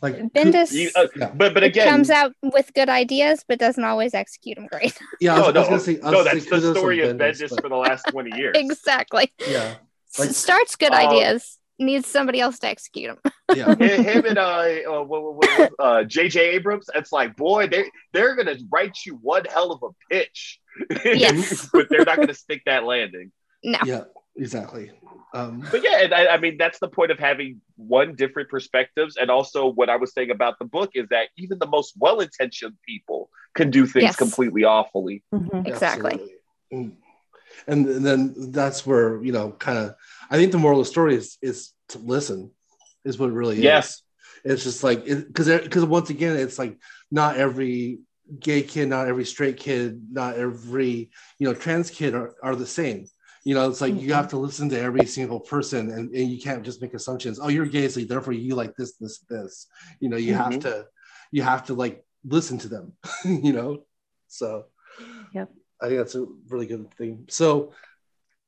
[0.00, 1.32] like Bendis You- uh, Yeah.
[1.34, 4.96] but but again, comes out with good ideas, but doesn't always execute them great.
[5.20, 7.00] yeah, I was, no, I was no, gonna say, I was no, that's the story
[7.02, 8.56] of Bendis, Bendis but- for the last 20 years.
[8.58, 9.30] exactly.
[9.40, 9.76] Yeah, S-
[10.18, 13.32] Like- Starts good Um, ideas, needs somebody else to execute them.
[13.56, 13.74] yeah.
[13.74, 14.42] Him him and uh,
[15.00, 16.40] uh, what- what- what- uh, J.J.
[16.56, 20.60] Abrams, it's like, boy, they they're gonna write you one hell of a pitch,
[21.04, 21.68] Yes.
[21.72, 23.32] but they're not gonna stick that landing.
[23.62, 23.78] No.
[23.84, 24.04] yeah,
[24.36, 24.90] exactly.
[25.32, 29.16] Um, But yeah, and I, I mean that's the point of having one different perspectives,
[29.16, 32.76] and also what I was saying about the book is that even the most well-intentioned
[32.86, 34.16] people can do things Yes.
[34.16, 35.22] completely awfully.
[35.32, 35.66] Mhm.
[35.68, 36.12] Exactly.
[36.12, 36.34] Absolutely.
[36.72, 36.92] Mm.
[37.66, 39.94] And then that's where, you know, kind of,
[40.30, 42.50] I think the moral of the story is, is to listen,
[43.04, 43.88] is what it really Yes.
[43.88, 44.02] is.
[44.44, 46.78] It's just like, because, because once again, it's like
[47.10, 48.00] not every
[48.38, 52.66] gay kid, not every straight kid, not every, you know, trans kid are, are the
[52.66, 53.06] same.
[53.44, 54.14] You know, it's like you Mhm.
[54.14, 57.40] have to listen to every single person and, and you can't just make assumptions.
[57.40, 59.66] Oh, you're gay, so therefore you like this, this, this.
[59.98, 60.60] You know, you have Mhm.
[60.62, 60.86] to,
[61.32, 62.92] you have to like listen to them,
[63.24, 63.84] you know?
[64.28, 64.66] So,
[65.32, 65.50] Yep.
[65.82, 67.26] I think that's a really good thing.
[67.28, 67.72] So,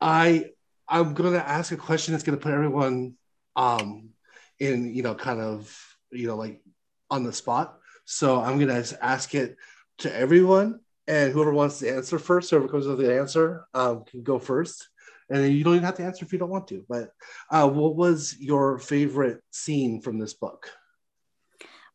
[0.01, 0.51] I
[0.89, 3.15] I'm gonna ask a question that's gonna put everyone
[3.57, 4.11] um
[4.59, 5.75] in you know kind of
[6.11, 6.61] you know like
[7.11, 7.79] on the spot.
[8.05, 9.57] So I'm gonna just ask it
[9.99, 14.23] to everyone, and whoever wants to answer first, whoever comes with the answer, um, can
[14.23, 14.89] go first.
[15.31, 16.85] And then you don't even have to answer if you don't want to.
[16.89, 17.11] But
[17.51, 20.69] uh, what was your favorite scene from this book?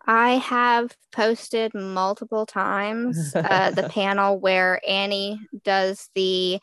[0.07, 6.59] I have posted multiple times uh, the panel where Annie does the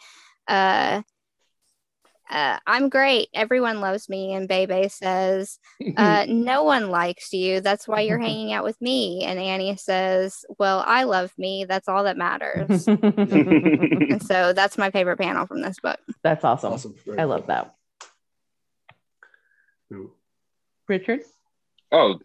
[0.48, 1.02] uh,
[2.30, 3.28] uh, I'm great.
[3.34, 4.32] Everyone loves me.
[4.32, 5.58] And Bebe says,
[5.96, 7.60] uh, No one likes you.
[7.60, 9.22] That's why you're hanging out with me.
[9.24, 11.66] And Annie says, Well, I love me.
[11.68, 12.88] That's all that matters.
[12.88, 15.98] and so that's my favorite panel from this book.
[16.22, 16.72] That's awesome.
[16.72, 16.94] Awesome.
[17.18, 17.74] I love that.
[20.88, 21.20] Richard,
[21.92, 22.18] Oh,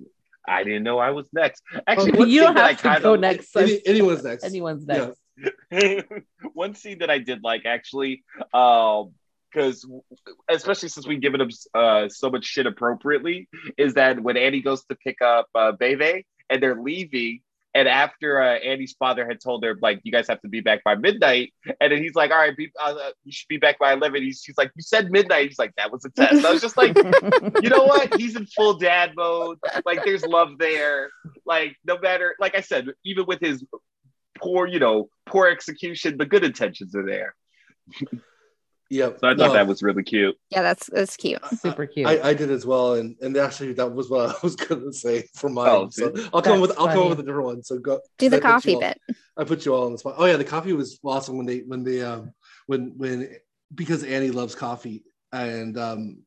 [0.49, 1.61] I didn't know I was next.
[1.87, 3.55] Actually, one you thing don't I have to kind go of next.
[3.55, 4.43] Any, anyone's next.
[4.43, 5.11] Anyone's Yeah.
[5.71, 6.05] next.
[6.53, 8.23] one scene that I did like actually,
[8.53, 9.11] um,
[9.51, 9.87] because
[10.49, 13.47] especially since we've given him uh, so much shit appropriately,
[13.77, 17.41] is that when Annie goes to pick up uh, Bebe and they're leaving,
[17.73, 20.83] and after uh, Annie's father had told her like you guys have to be back
[20.83, 23.93] by midnight, and then he's like, all right, be, uh, you should be back by
[23.93, 24.23] eleven.
[24.23, 25.49] He's, he's like, you said midnight.
[25.49, 26.45] He's like, that was a test.
[26.45, 26.95] I was just like,
[27.61, 28.19] you know what?
[28.19, 29.59] He's in full dad mode.
[29.85, 31.09] Like there's love there.
[31.45, 33.63] Like no matter, like I said, even with his
[34.37, 37.35] poor, you know, poor execution, the good intentions are there.
[38.91, 39.19] Yep.
[39.19, 40.35] So I thought No, that was really cute.
[40.49, 41.39] Yeah, that's that's cute.
[41.59, 42.07] Super cute.
[42.07, 45.27] I, I did as well, and and actually that was what I was gonna say
[45.35, 45.69] for mine.
[45.69, 46.11] Oh, so?
[46.33, 47.63] I'll come with That's I'll come up with a different one.
[47.63, 49.01] So go Do the I put you coffee all- bit.
[49.37, 50.15] I put you all on the spot.
[50.17, 52.31] Oh yeah, the coffee was awesome when they when they um
[52.65, 53.35] when when
[53.75, 56.23] because Annie loves coffee and um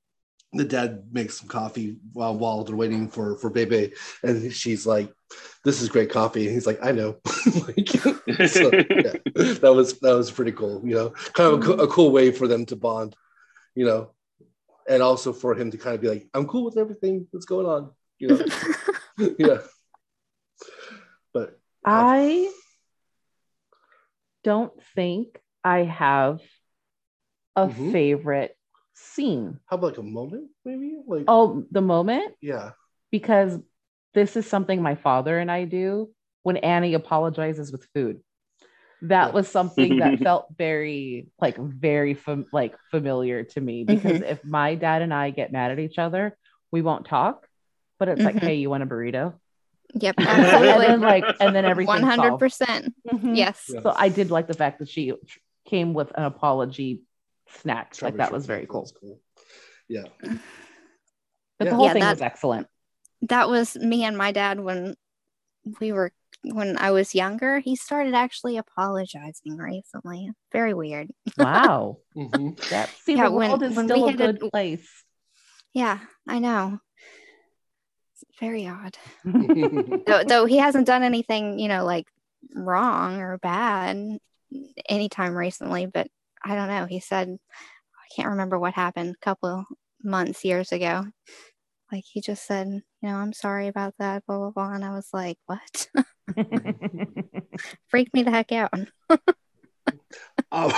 [0.53, 3.93] the dad makes some coffee while while they're waiting for for Bebe
[4.23, 5.13] and she's like,
[5.65, 7.17] "This is great coffee," and he's like, "I know."
[7.67, 7.89] like,
[8.49, 10.83] so, yeah, that was that was pretty cool.
[10.85, 13.17] You know, kind of a, a cool way for them to bond.
[13.75, 14.11] You know,
[14.89, 17.67] and also for him to kind of be like, "I'm cool with everything that's going
[17.67, 18.45] on." You know,
[19.39, 19.59] yeah.
[21.33, 22.53] But I
[24.45, 26.41] don't think I have
[27.57, 27.93] a Mhm.
[27.93, 28.57] favorite
[29.03, 29.59] scene.
[29.67, 30.97] how about like a moment, maybe?
[31.07, 32.71] Like, Oh, the moment yeah.
[33.11, 33.59] because
[34.15, 36.11] this is something my father and I do
[36.43, 38.21] when Annie apologizes with food.
[39.03, 39.33] That Yeah.
[39.33, 44.75] was something that felt very like very fam- like familiar to me because if my
[44.77, 46.37] dad and I get mad at each other,
[46.71, 47.47] we won't talk.
[47.99, 48.41] But it's like, Mhm.
[48.41, 49.35] hey, you want a burrito?
[49.95, 50.87] Yep, and absolutely.
[50.87, 51.89] then like, and then everything.
[51.89, 52.95] One hundred percent.
[53.11, 53.37] Mhm.
[53.37, 53.65] Yes.
[53.67, 55.13] So I did like the fact that she
[55.67, 57.03] came with an apology
[57.61, 57.95] snack.
[58.03, 58.89] Like that was very cool.
[59.01, 59.21] cool.
[59.89, 60.05] Yeah.
[60.21, 60.31] But
[61.61, 61.71] Yeah.
[61.71, 62.67] the whole Yeah, thing that- was excellent.
[63.23, 64.97] That was me and my dad when
[65.81, 66.13] we were
[66.45, 67.61] when I was younger.
[67.61, 70.31] He started actually apologizing recently.
[70.51, 71.11] Very weird.
[71.39, 71.99] Wow.
[72.17, 72.57] Mhm.
[72.71, 75.05] That see Yeah, the world is when still a had a- good place.
[75.73, 76.81] Yeah, I know.
[78.15, 78.97] It's very odd.
[79.25, 82.07] though, though he hasn't done anything, you know, like
[82.55, 84.19] wrong or bad
[84.89, 86.09] anytime recently, but
[86.45, 86.87] I don't know.
[86.87, 89.65] He said, I can't remember what happened a couple
[90.03, 91.05] months, years ago.
[91.91, 94.73] Like he just said, you know, I'm sorry about that, blah, blah, blah.
[94.73, 95.89] And I was like, what?
[97.89, 98.73] Freaked me the heck out.
[100.53, 100.73] um,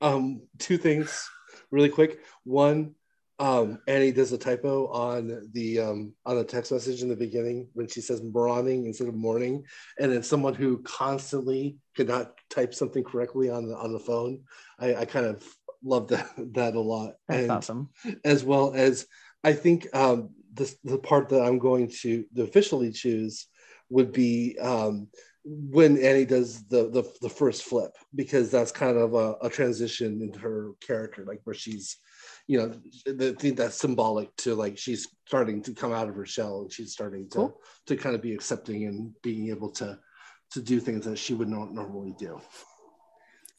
[0.00, 1.28] um, two things
[1.70, 2.20] really quick.
[2.44, 2.94] One,
[3.38, 7.68] um, Annie does a typo on the um, on the text message in the beginning
[7.74, 9.64] when she says morning instead of morning,
[9.98, 14.40] and it's someone who constantly could not type something correctly on the on the phone.
[14.78, 15.44] I, I kind of
[15.84, 17.14] love that that a lot.
[17.28, 17.90] That's and, awesome.
[18.24, 19.06] as well as
[19.44, 23.46] I think um, the the part that I'm going to officially choose
[23.90, 25.08] would be um,
[25.44, 30.20] when Annie does the, the the first flip because that's kind of a, a transition
[30.20, 31.96] into her character, like where she's,
[32.48, 32.74] you know,
[33.06, 36.72] I think that's symbolic to like she's starting to come out of her shell and
[36.72, 37.60] she's starting to Cool.
[37.86, 39.98] to kind of be accepting and being able to
[40.52, 42.40] to do things that she would not normally do.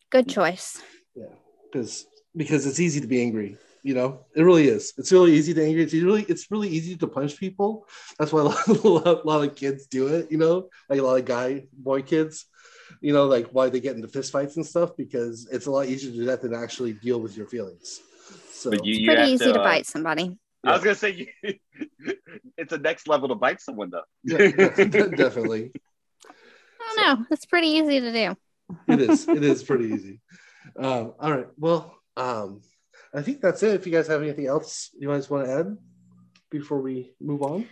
[0.10, 0.82] Good choice.
[1.16, 1.36] Yeah
[1.72, 2.06] because
[2.36, 4.26] because it's easy to be angry you know?
[4.36, 4.92] It really is.
[4.98, 5.84] It's really easy to angry.
[5.84, 7.88] It's really it's really easy to punch people.
[8.18, 10.68] That's why a lot, a lot, a lot of kids do it you know?
[10.90, 12.46] Like a lot of guy boy kids
[13.02, 15.86] you know like why they get into fist fights and stuff because it's a lot
[15.86, 18.02] easier to do that than actually deal with your feelings
[18.60, 20.38] so But you, It's you pretty easy to, uh, bite somebody.
[20.64, 21.28] I was gonna say you,
[22.58, 24.04] it's a next level to bite someone though.
[24.24, 24.38] yeah,
[24.76, 25.72] de- definitely
[26.28, 27.26] I don't know.
[27.32, 28.36] It's pretty easy to do.
[28.88, 30.22] it is it is pretty easy
[30.78, 32.62] um, all right well um,
[33.16, 35.78] i think that's it if you guys have anything else you guys want to add
[36.52, 37.66] before we move on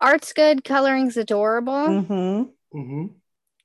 [0.00, 1.72] Art's good, coloring's adorable.
[1.72, 2.50] Mhm.
[2.72, 3.06] mm-hmm.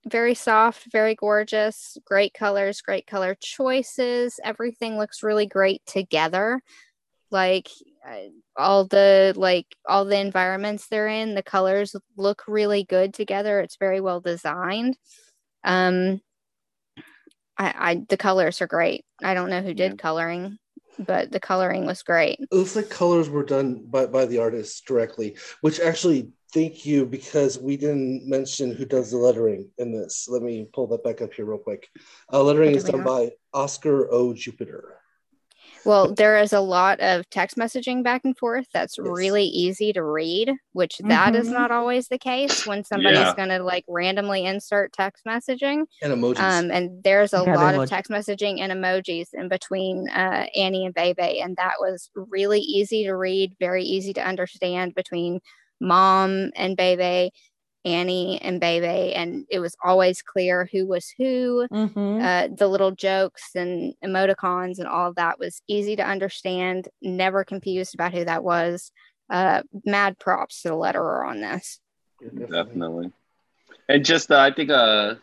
[0.06, 4.40] Very soft, very gorgeous, great colors, great color choices.
[4.44, 6.62] Everything looks really great together.
[7.32, 7.70] Like
[8.08, 13.60] uh, all the like all the environments they're in, the colors look really good together.
[13.60, 14.98] It's very well designed.
[15.64, 16.22] Um
[17.58, 19.06] I I the colors are great.
[19.24, 19.98] I don't know who did Yeah.
[19.98, 20.58] coloring,
[21.00, 22.40] but the coloring was great.
[22.40, 27.06] it looks like colors were done by, by the artist directly which actually thank you
[27.06, 30.28] because we didn't mention who does the lettering in this.
[30.30, 31.90] Let me pull that back up here real quick.
[32.32, 34.34] Uh, lettering is done by Oscar O.
[34.34, 35.00] Jupiter.
[35.86, 39.06] Well, there is a lot of text messaging back and forth that's Yes.
[39.06, 41.54] really easy to read, which that is Mhm.
[41.54, 43.36] not always the case when somebody's Yeah.
[43.36, 45.86] going to like randomly insert text messaging.
[46.02, 46.40] And emojis.
[46.40, 47.84] Um, and there's a Yeah, lot emoji.
[47.84, 52.62] of text messaging and emojis in between uh, Annie and Bebe, and that was really
[52.62, 55.42] easy to read, very easy to understand between
[55.84, 57.32] mom and Bebe,
[57.86, 61.68] Annie and Bebe, and it was always clear who was who.
[61.70, 62.24] Mhm.
[62.24, 66.88] Uh, the little jokes and emoticons and all of that was easy to understand.
[67.02, 68.92] Never confused about who that was.
[69.30, 71.80] Uh, mad props to the letterer on this.
[72.22, 72.52] Definitely.
[72.52, 73.12] Definitely.
[73.90, 75.16] And just, uh, I think, uh,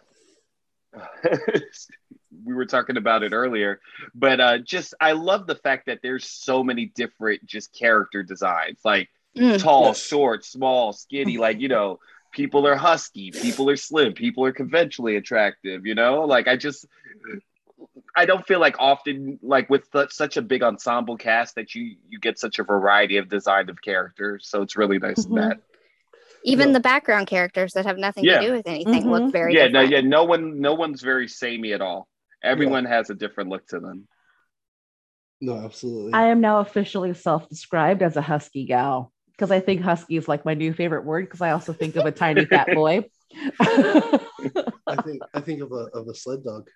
[2.45, 3.81] we were talking about it earlier,
[4.15, 8.81] but uh, just, I love the fact that there's so many different just character designs,
[8.85, 9.61] like Mm.
[9.63, 11.99] tall, short, small, skinny, like, you know,
[12.33, 16.85] people are husky, people are slim, people are conventionally attractive, you know, like I just,
[18.17, 21.97] I don't feel like often, like with such- such a big ensemble cast, that you
[22.09, 24.49] you get such a variety of design of characters.
[24.49, 25.37] So it's really nice Mhm.
[25.37, 25.61] that
[26.43, 26.75] Even No.
[26.75, 28.41] the background characters that have nothing Yeah.
[28.41, 29.11] to do with anything Mhm.
[29.11, 29.91] look very yeah, no, different.
[29.93, 32.09] yeah, no one, no one's very samey at all.
[32.43, 34.09] Everyone has a different look to them.
[35.43, 36.15] No, absolutely.
[36.15, 40.45] I am now officially self-described as a husky gal because I think husky is like
[40.45, 43.09] my new favorite word because I also think of a tiny fat boy.
[43.59, 46.69] I think I think of a of a sled dog.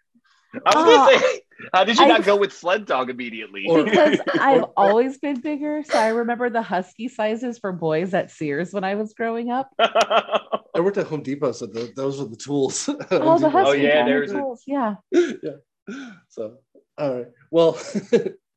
[0.54, 1.20] I was Oh, gonna ah!
[1.20, 1.40] say,
[1.74, 3.64] how did you I- not go with sled dog immediately?
[3.68, 5.82] Because I've always been bigger.
[5.84, 9.68] So I remember the husky sizes for boys at Sears when I was growing up.
[9.78, 12.88] I worked at Home Depot, so the, those were the tools.
[12.88, 13.64] Oh, Home the Depot.
[13.64, 14.62] husky oh, yeah, kind of there's a- tools.
[14.66, 14.94] Yeah.
[15.12, 15.96] yeah.
[16.30, 16.56] So,
[16.96, 17.26] all right.
[17.50, 17.78] Well,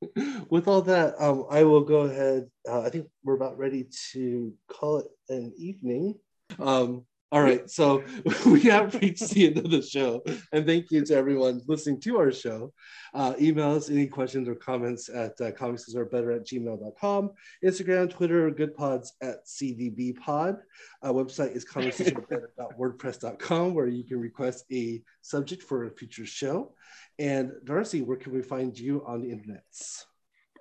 [0.50, 2.50] with all that, um, I will go ahead.
[2.68, 6.16] Uh, I think we're about ready to call it an evening.
[6.60, 7.70] Um, all right.
[7.70, 8.06] So
[8.46, 10.24] we have reached the end of the show.
[10.54, 12.72] And thank you to everyone listening to our show.
[13.14, 17.32] Uh, email us any questions or comments at uh, comicsisbetter at gmail.com.
[17.66, 20.60] Instagram, Twitter, goodpods at cdbpod.
[21.02, 26.76] Our website is comicsisbetter.wordpress.com where you can request a subject for a future show.
[27.20, 30.04] And Darcy, where can we find you on the internets?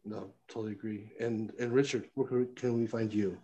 [0.05, 1.12] No, totally agree.
[1.20, 3.39] And and Richard, where can we- can we find you?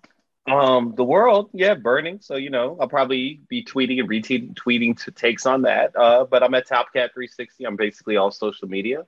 [0.46, 2.18] Um, the world, yeah, burning.
[2.20, 5.96] So you know, I'll probably be tweeting and retweeting tweeting to takes on that.
[5.96, 7.66] Uh, but I'm at TopCat360.
[7.66, 9.06] I'm basically all social media.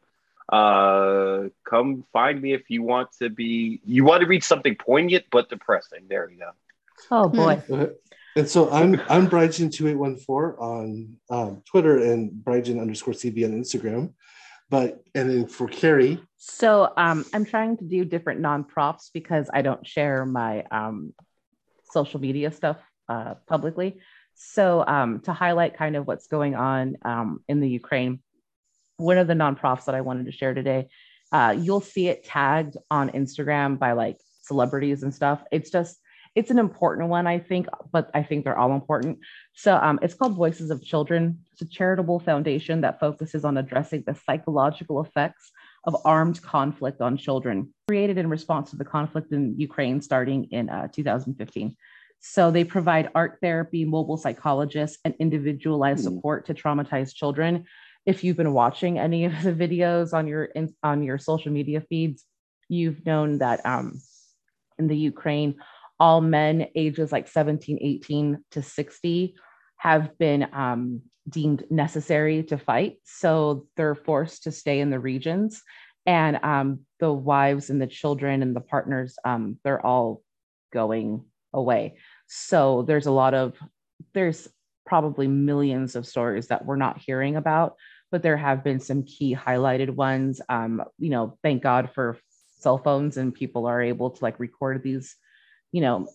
[0.48, 3.80] Uh, come find me if you want to be.
[3.84, 6.06] You want to read something poignant but depressing.
[6.08, 6.50] There you go.
[7.10, 7.62] Oh boy.
[7.68, 7.92] Okay.
[8.36, 13.14] And so I'm I'm Brygen two eight one four on um, Twitter and Brygen underscore
[13.14, 14.12] CB on Instagram.
[14.68, 19.62] But and then for Carrie, So um, I'm trying to do different non-props because I
[19.62, 21.14] don't share my um,
[21.98, 22.78] social media stuff
[23.08, 23.90] uh, publicly.
[24.34, 28.20] So um, to highlight kind of what's going on um, in the Ukraine,
[28.98, 30.88] one of the non-profs that I wanted to share today,
[31.32, 35.38] uh, you'll see it tagged on Instagram by like celebrities and stuff.
[35.50, 35.96] It's just
[36.34, 39.18] it's an important one, I think, but I think they're all important.
[39.54, 41.38] So um, it's called Voices of Children.
[41.52, 45.50] It's a charitable foundation that focuses on addressing the psychological effects
[45.86, 50.68] of armed conflict on children, created in response to the conflict in Ukraine starting in
[50.68, 51.76] uh, 2015.
[52.18, 56.16] So they provide art therapy, mobile psychologists, and individualized Hmm.
[56.16, 57.64] support to traumatized children.
[58.04, 61.80] If you've been watching any of the videos on your in, on your social media
[61.80, 62.24] feeds,
[62.68, 64.00] you've known that um,
[64.78, 65.56] in the Ukraine,
[66.00, 69.34] all men ages like 17, 18 to 60
[69.78, 72.98] have been um, deemed necessary to fight.
[73.04, 75.62] So they're forced to stay in the regions.
[76.06, 80.22] And um, the wives and the children and the partners, um, they're all
[80.72, 81.96] going away.
[82.26, 83.54] So there's a lot of,
[84.14, 84.48] there's
[84.84, 87.74] probably millions of stories that we're not hearing about,
[88.12, 90.40] but there have been some key highlighted ones.
[90.48, 92.18] Um, you know, thank God for
[92.58, 95.16] cell phones and people are able to like record these,
[95.72, 96.06] you know,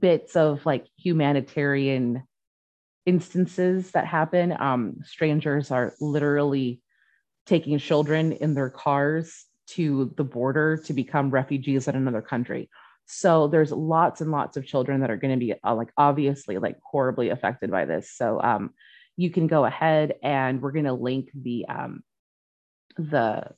[0.00, 2.24] bits of like humanitarian
[3.06, 4.54] instances that happen.
[4.58, 6.80] Um, strangers are literally
[7.46, 12.68] taking children in their cars to the border to become refugees in another country.
[13.06, 16.58] So there's lots and lots of children that are going to be uh, like obviously
[16.58, 18.12] like horribly affected by this.
[18.12, 18.70] So um,
[19.16, 22.02] you can go ahead and we're going to link the um,
[22.96, 23.48] the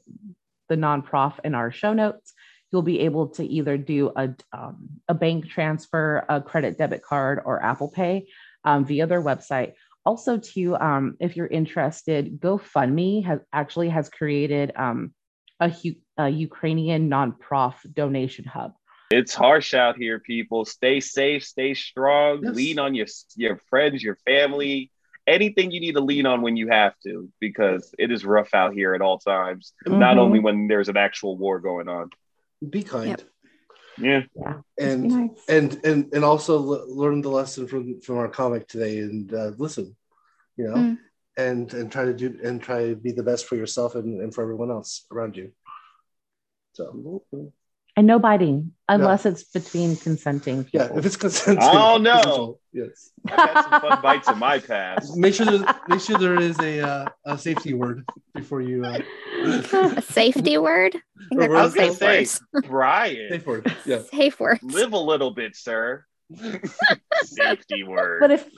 [0.69, 2.33] the non-prof in our show notes.
[2.71, 7.43] You'll be able to either do a um, a bank transfer, a credit debit card,
[7.45, 8.29] or Apple Pay
[8.65, 9.73] um, via their website.
[10.05, 15.15] Also, to um, if you're interested, GoFundMe has actually has created um,
[15.61, 15.73] a,
[16.19, 18.73] a Ukrainian non-prof donation hub.
[19.11, 20.65] It's harsh out here, people.
[20.65, 22.55] Stay safe, stay strong, yes.
[22.55, 23.07] lean on your
[23.37, 24.91] your friends, your family,
[25.27, 28.73] anything you need to lean on when you have to, because it is rough out
[28.73, 29.73] here at all times.
[29.87, 29.99] Mm-hmm.
[29.99, 32.11] Not only when there's an actual war going on.
[32.69, 33.11] Be kind.
[33.11, 33.23] Yep.
[33.99, 34.23] Yeah.
[34.35, 34.61] yeah.
[34.79, 35.45] And nice.
[35.49, 39.97] and and and also learn the lesson from from our comic today and uh, listen,
[40.57, 40.99] you know, mm.
[41.37, 44.35] and and try to do and try to be the best for yourself and, and
[44.35, 45.53] for everyone else around you.
[46.75, 47.23] So
[47.97, 49.33] and no biting unless no.
[49.33, 50.81] it's between consenting people.
[50.81, 51.63] Yeah, if it's consenting.
[51.63, 52.59] Oh no!
[52.73, 53.11] Yes.
[53.29, 55.17] I've had some fun bites in my past.
[55.17, 58.05] Make sure there's, make sure there is a uh, a safety word
[58.35, 58.85] before you.
[58.85, 59.01] Uh...
[59.97, 60.97] a safety word.
[61.39, 62.43] I, I was safe say, words.
[62.67, 63.29] Brian.
[63.31, 63.77] Safe word.
[63.85, 64.03] Yeah.
[64.11, 64.63] Safe words.
[64.63, 66.05] Live a little bit, sir.
[67.25, 68.21] safety word.
[68.21, 68.49] But if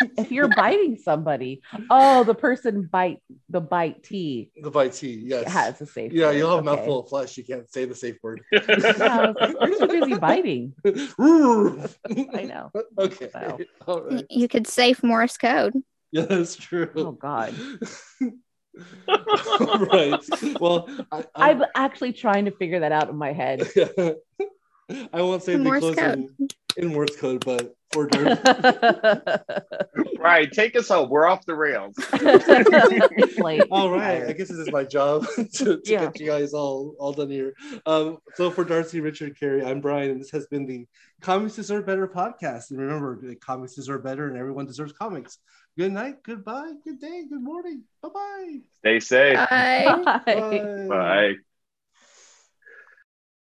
[0.18, 4.50] if you're biting somebody, oh, the person bite the bite T.
[4.60, 5.50] The bite T, yes.
[5.50, 6.36] Has a safe Yeah, word.
[6.36, 6.76] you'll have a okay.
[6.76, 7.36] mouthful of flesh.
[7.36, 8.42] You can't say the safe word.
[8.52, 10.74] yeah, like, you're so busy biting.
[10.86, 12.70] I know.
[12.98, 13.28] Okay.
[13.30, 13.58] So.
[13.86, 14.26] All right.
[14.30, 15.74] You could safe Morse code.
[16.12, 16.90] Yeah, that's true.
[16.96, 17.54] Oh God.
[19.08, 20.20] right.
[20.60, 20.88] Well,
[21.34, 23.68] I, am actually trying to figure that out in my head.
[25.12, 26.28] I won't say the Morse code.
[26.38, 28.40] In, in Morse code, but for dirt.
[30.18, 31.08] right, take us home.
[31.08, 31.94] We're off the rails.
[33.70, 36.06] all right, I guess this is my job to, to yeah.
[36.06, 37.54] get you guys all all done here.
[37.86, 40.86] Um, so for Darcy, Richard, Carrie, I'm Brian, and this has been the
[41.20, 42.70] Comics Deserve Better podcast.
[42.70, 45.38] And remember, comics deserve better, and everyone deserves comics.
[45.78, 47.82] Good night, goodbye, good day, good morning.
[48.02, 48.58] Bye-bye.
[48.78, 49.36] Stay safe.
[49.36, 50.02] Bye.
[50.26, 50.86] Bye.
[50.88, 51.34] Bye.